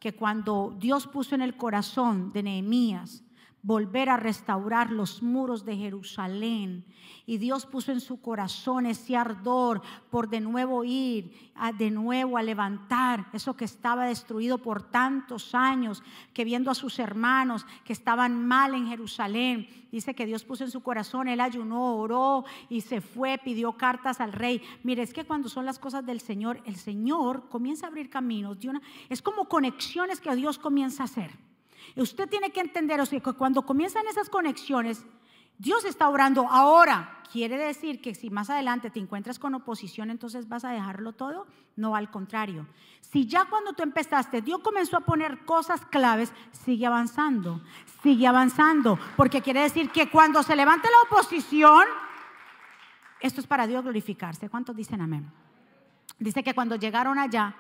que 0.01 0.15
cuando 0.15 0.75
Dios 0.81 1.07
puso 1.07 1.35
en 1.35 1.43
el 1.43 1.57
corazón 1.57 2.33
de 2.33 2.43
Nehemías 2.43 3.23
volver 3.63 4.09
a 4.09 4.17
restaurar 4.17 4.91
los 4.91 5.23
muros 5.23 5.65
de 5.65 5.77
Jerusalén. 5.77 6.85
Y 7.27 7.39
Dios 7.39 7.67
puso 7.67 7.93
en 7.93 8.01
su 8.01 8.21
corazón 8.21 8.87
ese 8.87 9.17
ardor 9.17 9.83
por 10.11 10.29
de 10.29 10.41
nuevo 10.41 10.83
ir, 10.85 11.33
de 11.79 11.91
nuevo 11.91 12.39
a 12.39 12.43
levantar 12.43 13.27
eso 13.33 13.55
que 13.55 13.65
estaba 13.65 14.07
destruido 14.07 14.59
por 14.59 14.83
tantos 14.83 15.55
años, 15.55 16.03
que 16.33 16.45
viendo 16.45 16.71
a 16.71 16.75
sus 16.75 16.99
hermanos 16.99 17.67
que 17.85 17.93
estaban 17.93 18.47
mal 18.47 18.75
en 18.75 18.89
Jerusalén, 18.89 19.69
dice 19.93 20.15
que 20.15 20.27
Dios 20.27 20.45
puso 20.45 20.65
en 20.65 20.71
su 20.71 20.83
corazón, 20.83 21.29
él 21.29 21.41
ayunó, 21.41 21.97
oró 21.97 22.45
y 22.69 22.81
se 22.81 23.01
fue, 23.01 23.39
pidió 23.39 23.73
cartas 23.73 24.21
al 24.21 24.33
rey. 24.33 24.63
Mire, 24.83 25.03
es 25.03 25.13
que 25.13 25.25
cuando 25.25 25.49
son 25.49 25.67
las 25.67 25.79
cosas 25.79 26.05
del 26.07 26.21
Señor, 26.21 26.61
el 26.65 26.77
Señor 26.77 27.49
comienza 27.49 27.87
a 27.87 27.91
abrir 27.91 28.09
caminos, 28.09 28.59
es 29.09 29.23
como 29.23 29.49
conexiones 29.49 30.21
que 30.21 30.35
Dios 30.35 30.59
comienza 30.59 31.03
a 31.03 31.07
hacer. 31.07 31.50
Usted 31.97 32.29
tiene 32.29 32.51
que 32.51 32.61
entender, 32.61 33.01
que 33.09 33.21
cuando 33.21 33.63
comienzan 33.63 34.07
esas 34.07 34.29
conexiones, 34.29 35.05
Dios 35.59 35.85
está 35.85 36.09
orando 36.09 36.49
ahora. 36.49 37.19
¿Quiere 37.31 37.59
decir 37.59 38.01
que 38.01 38.15
si 38.15 38.29
más 38.29 38.51
adelante 38.51 38.91
te 38.91 38.99
encuentras 38.99 39.39
con 39.39 39.55
oposición, 39.55 40.11
entonces 40.11 40.49
vas 40.49 40.65
a 40.65 40.71
dejarlo 40.71 41.13
todo? 41.13 41.47
No, 41.77 41.95
al 41.95 42.11
contrario. 42.11 42.67
Si 43.01 43.27
ya 43.27 43.45
cuando 43.45 43.73
tú 43.73 43.83
empezaste, 43.83 44.43
Dios 44.43 44.61
comenzó 44.61 44.97
a 44.97 45.01
poner 45.01 45.45
cosas 45.45 45.85
claves, 45.87 46.33
sigue 46.51 46.87
avanzando, 46.87 47.61
sigue 48.03 48.27
avanzando. 48.27 48.99
Porque 49.17 49.43
quiere 49.43 49.61
decir 49.61 49.91
que 49.91 50.11
cuando 50.11 50.43
se 50.43 50.57
levante 50.57 50.89
la 50.91 51.03
oposición, 51.03 51.85
esto 53.21 53.41
es 53.41 53.47
para 53.47 53.67
Dios 53.67 53.83
glorificarse. 53.83 54.49
¿Cuántos 54.49 54.75
dicen 54.75 55.01
amén? 55.01 55.31
Dice 56.19 56.43
que 56.43 56.55
cuando 56.55 56.77
llegaron 56.77 57.19
allá, 57.19 57.55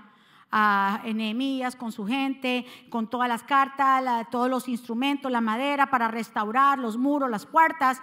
a 0.51 1.03
Nehemías 1.05 1.77
con 1.77 1.93
su 1.93 2.07
gente, 2.07 2.67
con 2.89 3.09
todas 3.09 3.29
las 3.29 3.43
cartas, 3.43 4.27
todos 4.31 4.51
los 4.51 4.69
instrumentos, 4.69 5.31
la 5.31 5.41
madera 5.41 5.91
para 5.91 6.09
restaurar 6.09 6.79
los 6.79 6.97
muros, 6.97 7.31
las 7.31 7.47
puertas. 7.47 8.03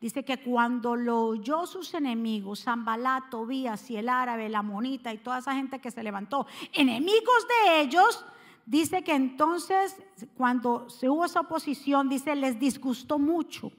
Dice 0.00 0.24
que 0.24 0.42
cuando 0.42 0.96
lo 0.96 1.22
oyó 1.22 1.66
sus 1.66 1.92
enemigos, 1.92 2.62
Zambalá, 2.62 3.26
Tobías 3.30 3.90
y 3.90 3.96
el 3.96 4.08
árabe, 4.08 4.48
la 4.48 4.62
monita 4.62 5.12
y 5.12 5.18
toda 5.18 5.38
esa 5.38 5.54
gente 5.54 5.78
que 5.78 5.90
se 5.90 6.02
levantó, 6.02 6.46
enemigos 6.72 7.46
de 7.48 7.80
ellos, 7.82 8.24
dice 8.64 9.02
que 9.02 9.14
entonces 9.14 10.00
cuando 10.36 10.88
se 10.88 11.10
hubo 11.10 11.26
esa 11.26 11.40
oposición, 11.40 12.08
dice, 12.08 12.34
les 12.34 12.58
disgustó 12.58 13.18
mucho 13.18 13.72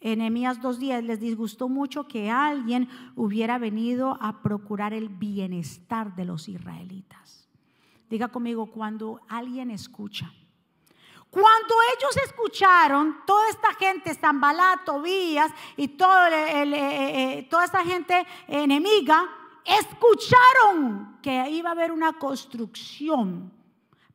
en 0.00 0.18
dos 0.60 0.80
2.10 0.80 1.02
les 1.02 1.20
disgustó 1.20 1.68
mucho 1.68 2.08
que 2.08 2.30
alguien 2.30 2.88
hubiera 3.16 3.58
venido 3.58 4.16
a 4.20 4.42
procurar 4.42 4.94
el 4.94 5.08
bienestar 5.08 6.14
de 6.14 6.24
los 6.24 6.48
israelitas. 6.48 7.48
Diga 8.08 8.28
conmigo, 8.28 8.66
cuando 8.66 9.20
alguien 9.28 9.70
escucha. 9.70 10.32
Cuando 11.30 11.74
ellos 11.96 12.16
escucharon, 12.24 13.18
toda 13.24 13.48
esta 13.50 13.72
gente, 13.74 14.14
Zambalá, 14.14 14.82
Tobías 14.84 15.52
y 15.76 15.88
todo 15.88 16.26
eh, 16.26 16.64
eh, 16.64 17.46
toda 17.48 17.66
esta 17.66 17.84
gente 17.84 18.26
enemiga, 18.48 19.28
escucharon 19.64 21.18
que 21.22 21.50
iba 21.50 21.68
a 21.68 21.72
haber 21.72 21.92
una 21.92 22.14
construcción 22.14 23.52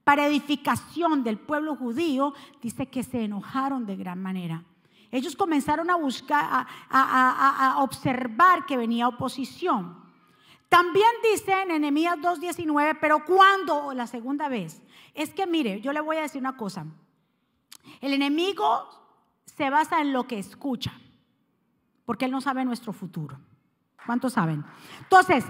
para 0.03 0.27
edificación 0.27 1.23
del 1.23 1.39
pueblo 1.39 1.75
judío, 1.75 2.33
dice 2.61 2.87
que 2.87 3.03
se 3.03 3.23
enojaron 3.23 3.85
de 3.85 3.95
gran 3.95 4.21
manera. 4.21 4.65
Ellos 5.15 5.37
comenzaron 5.37 5.89
a 5.89 5.95
buscar, 5.95 6.67
a, 6.89 7.75
observar 7.79 8.65
que 8.65 8.75
venía 8.75 9.07
oposición. 9.07 10.03
También 10.67 11.07
dice 11.23 11.53
en 11.61 11.71
Enemías 11.71 12.17
2.19, 12.17 12.97
pero 12.99 13.23
cuando, 13.23 13.93
la 13.93 14.07
segunda 14.07 14.49
vez, 14.49 14.81
es 15.13 15.33
que 15.33 15.47
mire, 15.47 15.79
yo 15.79 15.93
le 15.93 16.01
voy 16.01 16.17
a 16.17 16.23
decir 16.23 16.41
una 16.41 16.57
cosa. 16.57 16.85
El 18.01 18.13
enemigo 18.13 18.89
se 19.45 19.69
basa 19.69 20.01
en 20.01 20.11
lo 20.11 20.27
que 20.27 20.37
escucha, 20.37 20.91
porque 22.03 22.25
él 22.25 22.31
no 22.31 22.41
sabe 22.41 22.65
nuestro 22.65 22.91
futuro. 22.91 23.39
¿Cuántos 24.05 24.33
saben? 24.33 24.65
Entonces, 24.99 25.45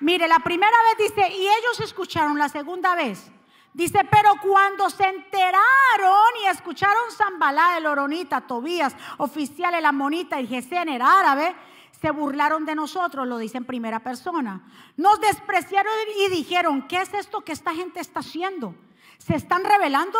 mire, 0.00 0.26
la 0.28 0.38
primera 0.38 0.76
vez 0.96 1.10
dice, 1.10 1.28
y 1.28 1.42
ellos 1.42 1.80
escucharon, 1.80 2.38
la 2.38 2.48
segunda 2.48 2.94
vez, 2.94 3.30
Dice, 3.74 4.06
pero 4.08 4.34
cuando 4.40 4.88
se 4.88 5.04
enteraron 5.04 6.30
y 6.44 6.46
escucharon 6.46 7.10
Zambalá, 7.10 7.76
el 7.76 7.86
Oronita, 7.86 8.40
Tobías, 8.42 8.94
oficial, 9.18 9.74
el 9.74 9.84
Amonita 9.84 10.40
y 10.40 10.46
Gesén, 10.46 10.88
el 10.88 11.02
árabe, 11.02 11.56
se 12.00 12.12
burlaron 12.12 12.64
de 12.66 12.76
nosotros, 12.76 13.26
lo 13.26 13.36
dice 13.36 13.58
en 13.58 13.64
primera 13.64 13.98
persona. 13.98 14.64
Nos 14.96 15.20
despreciaron 15.20 15.92
y 16.24 16.30
dijeron, 16.30 16.86
¿qué 16.86 16.98
es 16.98 17.12
esto 17.14 17.40
que 17.40 17.50
esta 17.50 17.74
gente 17.74 17.98
está 17.98 18.20
haciendo? 18.20 18.76
¿Se 19.18 19.34
están 19.34 19.64
rebelando 19.64 20.18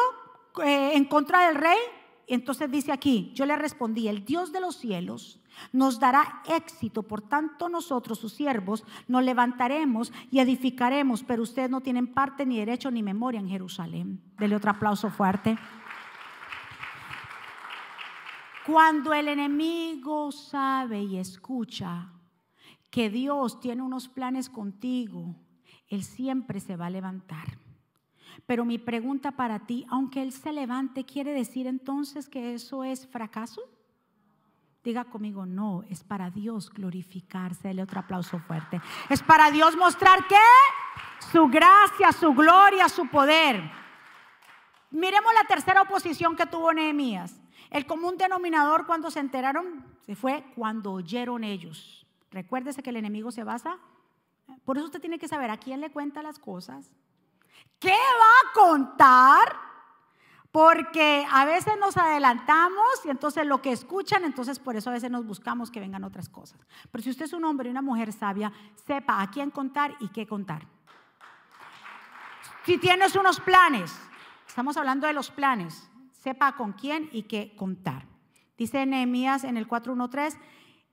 eh, 0.64 0.92
en 0.94 1.04
contra 1.04 1.46
del 1.46 1.54
rey? 1.54 1.78
Y 2.26 2.34
entonces 2.34 2.68
dice 2.72 2.90
aquí, 2.90 3.30
yo 3.34 3.46
le 3.46 3.54
respondí, 3.54 4.08
el 4.08 4.24
Dios 4.24 4.50
de 4.50 4.60
los 4.60 4.78
cielos 4.78 5.38
nos 5.72 5.98
dará 5.98 6.42
éxito. 6.46 7.02
Por 7.02 7.22
tanto, 7.22 7.68
nosotros, 7.68 8.18
sus 8.18 8.32
siervos, 8.32 8.84
nos 9.08 9.24
levantaremos 9.24 10.12
y 10.30 10.38
edificaremos, 10.40 11.22
pero 11.22 11.42
ustedes 11.42 11.70
no 11.70 11.80
tienen 11.80 12.06
parte 12.06 12.46
ni 12.46 12.58
derecho 12.58 12.90
ni 12.90 13.02
memoria 13.02 13.40
en 13.40 13.48
Jerusalén. 13.48 14.20
Dele 14.38 14.56
otro 14.56 14.70
aplauso 14.70 15.10
fuerte. 15.10 15.56
Cuando 18.66 19.12
el 19.12 19.28
enemigo 19.28 20.32
sabe 20.32 21.02
y 21.02 21.18
escucha 21.18 22.10
que 22.90 23.10
Dios 23.10 23.60
tiene 23.60 23.82
unos 23.82 24.08
planes 24.08 24.48
contigo, 24.48 25.34
Él 25.88 26.02
siempre 26.02 26.60
se 26.60 26.76
va 26.76 26.86
a 26.86 26.90
levantar. 26.90 27.58
Pero 28.46 28.64
mi 28.64 28.78
pregunta 28.78 29.32
para 29.32 29.66
ti, 29.66 29.84
aunque 29.90 30.22
Él 30.22 30.32
se 30.32 30.52
levante, 30.52 31.04
¿quiere 31.04 31.32
decir 31.32 31.66
entonces 31.66 32.28
que 32.28 32.54
eso 32.54 32.84
es 32.84 33.06
fracaso? 33.06 33.60
Diga 34.84 35.04
conmigo, 35.04 35.46
no, 35.46 35.82
es 35.88 36.04
para 36.04 36.28
Dios 36.28 36.68
glorificarse. 36.68 37.68
Dele 37.68 37.82
otro 37.82 38.00
aplauso 38.00 38.38
fuerte. 38.38 38.82
Es 39.08 39.22
para 39.22 39.50
Dios 39.50 39.76
mostrar 39.76 40.26
que 40.26 40.36
su 41.32 41.48
gracia, 41.48 42.12
su 42.12 42.34
gloria, 42.34 42.90
su 42.90 43.08
poder. 43.08 43.62
Miremos 44.90 45.32
la 45.34 45.48
tercera 45.48 45.80
oposición 45.80 46.36
que 46.36 46.44
tuvo 46.44 46.72
Nehemías. 46.74 47.40
El 47.70 47.86
común 47.86 48.18
denominador 48.18 48.84
cuando 48.86 49.10
se 49.10 49.20
enteraron 49.20 49.86
se 50.04 50.14
fue 50.14 50.44
cuando 50.54 50.92
oyeron 50.92 51.44
ellos. 51.44 52.06
Recuérdese 52.30 52.82
que 52.82 52.90
el 52.90 52.96
enemigo 52.96 53.30
se 53.30 53.42
basa. 53.42 53.78
Por 54.66 54.76
eso 54.76 54.86
usted 54.86 55.00
tiene 55.00 55.18
que 55.18 55.28
saber 55.28 55.50
a 55.50 55.56
quién 55.56 55.80
le 55.80 55.90
cuenta 55.90 56.22
las 56.22 56.38
cosas. 56.38 56.90
¿Qué 57.78 57.88
va 57.88 57.94
a 57.94 58.52
contar? 58.52 59.56
Porque 60.54 61.26
a 61.32 61.44
veces 61.44 61.74
nos 61.80 61.96
adelantamos 61.96 63.04
y 63.04 63.10
entonces 63.10 63.44
lo 63.44 63.60
que 63.60 63.72
escuchan, 63.72 64.22
entonces 64.24 64.60
por 64.60 64.76
eso 64.76 64.88
a 64.88 64.92
veces 64.92 65.10
nos 65.10 65.26
buscamos 65.26 65.68
que 65.68 65.80
vengan 65.80 66.04
otras 66.04 66.28
cosas. 66.28 66.60
Pero 66.92 67.02
si 67.02 67.10
usted 67.10 67.24
es 67.24 67.32
un 67.32 67.44
hombre 67.44 67.68
y 67.68 67.72
una 67.72 67.82
mujer 67.82 68.12
sabia, 68.12 68.52
sepa 68.86 69.20
a 69.20 69.28
quién 69.32 69.50
contar 69.50 69.96
y 69.98 70.10
qué 70.10 70.28
contar. 70.28 70.68
Si 72.64 72.78
tienes 72.78 73.16
unos 73.16 73.40
planes, 73.40 73.92
estamos 74.46 74.76
hablando 74.76 75.08
de 75.08 75.12
los 75.12 75.32
planes, 75.32 75.90
sepa 76.12 76.52
con 76.52 76.72
quién 76.74 77.08
y 77.10 77.24
qué 77.24 77.56
contar. 77.56 78.06
Dice 78.56 78.86
Nehemías 78.86 79.42
en 79.42 79.56
el 79.56 79.66
413, 79.66 80.38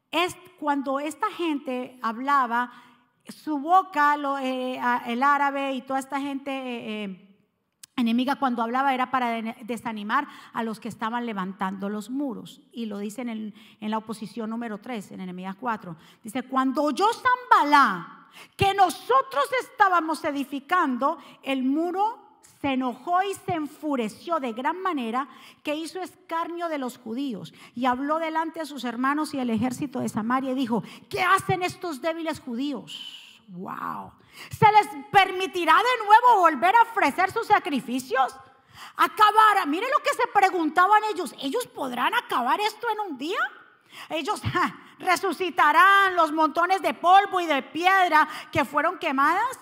es 0.09 0.35
cuando 0.59 0.99
esta 0.99 1.29
gente 1.29 1.99
hablaba, 2.01 2.71
su 3.27 3.59
boca, 3.59 4.15
eh, 4.41 4.81
el 5.05 5.21
árabe 5.21 5.73
y 5.73 5.83
toda 5.83 5.99
esta 5.99 6.19
gente... 6.19 6.49
Eh, 6.51 7.03
eh, 7.03 7.27
enemiga 7.95 8.35
cuando 8.35 8.61
hablaba 8.61 8.93
era 8.93 9.11
para 9.11 9.41
desanimar 9.63 10.27
a 10.53 10.63
los 10.63 10.79
que 10.79 10.89
estaban 10.89 11.25
levantando 11.25 11.89
los 11.89 12.09
muros. 12.09 12.61
Y 12.71 12.85
lo 12.85 12.97
dice 12.97 13.21
en, 13.21 13.53
la 13.81 13.97
oposición 13.97 14.49
número 14.49 14.79
3, 14.79 15.11
en 15.11 15.21
Enemías 15.21 15.55
4. 15.59 15.95
Dice, 16.23 16.43
cuando 16.43 16.83
oyó 16.83 17.07
Zambalá 17.13 18.27
que 18.55 18.73
nosotros 18.73 19.45
estábamos 19.61 20.23
edificando, 20.23 21.17
el 21.43 21.63
muro 21.63 22.19
se 22.61 22.73
enojó 22.73 23.21
y 23.23 23.33
se 23.33 23.53
enfureció 23.53 24.39
de 24.39 24.53
gran 24.53 24.81
manera 24.81 25.27
que 25.63 25.75
hizo 25.75 25.99
escarnio 25.99 26.69
de 26.69 26.77
los 26.77 26.97
judíos 26.97 27.53
y 27.75 27.85
habló 27.85 28.19
delante 28.19 28.59
de 28.59 28.65
sus 28.65 28.83
hermanos 28.83 29.33
y 29.33 29.39
el 29.39 29.49
ejército 29.49 29.99
de 29.99 30.09
Samaria 30.09 30.51
y 30.51 30.55
dijo, 30.55 30.83
¿qué 31.09 31.21
hacen 31.23 31.63
estos 31.63 32.01
débiles 32.01 32.39
judíos? 32.39 33.20
Wow. 33.49 34.11
¿Se 34.57 34.65
les 34.71 35.05
permitirá 35.11 35.75
de 35.75 36.05
nuevo 36.05 36.41
volver 36.41 36.75
a 36.75 36.83
ofrecer 36.83 37.31
sus 37.31 37.47
sacrificios? 37.47 38.35
Acabar, 38.95 39.67
mire 39.67 39.87
lo 39.91 40.03
que 40.03 40.13
se 40.13 40.27
preguntaban 40.33 41.01
ellos, 41.13 41.35
¿ellos 41.41 41.67
podrán 41.67 42.13
acabar 42.13 42.59
esto 42.59 42.87
en 42.89 43.11
un 43.11 43.17
día? 43.17 43.39
Ellos 44.09 44.41
resucitarán 44.99 46.15
los 46.15 46.31
montones 46.31 46.81
de 46.81 46.93
polvo 46.93 47.39
y 47.39 47.45
de 47.45 47.61
piedra 47.61 48.27
que 48.51 48.65
fueron 48.65 48.97
quemadas. 48.97 49.59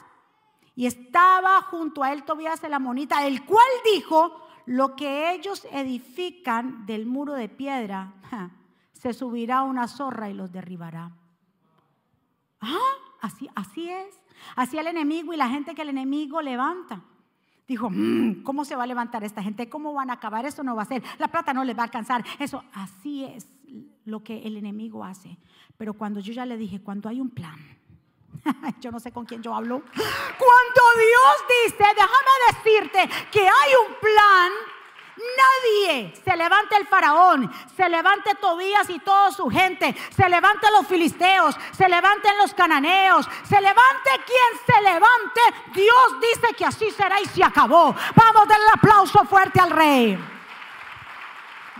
Y 0.75 0.85
estaba 0.85 1.61
junto 1.63 2.03
a 2.03 2.13
él 2.13 2.23
Tobías 2.23 2.63
el 2.63 2.73
amonita, 2.73 3.25
el 3.25 3.43
cual 3.43 3.67
dijo, 3.93 4.47
lo 4.65 4.95
que 4.95 5.33
ellos 5.33 5.65
edifican 5.71 6.85
del 6.85 7.05
muro 7.07 7.33
de 7.33 7.49
piedra, 7.49 8.13
se 8.93 9.13
subirá 9.13 9.63
una 9.63 9.87
zorra 9.87 10.29
y 10.29 10.33
los 10.33 10.51
derribará. 10.51 11.11
Ah, 12.61 12.77
así, 13.21 13.49
así 13.55 13.89
es. 13.89 14.19
Así 14.55 14.77
el 14.77 14.87
enemigo 14.87 15.33
y 15.33 15.37
la 15.37 15.49
gente 15.49 15.75
que 15.75 15.81
el 15.81 15.89
enemigo 15.89 16.41
levanta. 16.41 17.01
Dijo, 17.67 17.89
mm, 17.89 18.43
¿cómo 18.43 18.65
se 18.65 18.75
va 18.75 18.83
a 18.83 18.87
levantar 18.87 19.23
esta 19.23 19.43
gente? 19.43 19.69
¿Cómo 19.69 19.93
van 19.93 20.09
a 20.09 20.13
acabar? 20.13 20.45
Eso 20.45 20.63
no 20.63 20.75
va 20.75 20.83
a 20.83 20.85
ser. 20.85 21.03
La 21.19 21.27
plata 21.27 21.53
no 21.53 21.63
les 21.63 21.77
va 21.77 21.81
a 21.81 21.85
alcanzar. 21.85 22.23
Eso, 22.39 22.63
así 22.73 23.25
es 23.25 23.47
lo 24.05 24.23
que 24.23 24.41
el 24.43 24.57
enemigo 24.57 25.03
hace. 25.03 25.37
Pero 25.77 25.93
cuando 25.93 26.19
yo 26.19 26.33
ya 26.33 26.45
le 26.45 26.57
dije, 26.57 26.81
cuando 26.81 27.09
hay 27.09 27.21
un 27.21 27.29
plan, 27.29 27.59
yo 28.81 28.91
no 28.91 28.99
sé 28.99 29.11
con 29.11 29.25
quién 29.25 29.43
yo 29.43 29.53
hablo. 29.53 29.81
Cuando 29.81 30.81
Dios 30.97 31.71
dice, 31.71 31.83
déjame 31.95 32.81
decirte 32.81 33.09
que 33.31 33.41
hay 33.41 33.71
un 33.87 33.95
plan 33.99 34.51
Nadie 35.19 36.13
se 36.23 36.35
levante 36.37 36.77
el 36.77 36.87
faraón, 36.87 37.51
se 37.75 37.89
levante 37.89 38.35
Tobías 38.35 38.89
y 38.89 38.99
toda 38.99 39.31
su 39.31 39.49
gente, 39.49 39.93
se 40.15 40.29
levante 40.29 40.71
los 40.71 40.87
filisteos, 40.87 41.57
se 41.71 41.89
levanten 41.89 42.37
los 42.37 42.53
cananeos, 42.53 43.27
se 43.43 43.59
levante 43.59 44.09
quien 44.25 44.65
se 44.65 44.81
levante. 44.81 45.41
Dios 45.73 46.21
dice 46.21 46.53
que 46.53 46.65
así 46.65 46.89
será 46.91 47.19
y 47.19 47.25
se 47.25 47.43
acabó. 47.43 47.93
Vamos 48.15 48.43
a 48.43 48.45
darle 48.45 48.69
aplauso 48.73 49.25
fuerte 49.25 49.59
al 49.59 49.71
rey. 49.71 50.17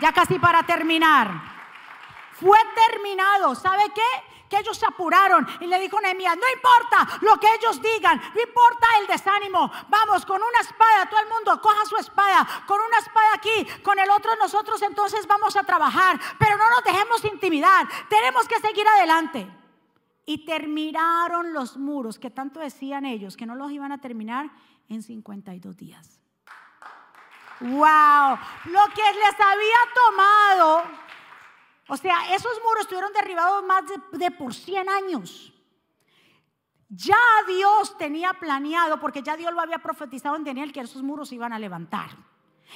Ya 0.02 0.12
casi 0.12 0.38
para 0.38 0.64
terminar. 0.64 1.30
Fue 2.34 2.58
terminado. 2.88 3.56
¿Sabe 3.56 3.84
qué? 3.94 4.29
Que 4.50 4.58
ellos 4.58 4.78
se 4.78 4.86
apuraron 4.86 5.48
y 5.60 5.68
le 5.68 5.80
dijo 5.80 6.02
Nehemías, 6.02 6.36
no 6.36 6.50
importa 6.50 7.20
lo 7.22 7.38
que 7.38 7.48
ellos 7.54 7.82
digan, 7.82 8.20
no 8.20 8.42
importa 8.42 8.88
el 9.00 9.08
desánimo, 9.08 9.72
vamos 9.88 10.26
con 10.26 10.42
una 10.42 10.60
espada, 10.62 11.08
todo 11.10 11.20
el 11.20 11.30
mundo 11.30 11.62
coja 11.62 11.86
su 11.86 11.96
espada, 11.98 12.48
con 12.66 12.82
una 12.82 12.98
espada 12.98 13.34
aquí, 13.36 13.82
con 13.84 14.00
el 14.00 14.10
otro 14.10 14.36
nosotros 14.38 14.82
entonces 14.82 15.28
vamos 15.28 15.56
a 15.56 15.64
trabajar, 15.64 16.20
pero 16.40 16.58
no 16.58 16.70
nos 16.70 16.84
dejemos 16.84 17.24
intimidar, 17.26 17.88
tenemos 18.10 18.48
que 18.48 18.60
seguir 18.60 18.88
adelante. 18.88 19.56
Y 20.26 20.46
terminaron 20.46 21.54
los 21.54 21.78
muros 21.78 22.20
que 22.20 22.30
tanto 22.30 22.60
decían 22.60 23.04
ellos 23.04 23.36
que 23.36 23.48
no 23.48 23.56
los 23.56 23.72
iban 23.72 23.92
a 23.92 23.98
terminar 23.98 24.52
en 24.88 25.02
52 25.02 25.76
días. 25.76 26.20
Wow, 27.62 28.38
lo 28.66 28.86
que 28.94 29.02
les 29.02 29.40
había 29.40 29.78
tomado 29.94 30.84
o 31.90 31.98
sea, 31.98 32.36
esos 32.36 32.52
muros 32.64 32.82
estuvieron 32.82 33.12
derribados 33.14 33.64
más 33.66 33.84
de, 34.12 34.32
por 34.32 34.54
100 34.54 34.88
años. 34.88 35.52
Ya 36.88 37.18
Dios 37.48 37.98
tenía 37.98 38.34
planeado, 38.34 39.00
porque 39.00 39.24
ya 39.24 39.36
Dios 39.36 39.52
lo 39.54 39.60
había 39.60 39.80
profetizado 39.80 40.36
en 40.36 40.44
Daniel, 40.44 40.72
que 40.72 40.82
esos 40.82 41.02
muros 41.02 41.30
se 41.30 41.36
iban 41.36 41.52
a 41.52 41.60
levantar. 41.60 42.12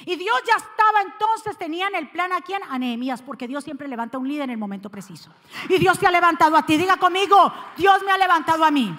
Y 0.04 0.16
Dios 0.16 0.36
ya 0.44 0.56
estaba 0.56 1.02
entonces, 1.02 1.56
tenían 1.56 1.94
el 1.94 2.10
plan 2.10 2.32
aquí 2.32 2.54
en 2.54 2.80
Nehemías, 2.80 3.22
porque 3.22 3.46
Dios 3.46 3.62
siempre 3.62 3.86
levanta 3.86 4.18
un 4.18 4.26
líder 4.26 4.44
en 4.44 4.50
el 4.50 4.58
momento 4.58 4.90
preciso. 4.90 5.30
Y 5.68 5.78
Dios 5.78 5.96
te 5.96 6.08
ha 6.08 6.10
levantado 6.10 6.56
a 6.56 6.66
ti. 6.66 6.76
Diga 6.76 6.96
conmigo, 6.96 7.52
Dios 7.76 8.02
me 8.04 8.10
ha 8.10 8.18
levantado 8.18 8.64
a 8.64 8.72
mí. 8.72 8.92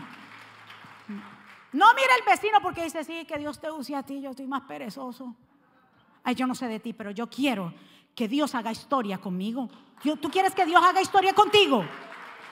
No 1.73 1.93
mire 1.93 2.09
el 2.17 2.25
vecino 2.25 2.61
porque 2.61 2.85
dice, 2.85 3.03
sí, 3.03 3.25
que 3.25 3.37
Dios 3.37 3.59
te 3.59 3.69
use 3.69 3.93
a 3.93 4.03
ti, 4.03 4.21
yo 4.21 4.29
estoy 4.29 4.47
más 4.47 4.61
perezoso. 4.61 5.35
Ay, 6.23 6.35
yo 6.35 6.47
no 6.47 6.55
sé 6.55 6.69
de 6.69 6.79
ti, 6.79 6.93
pero 6.93 7.11
yo 7.11 7.29
quiero 7.29 7.73
que 8.15 8.27
Dios 8.27 8.55
haga 8.55 8.71
historia 8.71 9.17
conmigo. 9.17 9.69
¿Tú 10.21 10.29
quieres 10.31 10.55
que 10.55 10.65
Dios 10.65 10.81
haga 10.83 11.01
historia 11.01 11.33
contigo? 11.33 11.83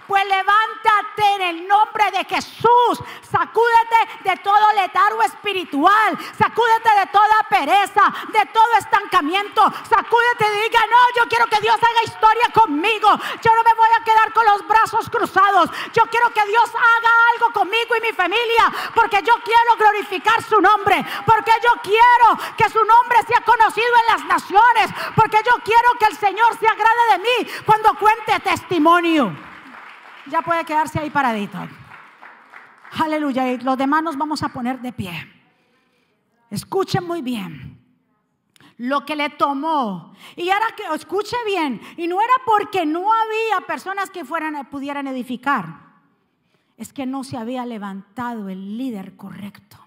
Pues 0.07 0.25
levántate 0.25 1.35
en 1.35 1.41
el 1.41 1.67
nombre 1.67 2.11
de 2.11 2.25
Jesús. 2.25 2.99
Sacúdete 3.31 4.29
de 4.29 4.37
todo 4.37 4.73
letargo 4.73 5.21
espiritual. 5.23 6.17
Sacúdete 6.37 6.89
de 6.99 7.07
toda 7.07 7.43
pereza, 7.49 8.13
de 8.27 8.45
todo 8.47 8.73
estancamiento. 8.79 9.61
Sacúdete 9.89 10.45
y 10.45 10.63
diga, 10.63 10.81
no, 10.87 11.21
yo 11.21 11.29
quiero 11.29 11.47
que 11.47 11.61
Dios 11.61 11.75
haga 11.75 12.03
historia 12.03 12.49
conmigo. 12.53 13.07
Yo 13.41 13.55
no 13.55 13.63
me 13.63 13.73
voy 13.73 13.89
a 13.97 14.03
quedar 14.03 14.33
con 14.33 14.45
los 14.45 14.67
brazos 14.67 15.09
cruzados. 15.09 15.69
Yo 15.93 16.03
quiero 16.07 16.29
que 16.31 16.45
Dios 16.47 16.69
haga 16.69 17.11
algo 17.33 17.53
conmigo 17.53 17.95
y 17.95 18.01
mi 18.01 18.11
familia. 18.11 18.71
Porque 18.93 19.21
yo 19.23 19.35
quiero 19.43 19.77
glorificar 19.77 20.43
su 20.43 20.59
nombre. 20.59 21.03
Porque 21.25 21.51
yo 21.63 21.71
quiero 21.81 22.55
que 22.57 22.69
su 22.69 22.83
nombre 22.83 23.23
sea 23.27 23.41
conocido 23.41 23.93
en 24.01 24.07
las 24.07 24.25
naciones. 24.25 24.91
Porque 25.15 25.37
yo 25.45 25.55
quiero 25.63 25.91
que 25.97 26.05
el 26.05 26.17
Señor 26.17 26.59
se 26.59 26.67
agrade 26.67 27.03
de 27.11 27.19
mí 27.19 27.63
cuando 27.65 27.93
cuente 27.95 28.39
testimonio 28.41 29.52
ya 30.27 30.41
puede 30.41 30.65
quedarse 30.65 30.99
ahí 30.99 31.09
paradito. 31.09 31.57
Aleluya. 33.03 33.51
Y 33.51 33.57
los 33.59 33.77
demás 33.77 34.03
nos 34.03 34.17
vamos 34.17 34.43
a 34.43 34.49
poner 34.49 34.79
de 34.79 34.93
pie. 34.93 35.27
Escuchen 36.49 37.05
muy 37.05 37.21
bien 37.21 37.79
lo 38.77 39.05
que 39.05 39.15
le 39.15 39.29
tomó. 39.29 40.13
Y 40.35 40.49
ahora 40.49 40.67
que 40.75 40.83
escuche 40.93 41.35
bien, 41.45 41.81
y 41.97 42.07
no 42.07 42.21
era 42.21 42.33
porque 42.45 42.85
no 42.85 43.11
había 43.11 43.65
personas 43.65 44.09
que 44.09 44.25
fueran 44.25 44.67
pudieran 44.69 45.07
edificar. 45.07 45.81
Es 46.77 46.91
que 46.91 47.05
no 47.05 47.23
se 47.23 47.37
había 47.37 47.65
levantado 47.65 48.49
el 48.49 48.77
líder 48.77 49.15
correcto. 49.15 49.77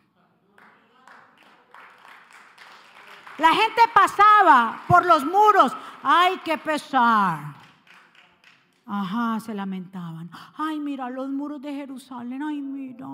La 3.38 3.50
gente 3.50 3.82
pasaba 3.92 4.82
por 4.88 5.04
los 5.04 5.24
muros. 5.24 5.76
Ay, 6.02 6.40
qué 6.44 6.56
pesar. 6.56 7.65
Ajá, 8.86 9.40
se 9.40 9.52
lamentaban. 9.52 10.30
Ay, 10.56 10.78
mira 10.78 11.10
los 11.10 11.28
muros 11.28 11.60
de 11.60 11.74
Jerusalén. 11.74 12.42
Ay, 12.42 12.62
mira. 12.62 13.08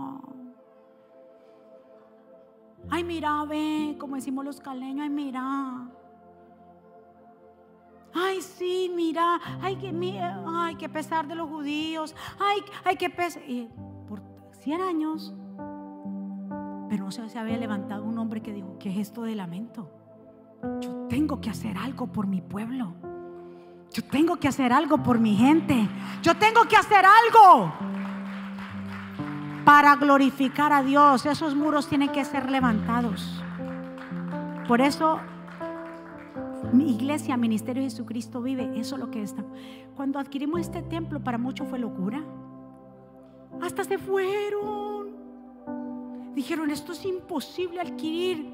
Ay, 2.90 3.04
mira, 3.04 3.44
ve, 3.44 3.96
como 3.98 4.16
decimos 4.16 4.44
los 4.44 4.60
caleños. 4.60 5.04
Ay, 5.04 5.10
mira. 5.10 5.88
Ay, 8.14 8.42
sí, 8.42 8.92
mira, 8.94 9.40
ay, 9.62 9.76
que, 9.76 9.90
ay, 10.46 10.76
que 10.76 10.88
pesar 10.88 11.26
de 11.26 11.34
los 11.34 11.48
judíos, 11.48 12.14
ay, 12.38 12.60
ay, 12.84 12.96
que 12.96 13.08
pesar. 13.08 13.42
por 14.06 14.22
100 14.52 14.82
años, 14.82 15.34
pero 16.90 17.04
no 17.04 17.10
se 17.10 17.38
había 17.38 17.56
levantado 17.56 18.04
un 18.04 18.18
hombre 18.18 18.42
que 18.42 18.52
dijo, 18.52 18.76
¿qué 18.78 18.90
es 18.90 18.98
esto 18.98 19.22
de 19.22 19.34
lamento? 19.34 19.90
Yo 20.82 21.06
tengo 21.08 21.40
que 21.40 21.48
hacer 21.48 21.78
algo 21.78 22.12
por 22.12 22.26
mi 22.26 22.42
pueblo. 22.42 23.11
Yo 23.92 24.02
tengo 24.02 24.36
que 24.36 24.48
hacer 24.48 24.72
algo 24.72 24.98
por 25.02 25.18
mi 25.18 25.36
gente. 25.36 25.88
Yo 26.22 26.36
tengo 26.36 26.64
que 26.66 26.76
hacer 26.76 27.04
algo 27.04 27.72
para 29.64 29.96
glorificar 29.96 30.72
a 30.72 30.82
Dios. 30.82 31.26
Esos 31.26 31.54
muros 31.54 31.88
tienen 31.88 32.10
que 32.10 32.24
ser 32.24 32.50
levantados. 32.50 33.42
Por 34.66 34.80
eso 34.80 35.20
mi 36.72 36.90
iglesia, 36.92 37.36
Ministerio 37.36 37.82
de 37.82 37.90
Jesucristo 37.90 38.40
vive, 38.40 38.70
eso 38.78 38.94
es 38.94 39.00
lo 39.00 39.10
que 39.10 39.22
está. 39.22 39.44
Cuando 39.94 40.18
adquirimos 40.18 40.60
este 40.60 40.82
templo, 40.82 41.22
para 41.22 41.36
muchos 41.36 41.68
fue 41.68 41.78
locura. 41.78 42.22
Hasta 43.60 43.84
se 43.84 43.98
fueron. 43.98 45.12
Dijeron, 46.34 46.70
esto 46.70 46.92
es 46.92 47.04
imposible 47.04 47.80
adquirir 47.80 48.50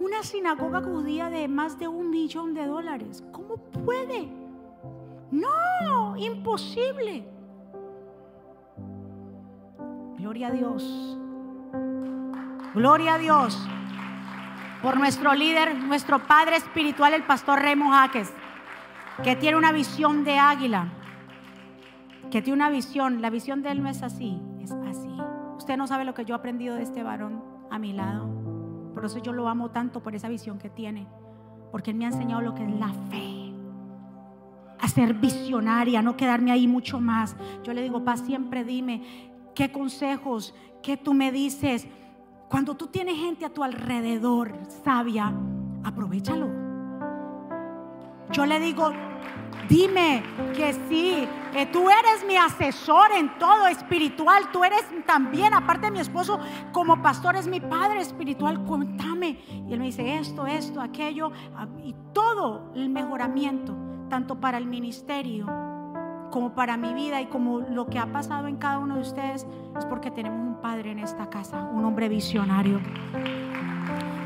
una 0.00 0.22
sinagoga 0.22 0.82
judía 0.82 1.30
de 1.30 1.46
más 1.46 1.78
de 1.78 1.86
un 1.86 2.10
millón 2.10 2.54
de 2.54 2.66
dólares. 2.66 3.22
¿Cómo 3.30 3.56
puede? 3.84 4.37
No, 5.30 6.16
imposible. 6.16 7.28
Gloria 10.18 10.48
a 10.48 10.50
Dios. 10.50 11.18
Gloria 12.74 13.14
a 13.14 13.18
Dios 13.18 13.68
por 14.82 14.96
nuestro 14.96 15.34
líder, 15.34 15.76
nuestro 15.76 16.20
padre 16.20 16.56
espiritual, 16.56 17.14
el 17.14 17.24
pastor 17.24 17.60
Remo 17.60 17.90
Jaques, 17.90 18.32
que 19.22 19.36
tiene 19.36 19.56
una 19.56 19.72
visión 19.72 20.24
de 20.24 20.38
águila, 20.38 20.88
que 22.30 22.42
tiene 22.42 22.56
una 22.56 22.70
visión, 22.70 23.20
la 23.20 23.30
visión 23.30 23.62
de 23.62 23.70
él 23.70 23.82
no 23.82 23.88
es 23.88 24.02
así, 24.02 24.40
es 24.60 24.72
así. 24.72 25.16
Usted 25.56 25.76
no 25.76 25.86
sabe 25.86 26.04
lo 26.04 26.14
que 26.14 26.24
yo 26.24 26.34
he 26.34 26.38
aprendido 26.38 26.76
de 26.76 26.82
este 26.82 27.02
varón 27.02 27.42
a 27.70 27.78
mi 27.78 27.92
lado. 27.92 28.28
Por 28.94 29.04
eso 29.04 29.18
yo 29.18 29.32
lo 29.32 29.48
amo 29.48 29.70
tanto 29.70 30.00
por 30.00 30.14
esa 30.14 30.28
visión 30.28 30.58
que 30.58 30.70
tiene, 30.70 31.08
porque 31.72 31.90
él 31.90 31.96
me 31.96 32.04
ha 32.04 32.08
enseñado 32.08 32.42
lo 32.42 32.54
que 32.54 32.64
es 32.64 32.70
la 32.70 32.92
fe. 33.10 33.37
A 34.80 34.88
ser 34.88 35.14
visionaria, 35.14 36.02
no 36.02 36.16
quedarme 36.16 36.52
ahí 36.52 36.68
mucho 36.68 37.00
más. 37.00 37.36
Yo 37.64 37.72
le 37.72 37.82
digo, 37.82 38.04
paz, 38.04 38.20
siempre 38.20 38.64
dime 38.64 39.02
qué 39.54 39.72
consejos, 39.72 40.54
qué 40.82 40.96
tú 40.96 41.14
me 41.14 41.32
dices, 41.32 41.88
cuando 42.48 42.76
tú 42.76 42.86
tienes 42.86 43.16
gente 43.16 43.44
a 43.44 43.50
tu 43.50 43.62
alrededor 43.62 44.56
sabia, 44.84 45.34
aprovechalo. 45.84 46.48
Yo 48.30 48.46
le 48.46 48.60
digo, 48.60 48.92
dime 49.68 50.22
que 50.54 50.72
sí, 50.88 51.26
que 51.52 51.66
tú 51.66 51.90
eres 51.90 52.24
mi 52.26 52.36
asesor 52.36 53.10
en 53.12 53.38
todo 53.38 53.66
espiritual, 53.66 54.50
tú 54.52 54.64
eres 54.64 54.84
también, 55.06 55.54
aparte 55.54 55.86
de 55.86 55.92
mi 55.92 56.00
esposo, 56.00 56.38
como 56.72 57.02
pastor 57.02 57.36
es 57.36 57.46
mi 57.46 57.60
padre 57.60 58.00
espiritual, 58.00 58.64
cuéntame. 58.64 59.38
Y 59.68 59.72
él 59.72 59.78
me 59.78 59.86
dice 59.86 60.18
esto, 60.18 60.46
esto, 60.46 60.80
aquello, 60.80 61.32
y 61.82 61.94
todo 62.12 62.72
el 62.74 62.88
mejoramiento, 62.88 63.74
tanto 64.08 64.40
para 64.40 64.58
el 64.58 64.66
ministerio 64.66 65.46
como 66.30 66.54
para 66.54 66.76
mi 66.76 66.94
vida 66.94 67.20
y 67.20 67.26
como 67.26 67.60
lo 67.60 67.86
que 67.86 67.98
ha 67.98 68.12
pasado 68.12 68.46
en 68.46 68.56
cada 68.56 68.78
uno 68.78 68.96
de 68.96 69.00
ustedes, 69.00 69.46
es 69.76 69.84
porque 69.86 70.10
tenemos 70.10 70.38
un 70.38 70.60
padre 70.60 70.90
en 70.90 70.98
esta 70.98 71.28
casa, 71.30 71.62
un 71.64 71.84
hombre 71.84 72.08
visionario. 72.08 72.80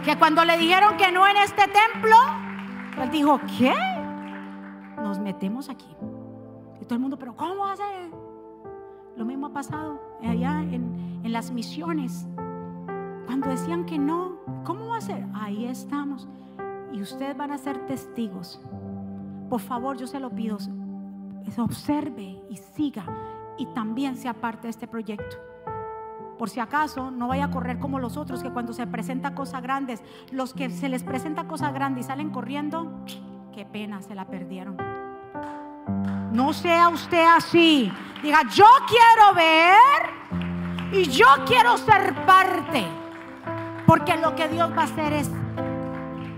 Que 0.05 0.17
cuando 0.19 0.45
le 0.45 0.59
dijeron 0.59 0.97
que 0.97 1.13
no 1.13 1.27
en 1.27 1.37
este 1.37 1.63
templo, 1.63 2.17
él 3.01 3.11
dijo, 3.11 3.41
¿qué? 3.59 3.75
Nos 4.97 5.19
metemos 5.19 5.69
aquí. 5.69 5.97
Y 6.81 6.85
todo 6.85 6.95
el 6.97 7.01
mundo, 7.01 7.19
pero 7.19 7.37
¿cómo 7.37 7.57
va 7.59 7.73
a 7.73 7.77
ser? 7.77 8.11
Lo 9.17 9.25
mismo 9.25 9.47
ha 9.47 9.53
pasado 9.53 10.01
allá 10.23 10.61
en, 10.61 11.21
en 11.23 11.33
las 11.33 11.53
misiones. 11.53 12.27
Cuando 13.27 13.49
decían 13.49 13.85
que 13.85 13.99
no, 13.99 14.39
¿cómo 14.65 14.89
va 14.89 14.97
a 14.97 15.01
ser? 15.01 15.25
Ahí 15.35 15.67
estamos. 15.67 16.27
Y 16.93 17.01
ustedes 17.01 17.37
van 17.37 17.53
a 17.53 17.59
ser 17.59 17.87
testigos. 17.87 18.61
Por 19.49 19.61
favor, 19.61 19.97
yo 19.97 20.07
se 20.07 20.21
lo 20.21 20.31
pido 20.31 20.59
observe 21.61 22.41
y 22.49 22.57
siga 22.57 23.05
y 23.59 23.67
también 23.67 24.17
sea 24.17 24.35
parte 24.35 24.63
de 24.63 24.71
este 24.71 24.87
proyecto. 24.87 25.37
Por 26.39 26.49
si 26.49 26.61
acaso 26.61 27.11
no 27.11 27.29
vaya 27.29 27.45
a 27.45 27.51
correr 27.51 27.79
como 27.79 27.99
los 27.99 28.17
otros 28.17 28.43
que 28.43 28.51
cuando 28.51 28.73
se 28.73 28.87
presenta 28.87 29.35
cosas 29.35 29.63
grandes, 29.63 30.03
los 30.31 30.55
que 30.55 30.71
se 30.71 30.89
les 30.89 31.03
presenta 31.03 31.47
cosas 31.47 31.73
grandes 31.73 32.07
y 32.07 32.09
salen 32.09 32.31
corriendo, 32.31 32.91
qué 33.53 33.65
pena, 33.65 34.03
se 34.03 34.15
la 34.15 34.27
perdieron. 34.27 34.77
No 36.33 36.53
sea 36.53 36.89
usted 36.89 37.25
así. 37.37 37.93
Diga, 38.23 38.41
yo 38.55 38.65
quiero 38.89 39.35
ver 39.35 40.93
y 40.93 41.05
yo 41.11 41.27
quiero 41.47 41.77
ser 41.77 42.15
parte. 42.25 42.87
Porque 43.87 44.17
lo 44.17 44.35
que 44.35 44.49
Dios 44.49 44.71
va 44.77 44.83
a 44.83 44.85
hacer 44.85 45.13
es 45.13 45.31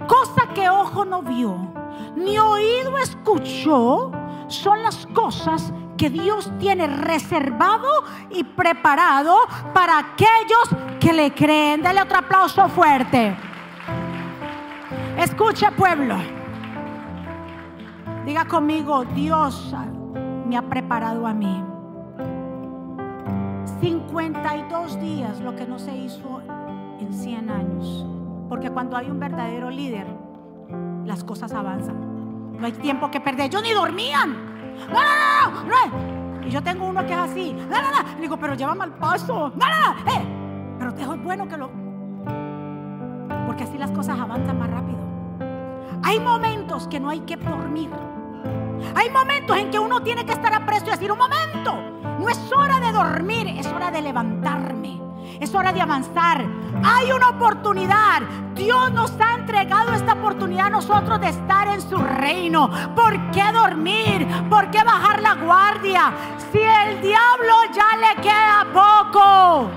cosa 0.09 0.53
que 0.55 0.69
ojo 0.69 1.05
no 1.05 1.23
vio, 1.23 1.73
ni 2.17 2.39
oído 2.39 2.97
escuchó 2.99 4.11
son 4.49 4.83
las 4.83 5.07
cosas 5.07 5.73
que 5.97 6.11
Dios 6.11 6.51
tiene 6.59 6.87
reservado 6.87 7.89
y 8.31 8.45
preparado 8.45 9.37
para 9.73 9.99
aquellos 9.99 10.69
que 11.01 11.13
le 11.13 11.33
creen. 11.33 11.83
Dale 11.83 12.03
otro 12.03 12.19
aplauso 12.19 12.69
fuerte. 12.69 13.37
Escucha 15.19 15.71
pueblo. 15.71 16.17
Diga 18.25 18.47
conmigo, 18.47 19.05
Dios 19.05 19.75
me 20.47 20.57
ha 20.57 20.63
preparado 20.63 21.27
a 21.27 21.35
mí. 21.35 21.63
52 23.81 25.01
días 25.01 25.41
lo 25.41 25.55
que 25.55 25.67
no 25.67 25.79
se 25.79 25.95
hizo 25.97 26.41
en 27.01 27.13
100 27.13 27.51
años. 27.51 28.07
Porque 28.49 28.71
cuando 28.71 28.97
hay 28.97 29.11
un 29.11 29.21
verdadero 29.21 29.71
líder, 29.71 30.07
las 31.05 31.25
cosas 31.25 31.53
avanzan. 31.53 32.57
No 32.59 32.67
hay 32.67 32.73
tiempo 32.73 33.11
que 33.11 33.21
perder. 33.21 33.47
Ellos 33.47 33.63
ni 33.63 33.73
dormían. 33.73 34.33
No, 34.89 35.01
no, 35.03 35.65
no, 35.65 35.69
no. 35.69 36.47
Y 36.47 36.51
yo 36.51 36.63
tengo 36.63 36.87
uno 36.87 37.05
que 37.07 37.13
es 37.13 37.19
así. 37.19 37.53
No, 37.53 37.83
no, 37.83 37.91
no. 37.91 38.15
Le 38.17 38.21
digo, 38.21 38.37
pero 38.37 38.55
llévame 38.55 38.85
al 38.85 38.95
paso. 38.95 39.53
No, 39.55 39.67
no, 39.69 39.95
no. 39.95 40.11
Eh, 40.11 40.77
pero 40.79 41.15
es 41.15 41.23
bueno 41.23 41.49
que 41.49 41.57
lo. 41.57 41.71
Porque 43.47 43.65
así 43.65 43.79
las 43.79 43.91
cosas 43.91 44.19
avanzan 44.19 44.59
más 44.59 44.71
rápido. 44.71 44.99
Hay 46.03 46.21
momentos 46.21 46.87
que 46.89 47.01
no 47.01 47.09
hay 47.11 47.21
que 47.21 47.37
dormir. 47.37 47.91
Hay 48.95 49.11
momentos 49.11 49.57
en 49.57 49.71
que 49.71 49.79
uno 49.79 50.03
tiene 50.03 50.27
que 50.27 50.33
estar 50.33 50.53
a 50.53 50.67
presto 50.67 50.91
y 50.91 50.93
decir, 50.93 51.11
un 51.11 51.19
momento, 51.19 51.75
no 52.19 52.29
es 52.29 52.53
hora 52.53 52.79
de 52.81 52.93
dormir, 52.93 53.49
es 53.59 53.67
hora 53.67 53.91
de 53.91 54.03
levantarme. 54.03 55.01
Es 55.41 55.55
hora 55.55 55.73
de 55.73 55.81
avanzar. 55.81 56.45
Hay 56.85 57.13
una 57.13 57.31
oportunidad. 57.31 58.23
Dios 58.55 58.93
nos 58.93 59.13
ha 59.21 59.35
entregado 59.35 59.93
esta 59.93 60.13
oportunidad 60.13 60.67
a 60.67 60.71
nosotros 60.71 61.21
de 61.21 61.29
estar 61.29 61.69
en 61.69 61.81
su 61.81 61.97
reino. 61.97 62.71
¿Por 62.95 63.31
qué 63.31 63.45
dormir? 63.53 64.27
¿Por 64.49 64.71
qué 64.71 64.83
bajar 64.85 65.23
la 65.23 65.35
guardia? 65.35 66.13
Si 66.53 66.59
el 66.59 67.01
diablo 67.01 67.55
ya 67.73 67.97
le 67.97 68.23
queda 68.23 68.67
poco. 68.73 69.71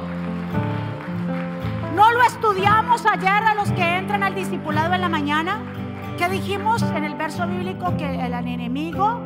¿No 1.96 2.12
lo 2.12 2.22
estudiamos 2.22 3.04
ayer 3.08 3.44
a 3.44 3.56
los 3.56 3.72
que 3.72 3.98
entran 3.98 4.22
al 4.22 4.36
discipulado 4.36 4.94
en 4.94 5.02
la 5.02 5.10
mañana? 5.10 5.60
¿Qué 6.18 6.30
dijimos 6.30 6.84
en 6.84 7.04
el 7.04 7.16
verso 7.16 7.48
bíblico 7.48 7.98
que 7.98 8.06
el 8.06 8.34
enemigo 8.34 9.20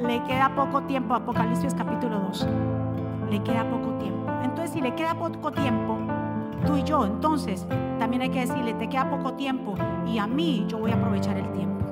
le 0.00 0.22
queda 0.24 0.52
poco 0.56 0.82
tiempo? 0.82 1.14
Apocalipsis 1.14 1.74
capítulo 1.74 2.18
2. 2.20 2.48
Le 3.30 3.42
queda 3.44 3.64
poco 3.70 3.90
tiempo. 3.98 4.15
Entonces, 4.56 4.74
si 4.74 4.80
le 4.80 4.94
queda 4.94 5.14
poco 5.14 5.52
tiempo, 5.52 5.98
tú 6.66 6.78
y 6.78 6.82
yo, 6.82 7.04
entonces 7.04 7.66
también 7.98 8.22
hay 8.22 8.30
que 8.30 8.40
decirle, 8.40 8.72
te 8.72 8.88
queda 8.88 9.10
poco 9.10 9.34
tiempo 9.34 9.74
y 10.06 10.16
a 10.16 10.26
mí 10.26 10.64
yo 10.66 10.78
voy 10.78 10.92
a 10.92 10.94
aprovechar 10.94 11.36
el 11.36 11.52
tiempo. 11.52 11.84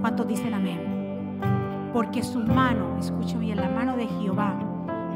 ¿Cuántos 0.00 0.28
dicen 0.28 0.54
amén? 0.54 1.90
Porque 1.92 2.22
su 2.22 2.38
mano, 2.38 2.96
escuche 3.00 3.36
bien, 3.38 3.56
la 3.56 3.68
mano 3.68 3.96
de 3.96 4.06
Jehová 4.06 4.54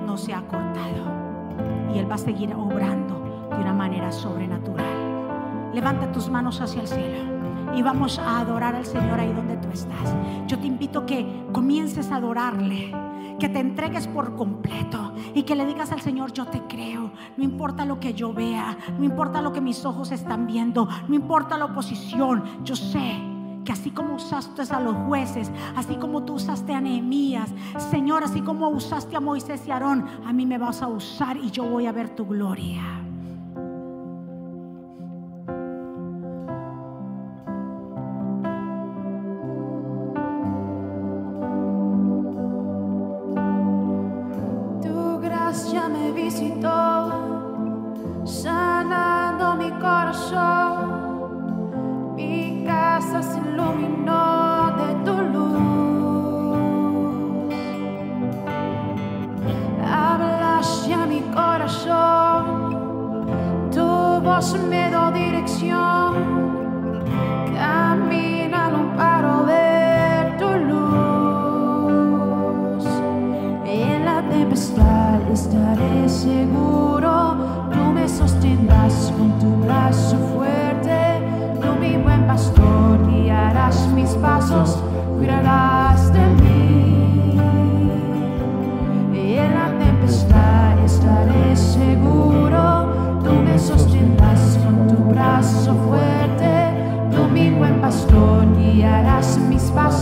no 0.05 0.16
se 0.16 0.35
ha 0.35 0.41
cortado 0.49 1.93
y 1.95 1.99
Él 2.01 2.11
va 2.11 2.16
a 2.16 2.18
seguir 2.18 2.53
obrando 2.53 3.20
de 3.51 3.57
una 3.62 3.72
manera 3.72 4.11
sobrenatural. 4.11 5.70
Levanta 5.72 6.11
tus 6.11 6.29
manos 6.29 6.61
hacia 6.61 6.81
el 6.81 6.89
cielo 6.89 7.72
y 7.77 7.83
vamos 7.83 8.18
a 8.18 8.41
adorar 8.41 8.75
al 8.75 8.85
Señor 8.85 9.20
ahí 9.20 9.33
donde 9.33 9.59
tú 9.59 9.68
estás. 9.72 10.12
Yo 10.49 10.59
te 10.59 10.66
invito 10.66 11.07
que 11.07 11.25
comiences 11.53 12.11
a 12.11 12.16
adorarle 12.16 13.03
que 13.39 13.49
te 13.49 13.59
entregues 13.59 14.07
por 14.07 14.35
completo 14.37 15.12
y 15.35 15.43
que 15.43 15.55
le 15.55 15.66
digas 15.66 15.93
al 15.93 16.01
Señor, 16.01 16.32
yo 16.32 16.47
te 16.47 16.61
creo, 16.62 17.12
no 17.37 17.45
importa 17.45 17.85
lo 17.85 18.01
que 18.01 18.14
yo 18.14 18.32
vea, 18.32 18.76
no 18.99 19.05
importa 19.05 19.43
lo 19.43 19.53
que 19.53 19.61
mis 19.61 19.85
ojos 19.85 20.12
están 20.12 20.47
viendo, 20.47 20.89
no 21.09 21.14
importa 21.14 21.59
la 21.59 21.66
oposición, 21.66 22.45
yo 22.64 22.76
sé 22.76 23.20
que 23.64 23.72
así 23.72 23.91
como 23.91 24.16
usaste 24.16 24.62
a 24.70 24.80
los 24.80 24.95
jueces, 25.07 25.51
así 25.74 25.97
como 25.97 26.24
tú 26.24 26.35
usaste 26.35 26.74
a 26.74 26.80
Nehemías, 26.80 27.51
Señor, 27.91 28.22
así 28.22 28.43
como 28.43 28.68
usaste 28.68 29.16
a 29.16 29.20
Moisés 29.20 29.66
y 29.66 29.70
Aarón, 29.70 30.07
a 30.26 30.32
mí 30.32 30.45
me 30.47 30.59
vas 30.59 30.82
a 30.82 30.89
usar 30.89 31.37
y 31.37 31.51
yo 31.51 31.64
voy 31.64 31.87
a 31.87 31.93
ver 31.93 32.11
tu 32.11 32.26
gloria. 32.26 33.03
Camina, 67.54 68.68
no 68.70 68.96
paro, 68.96 69.44
ver 69.46 70.36
tu 70.38 70.48
luz. 70.68 70.84
En 73.64 74.04
la 74.04 74.22
tempestad 74.28 75.20
estaré 75.32 76.08
seguro. 76.08 77.36
Tú 77.72 77.92
me 77.92 78.08
sostendrás 78.08 79.12
con 79.16 79.38
tu 79.38 79.56
brazo 79.64 80.18
fuerte. 80.34 81.22
Tú 81.60 81.68
mi 81.80 81.96
buen 81.96 82.26
pastor 82.26 83.10
y 83.10 83.30
harás 83.30 83.88
mis 83.94 84.10
pasos. 84.14 84.84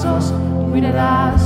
brazos, 0.03 0.33
mirarás. 0.73 1.42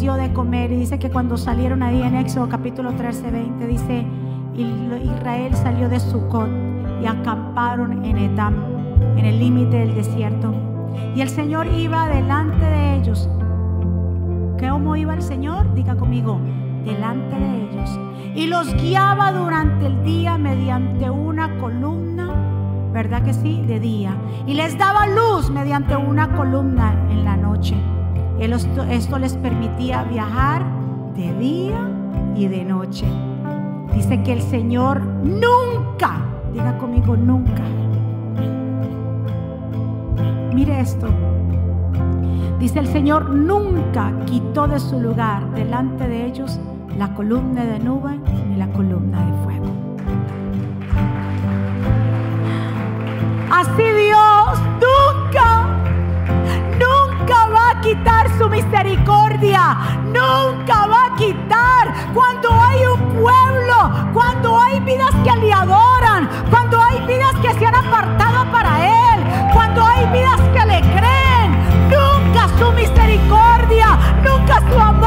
Les 0.00 0.16
de 0.16 0.32
comer 0.32 0.72
y 0.72 0.76
dice 0.76 0.98
que 0.98 1.10
cuando 1.10 1.36
salieron 1.36 1.82
ahí 1.82 2.02
en 2.02 2.14
Éxodo 2.14 2.48
capítulo 2.48 2.92
13, 2.94 3.30
20, 3.30 3.66
dice, 3.66 4.06
Israel 4.56 5.54
salió 5.54 5.88
de 5.88 6.00
Sucot 6.00 6.48
y 7.02 7.06
acamparon 7.06 8.04
en 8.04 8.16
Etam, 8.16 8.54
en 9.16 9.24
el 9.24 9.38
límite 9.38 9.76
del 9.78 9.94
desierto. 9.94 10.54
Y 11.14 11.20
el 11.20 11.28
Señor 11.28 11.66
iba 11.66 12.08
delante 12.08 12.64
de 12.64 12.96
ellos. 12.96 13.28
¿Cómo 14.58 14.96
iba 14.96 15.14
el 15.14 15.22
Señor? 15.22 15.72
Diga 15.74 15.94
conmigo, 15.94 16.40
delante 16.84 17.36
de 17.36 17.70
ellos. 17.70 18.00
Y 18.34 18.46
los 18.46 18.74
guiaba 18.74 19.32
durante 19.32 19.86
el 19.86 20.02
día 20.04 20.38
mediante 20.38 21.10
una 21.10 21.58
columna, 21.58 22.32
¿verdad 22.92 23.22
que 23.22 23.34
sí? 23.34 23.62
De 23.66 23.78
día. 23.78 24.16
Y 24.46 24.54
les 24.54 24.76
daba 24.78 25.06
luz 25.06 25.50
mediante 25.50 25.96
una 25.96 26.34
columna 26.34 26.94
en 27.10 27.24
la 27.24 27.36
noche. 27.36 27.76
Esto 28.42 29.20
les 29.20 29.36
permitía 29.36 30.02
viajar 30.02 30.64
de 31.14 31.32
día 31.34 31.88
y 32.34 32.48
de 32.48 32.64
noche. 32.64 33.06
Dice 33.94 34.20
que 34.24 34.32
el 34.32 34.42
Señor 34.42 35.00
nunca, 35.00 36.24
diga 36.52 36.76
conmigo, 36.76 37.16
nunca. 37.16 37.62
Mire 40.52 40.80
esto. 40.80 41.06
Dice 42.58 42.80
el 42.80 42.88
Señor 42.88 43.30
nunca 43.30 44.12
quitó 44.26 44.66
de 44.66 44.80
su 44.80 44.98
lugar 44.98 45.48
delante 45.52 46.08
de 46.08 46.26
ellos 46.26 46.58
la 46.98 47.14
columna 47.14 47.64
de 47.64 47.78
nube 47.78 48.18
ni 48.48 48.56
la 48.56 48.66
columna 48.72 49.24
de 49.24 49.32
fuego. 49.44 49.66
Así 53.52 53.82
Dios 53.82 54.62
nunca, 54.80 55.61
su 58.38 58.48
misericordia, 58.48 59.76
nunca 60.04 60.86
va 60.86 61.06
a 61.06 61.16
quitar. 61.16 61.92
Cuando 62.14 62.50
hay 62.50 62.84
un 62.86 63.00
pueblo, 63.20 64.10
cuando 64.12 64.60
hay 64.60 64.80
vidas 64.80 65.14
que 65.24 65.36
le 65.36 65.52
adoran, 65.52 66.28
cuando 66.50 66.80
hay 66.80 67.00
vidas 67.06 67.34
que 67.42 67.52
se 67.54 67.66
han 67.66 67.74
apartado 67.74 68.50
para 68.50 68.86
Él, 68.86 69.24
cuando 69.52 69.84
hay 69.84 70.06
vidas 70.12 70.40
que 70.54 70.66
le 70.66 70.80
creen, 70.80 71.90
nunca 71.90 72.48
su 72.58 72.72
misericordia, 72.72 73.98
nunca 74.22 74.60
su 74.70 74.78
amor, 74.78 75.01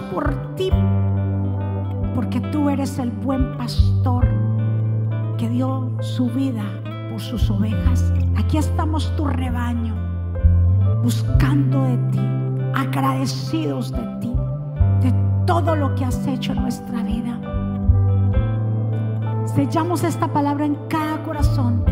por 0.00 0.54
ti, 0.54 0.70
porque 2.14 2.40
tú 2.40 2.70
eres 2.70 2.98
el 2.98 3.10
buen 3.10 3.56
pastor 3.56 4.26
que 5.36 5.48
dio 5.48 5.90
su 6.00 6.26
vida 6.30 6.62
por 7.10 7.20
sus 7.20 7.50
ovejas. 7.50 8.12
Aquí 8.36 8.58
estamos 8.58 9.14
tu 9.16 9.24
rebaño, 9.26 9.94
buscando 11.02 11.82
de 11.82 11.96
ti, 12.10 12.20
agradecidos 12.74 13.92
de 13.92 14.02
ti, 14.20 14.34
de 15.02 15.12
todo 15.46 15.76
lo 15.76 15.94
que 15.94 16.04
has 16.04 16.26
hecho 16.26 16.52
en 16.52 16.62
nuestra 16.62 17.02
vida. 17.02 17.38
Sellamos 19.46 20.04
esta 20.04 20.32
palabra 20.32 20.64
en 20.64 20.76
cada 20.88 21.22
corazón 21.24 21.84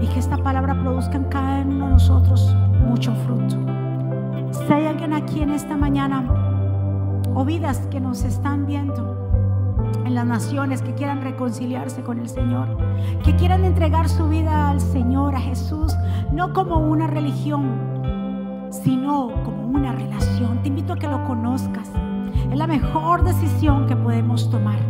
y 0.00 0.06
que 0.06 0.18
esta 0.18 0.38
palabra 0.38 0.80
produzca 0.80 1.16
en 1.16 1.24
cada 1.24 1.62
uno 1.62 1.86
de 1.86 1.92
nosotros 1.92 2.56
mucho 2.86 3.14
fruto. 3.26 3.56
Si 4.52 4.72
hay 4.72 4.86
alguien 4.86 5.12
aquí 5.12 5.42
en 5.42 5.50
esta 5.50 5.76
mañana 5.76 6.47
o 7.38 7.44
vidas 7.44 7.78
que 7.92 8.00
nos 8.00 8.24
están 8.24 8.66
viendo 8.66 9.16
en 10.04 10.16
las 10.16 10.26
naciones 10.26 10.82
que 10.82 10.92
quieran 10.94 11.22
reconciliarse 11.22 12.02
con 12.02 12.18
el 12.18 12.28
Señor, 12.28 12.66
que 13.22 13.36
quieran 13.36 13.64
entregar 13.64 14.08
su 14.08 14.28
vida 14.28 14.70
al 14.70 14.80
Señor, 14.80 15.36
a 15.36 15.40
Jesús, 15.40 15.94
no 16.32 16.52
como 16.52 16.78
una 16.78 17.06
religión, 17.06 18.68
sino 18.72 19.30
como 19.44 19.68
una 19.68 19.92
relación. 19.92 20.60
Te 20.62 20.68
invito 20.68 20.94
a 20.94 20.96
que 20.96 21.06
lo 21.06 21.24
conozcas. 21.28 21.88
Es 22.50 22.58
la 22.58 22.66
mejor 22.66 23.22
decisión 23.22 23.86
que 23.86 23.94
podemos 23.94 24.50
tomar. 24.50 24.80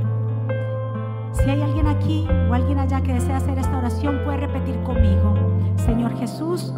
Si 1.32 1.50
hay 1.50 1.60
alguien 1.60 1.86
aquí 1.86 2.26
o 2.48 2.54
alguien 2.54 2.78
allá 2.78 3.02
que 3.02 3.12
desea 3.12 3.36
hacer 3.36 3.58
esta 3.58 3.76
oración, 3.76 4.20
puede 4.24 4.38
repetir 4.38 4.82
conmigo. 4.84 5.34
Señor 5.76 6.16
Jesús, 6.16 6.72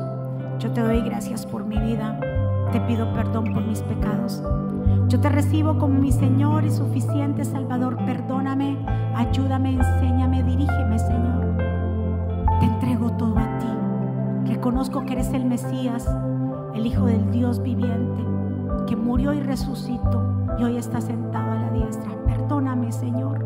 yo 0.59 0.73
te 0.73 0.81
doy 0.81 1.01
gracias 1.03 1.47
por 1.47 1.65
mi 1.65 1.79
vida. 1.79 2.19
Te 2.73 2.81
pido 2.83 3.13
perdón 3.13 3.53
por 3.53 3.65
mis 3.65 3.83
pecados. 3.83 4.43
Yo 5.09 5.19
te 5.19 5.29
recibo 5.29 5.77
como 5.77 5.99
mi 5.99 6.13
Señor 6.13 6.65
y 6.65 6.71
suficiente 6.71 7.45
Salvador. 7.45 7.97
Perdóname, 8.07 8.79
ayúdame, 9.17 9.73
enséñame, 9.73 10.45
dirígeme, 10.45 10.99
Señor. 11.01 11.57
Te 12.61 12.67
entrego 12.67 13.11
todo 13.15 13.37
a 13.39 13.59
ti. 13.59 14.53
Reconozco 14.53 15.05
que 15.05 15.15
eres 15.15 15.33
el 15.33 15.47
Mesías, 15.47 16.09
el 16.75 16.87
Hijo 16.87 17.07
del 17.07 17.33
Dios 17.33 17.61
viviente, 17.61 18.25
que 18.87 18.95
murió 18.95 19.33
y 19.33 19.41
resucitó 19.41 20.23
y 20.57 20.63
hoy 20.63 20.77
está 20.77 21.01
sentado 21.01 21.51
a 21.51 21.57
la 21.57 21.71
diestra. 21.71 22.13
Perdóname, 22.25 22.93
Señor, 22.93 23.45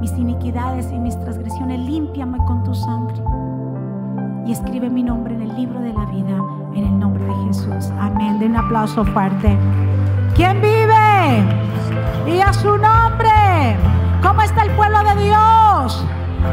mis 0.00 0.12
iniquidades 0.18 0.92
y 0.92 0.98
mis 0.98 1.18
transgresiones. 1.18 1.80
Límpiame 1.80 2.36
con 2.46 2.62
tu 2.62 2.74
sangre 2.74 3.22
y 4.46 4.52
escribe 4.52 4.90
mi 4.90 5.02
nombre 5.02 5.34
en 5.34 5.42
el 5.42 5.56
libro 5.56 5.80
de 5.80 5.92
la 5.92 6.04
vida, 6.06 6.36
en 6.74 6.84
el 6.84 6.98
nombre 6.98 7.24
de 7.24 7.34
Jesús. 7.46 7.90
Amén. 7.98 8.38
De 8.38 8.46
un 8.46 8.56
aplauso 8.56 9.04
fuerte. 9.04 9.56
¿Quién 10.34 10.60
vive? 10.60 11.44
Y 12.26 12.40
a 12.40 12.52
su 12.52 12.76
nombre. 12.76 13.76
¿Cómo 14.22 14.42
está 14.42 14.62
el 14.62 14.70
pueblo 14.72 14.98
de 15.04 15.24
Dios? 15.24 16.04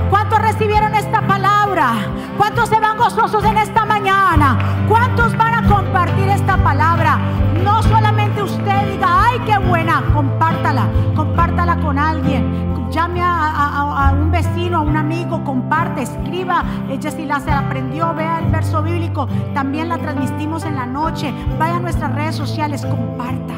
¿Cuántos 0.10 0.40
recibieron 0.40 0.96
esta 0.96 1.22
palabra? 1.22 1.94
¿Cuántos 2.38 2.70
se 2.70 2.80
van 2.80 2.98
gozosos 2.98 3.44
en 3.44 3.58
esta 3.58 3.86
mañana? 3.86 4.58
¿Cuántos 4.88 5.36
van 5.38 5.54
a 5.54 5.68
compartir 5.68 6.30
esta 6.30 6.58
palabra? 6.58 7.20
No 7.64 7.84
solamente 7.84 8.42
usted 8.42 8.92
diga, 8.92 9.26
ay, 9.26 9.40
qué 9.46 9.58
buena, 9.58 10.02
compártala, 10.14 10.88
compártala 11.16 11.78
con 11.78 12.00
alguien. 12.00 12.71
Llame 12.92 13.22
a, 13.24 14.14
un 14.14 14.32
vecino, 14.32 14.80
a 14.80 14.82
un 14.82 14.98
amigo, 14.98 15.42
comparte, 15.46 16.02
escriba. 16.02 16.66
Ella 16.90 17.10
si 17.10 17.26
la 17.26 17.40
se 17.40 17.50
aprendió, 17.50 18.14
vea 18.14 18.40
el 18.40 18.52
verso 18.52 18.84
bíblico. 18.84 19.30
También 19.54 19.88
la 19.88 19.98
transmitimos 19.98 20.66
en 20.66 20.76
la 20.76 20.86
noche. 20.86 21.34
Vaya 21.58 21.78
a 21.78 21.80
nuestras 21.80 22.14
redes 22.14 22.36
sociales, 22.36 22.86
comparta. 22.86 23.54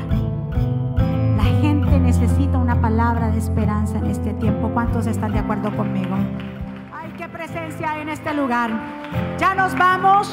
La 1.35 1.43
gente 1.61 1.99
necesita 1.99 2.59
una 2.59 2.79
palabra 2.79 3.31
de 3.31 3.39
esperanza 3.39 3.97
en 3.97 4.05
este 4.05 4.35
tiempo. 4.35 4.69
¿Cuántos 4.71 5.07
están 5.07 5.31
de 5.31 5.39
acuerdo 5.39 5.75
conmigo? 5.75 6.15
Ay, 6.93 7.11
qué 7.17 7.27
presencia 7.27 7.99
en 7.99 8.09
este 8.09 8.35
lugar. 8.35 8.69
Ya 9.39 9.55
nos 9.55 9.75
vamos. 9.75 10.31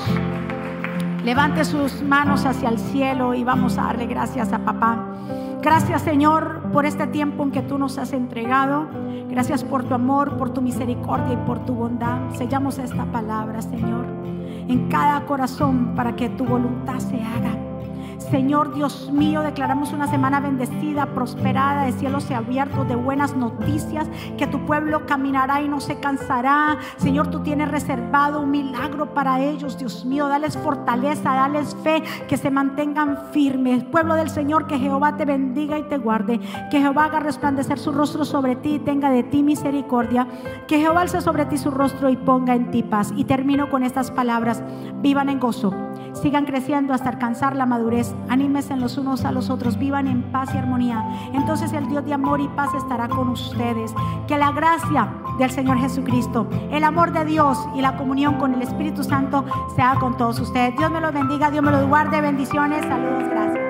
Levante 1.24 1.64
sus 1.64 2.02
manos 2.02 2.44
hacia 2.44 2.68
el 2.68 2.78
cielo 2.78 3.32
y 3.32 3.44
vamos 3.44 3.78
a 3.78 3.84
darle 3.84 4.04
gracias 4.06 4.52
a 4.52 4.58
papá. 4.58 5.06
Gracias 5.62 6.02
Señor 6.02 6.70
por 6.72 6.86
este 6.86 7.06
tiempo 7.06 7.42
en 7.42 7.50
que 7.50 7.60
tú 7.60 7.78
nos 7.78 7.98
has 7.98 8.12
entregado. 8.12 8.86
Gracias 9.28 9.62
por 9.62 9.84
tu 9.84 9.94
amor, 9.94 10.36
por 10.38 10.50
tu 10.54 10.62
misericordia 10.62 11.34
y 11.34 11.46
por 11.46 11.64
tu 11.66 11.74
bondad. 11.74 12.30
Sellamos 12.36 12.78
esta 12.78 13.04
palabra, 13.04 13.60
Señor, 13.60 14.06
en 14.68 14.88
cada 14.88 15.26
corazón 15.26 15.94
para 15.94 16.16
que 16.16 16.30
tu 16.30 16.44
voluntad 16.44 16.98
se 16.98 17.16
haga. 17.16 17.69
Señor 18.20 18.74
Dios 18.74 19.10
mío, 19.10 19.40
declaramos 19.42 19.92
una 19.92 20.06
semana 20.06 20.40
bendecida, 20.40 21.06
prosperada, 21.06 21.84
de 21.84 21.92
cielos 21.92 22.30
abiertos, 22.30 22.86
de 22.86 22.94
buenas 22.94 23.34
noticias, 23.34 24.08
que 24.36 24.46
tu 24.46 24.64
pueblo 24.66 25.06
caminará 25.06 25.62
y 25.62 25.68
no 25.68 25.80
se 25.80 25.98
cansará. 25.98 26.76
Señor, 26.98 27.28
tú 27.28 27.40
tienes 27.40 27.70
reservado 27.70 28.42
un 28.42 28.50
milagro 28.50 29.14
para 29.14 29.40
ellos, 29.40 29.78
Dios 29.78 30.04
mío. 30.04 30.28
Dales 30.28 30.56
fortaleza, 30.58 31.34
dales 31.34 31.74
fe, 31.82 32.02
que 32.28 32.36
se 32.36 32.50
mantengan 32.50 33.18
firmes. 33.32 33.84
Pueblo 33.84 34.14
del 34.14 34.28
Señor, 34.28 34.66
que 34.66 34.78
Jehová 34.78 35.16
te 35.16 35.24
bendiga 35.24 35.78
y 35.78 35.84
te 35.84 35.98
guarde. 35.98 36.40
Que 36.70 36.80
Jehová 36.80 37.06
haga 37.06 37.20
resplandecer 37.20 37.78
su 37.78 37.90
rostro 37.90 38.24
sobre 38.24 38.54
ti 38.54 38.74
y 38.74 38.78
tenga 38.80 39.10
de 39.10 39.22
ti 39.22 39.42
misericordia. 39.42 40.28
Que 40.68 40.78
Jehová 40.78 41.00
alce 41.00 41.20
sobre 41.20 41.46
ti 41.46 41.56
su 41.56 41.70
rostro 41.70 42.10
y 42.10 42.16
ponga 42.16 42.54
en 42.54 42.70
ti 42.70 42.82
paz. 42.82 43.12
Y 43.16 43.24
termino 43.24 43.70
con 43.70 43.82
estas 43.82 44.10
palabras. 44.10 44.62
Vivan 45.00 45.30
en 45.30 45.40
gozo. 45.40 45.72
Sigan 46.12 46.44
creciendo 46.44 46.92
hasta 46.92 47.08
alcanzar 47.08 47.56
la 47.56 47.66
madurez. 47.66 48.09
Anímense 48.28 48.76
los 48.76 48.96
unos 48.98 49.24
a 49.24 49.32
los 49.32 49.50
otros. 49.50 49.78
Vivan 49.78 50.06
en 50.06 50.22
paz 50.32 50.54
y 50.54 50.58
armonía. 50.58 51.04
Entonces 51.32 51.72
el 51.72 51.88
Dios 51.88 52.04
de 52.04 52.14
amor 52.14 52.40
y 52.40 52.48
paz 52.48 52.72
estará 52.74 53.08
con 53.08 53.28
ustedes. 53.28 53.94
Que 54.26 54.38
la 54.38 54.52
gracia 54.52 55.12
del 55.38 55.50
Señor 55.50 55.78
Jesucristo, 55.78 56.46
el 56.70 56.84
amor 56.84 57.12
de 57.12 57.24
Dios 57.24 57.58
y 57.74 57.80
la 57.80 57.96
comunión 57.96 58.34
con 58.34 58.54
el 58.54 58.62
Espíritu 58.62 59.02
Santo 59.02 59.44
sea 59.74 59.96
con 59.98 60.16
todos 60.16 60.38
ustedes. 60.40 60.76
Dios 60.76 60.90
me 60.90 61.00
los 61.00 61.12
bendiga, 61.12 61.50
Dios 61.50 61.64
me 61.64 61.70
los 61.70 61.86
guarde. 61.86 62.20
Bendiciones, 62.20 62.82
saludos, 62.82 63.28
gracias. 63.28 63.69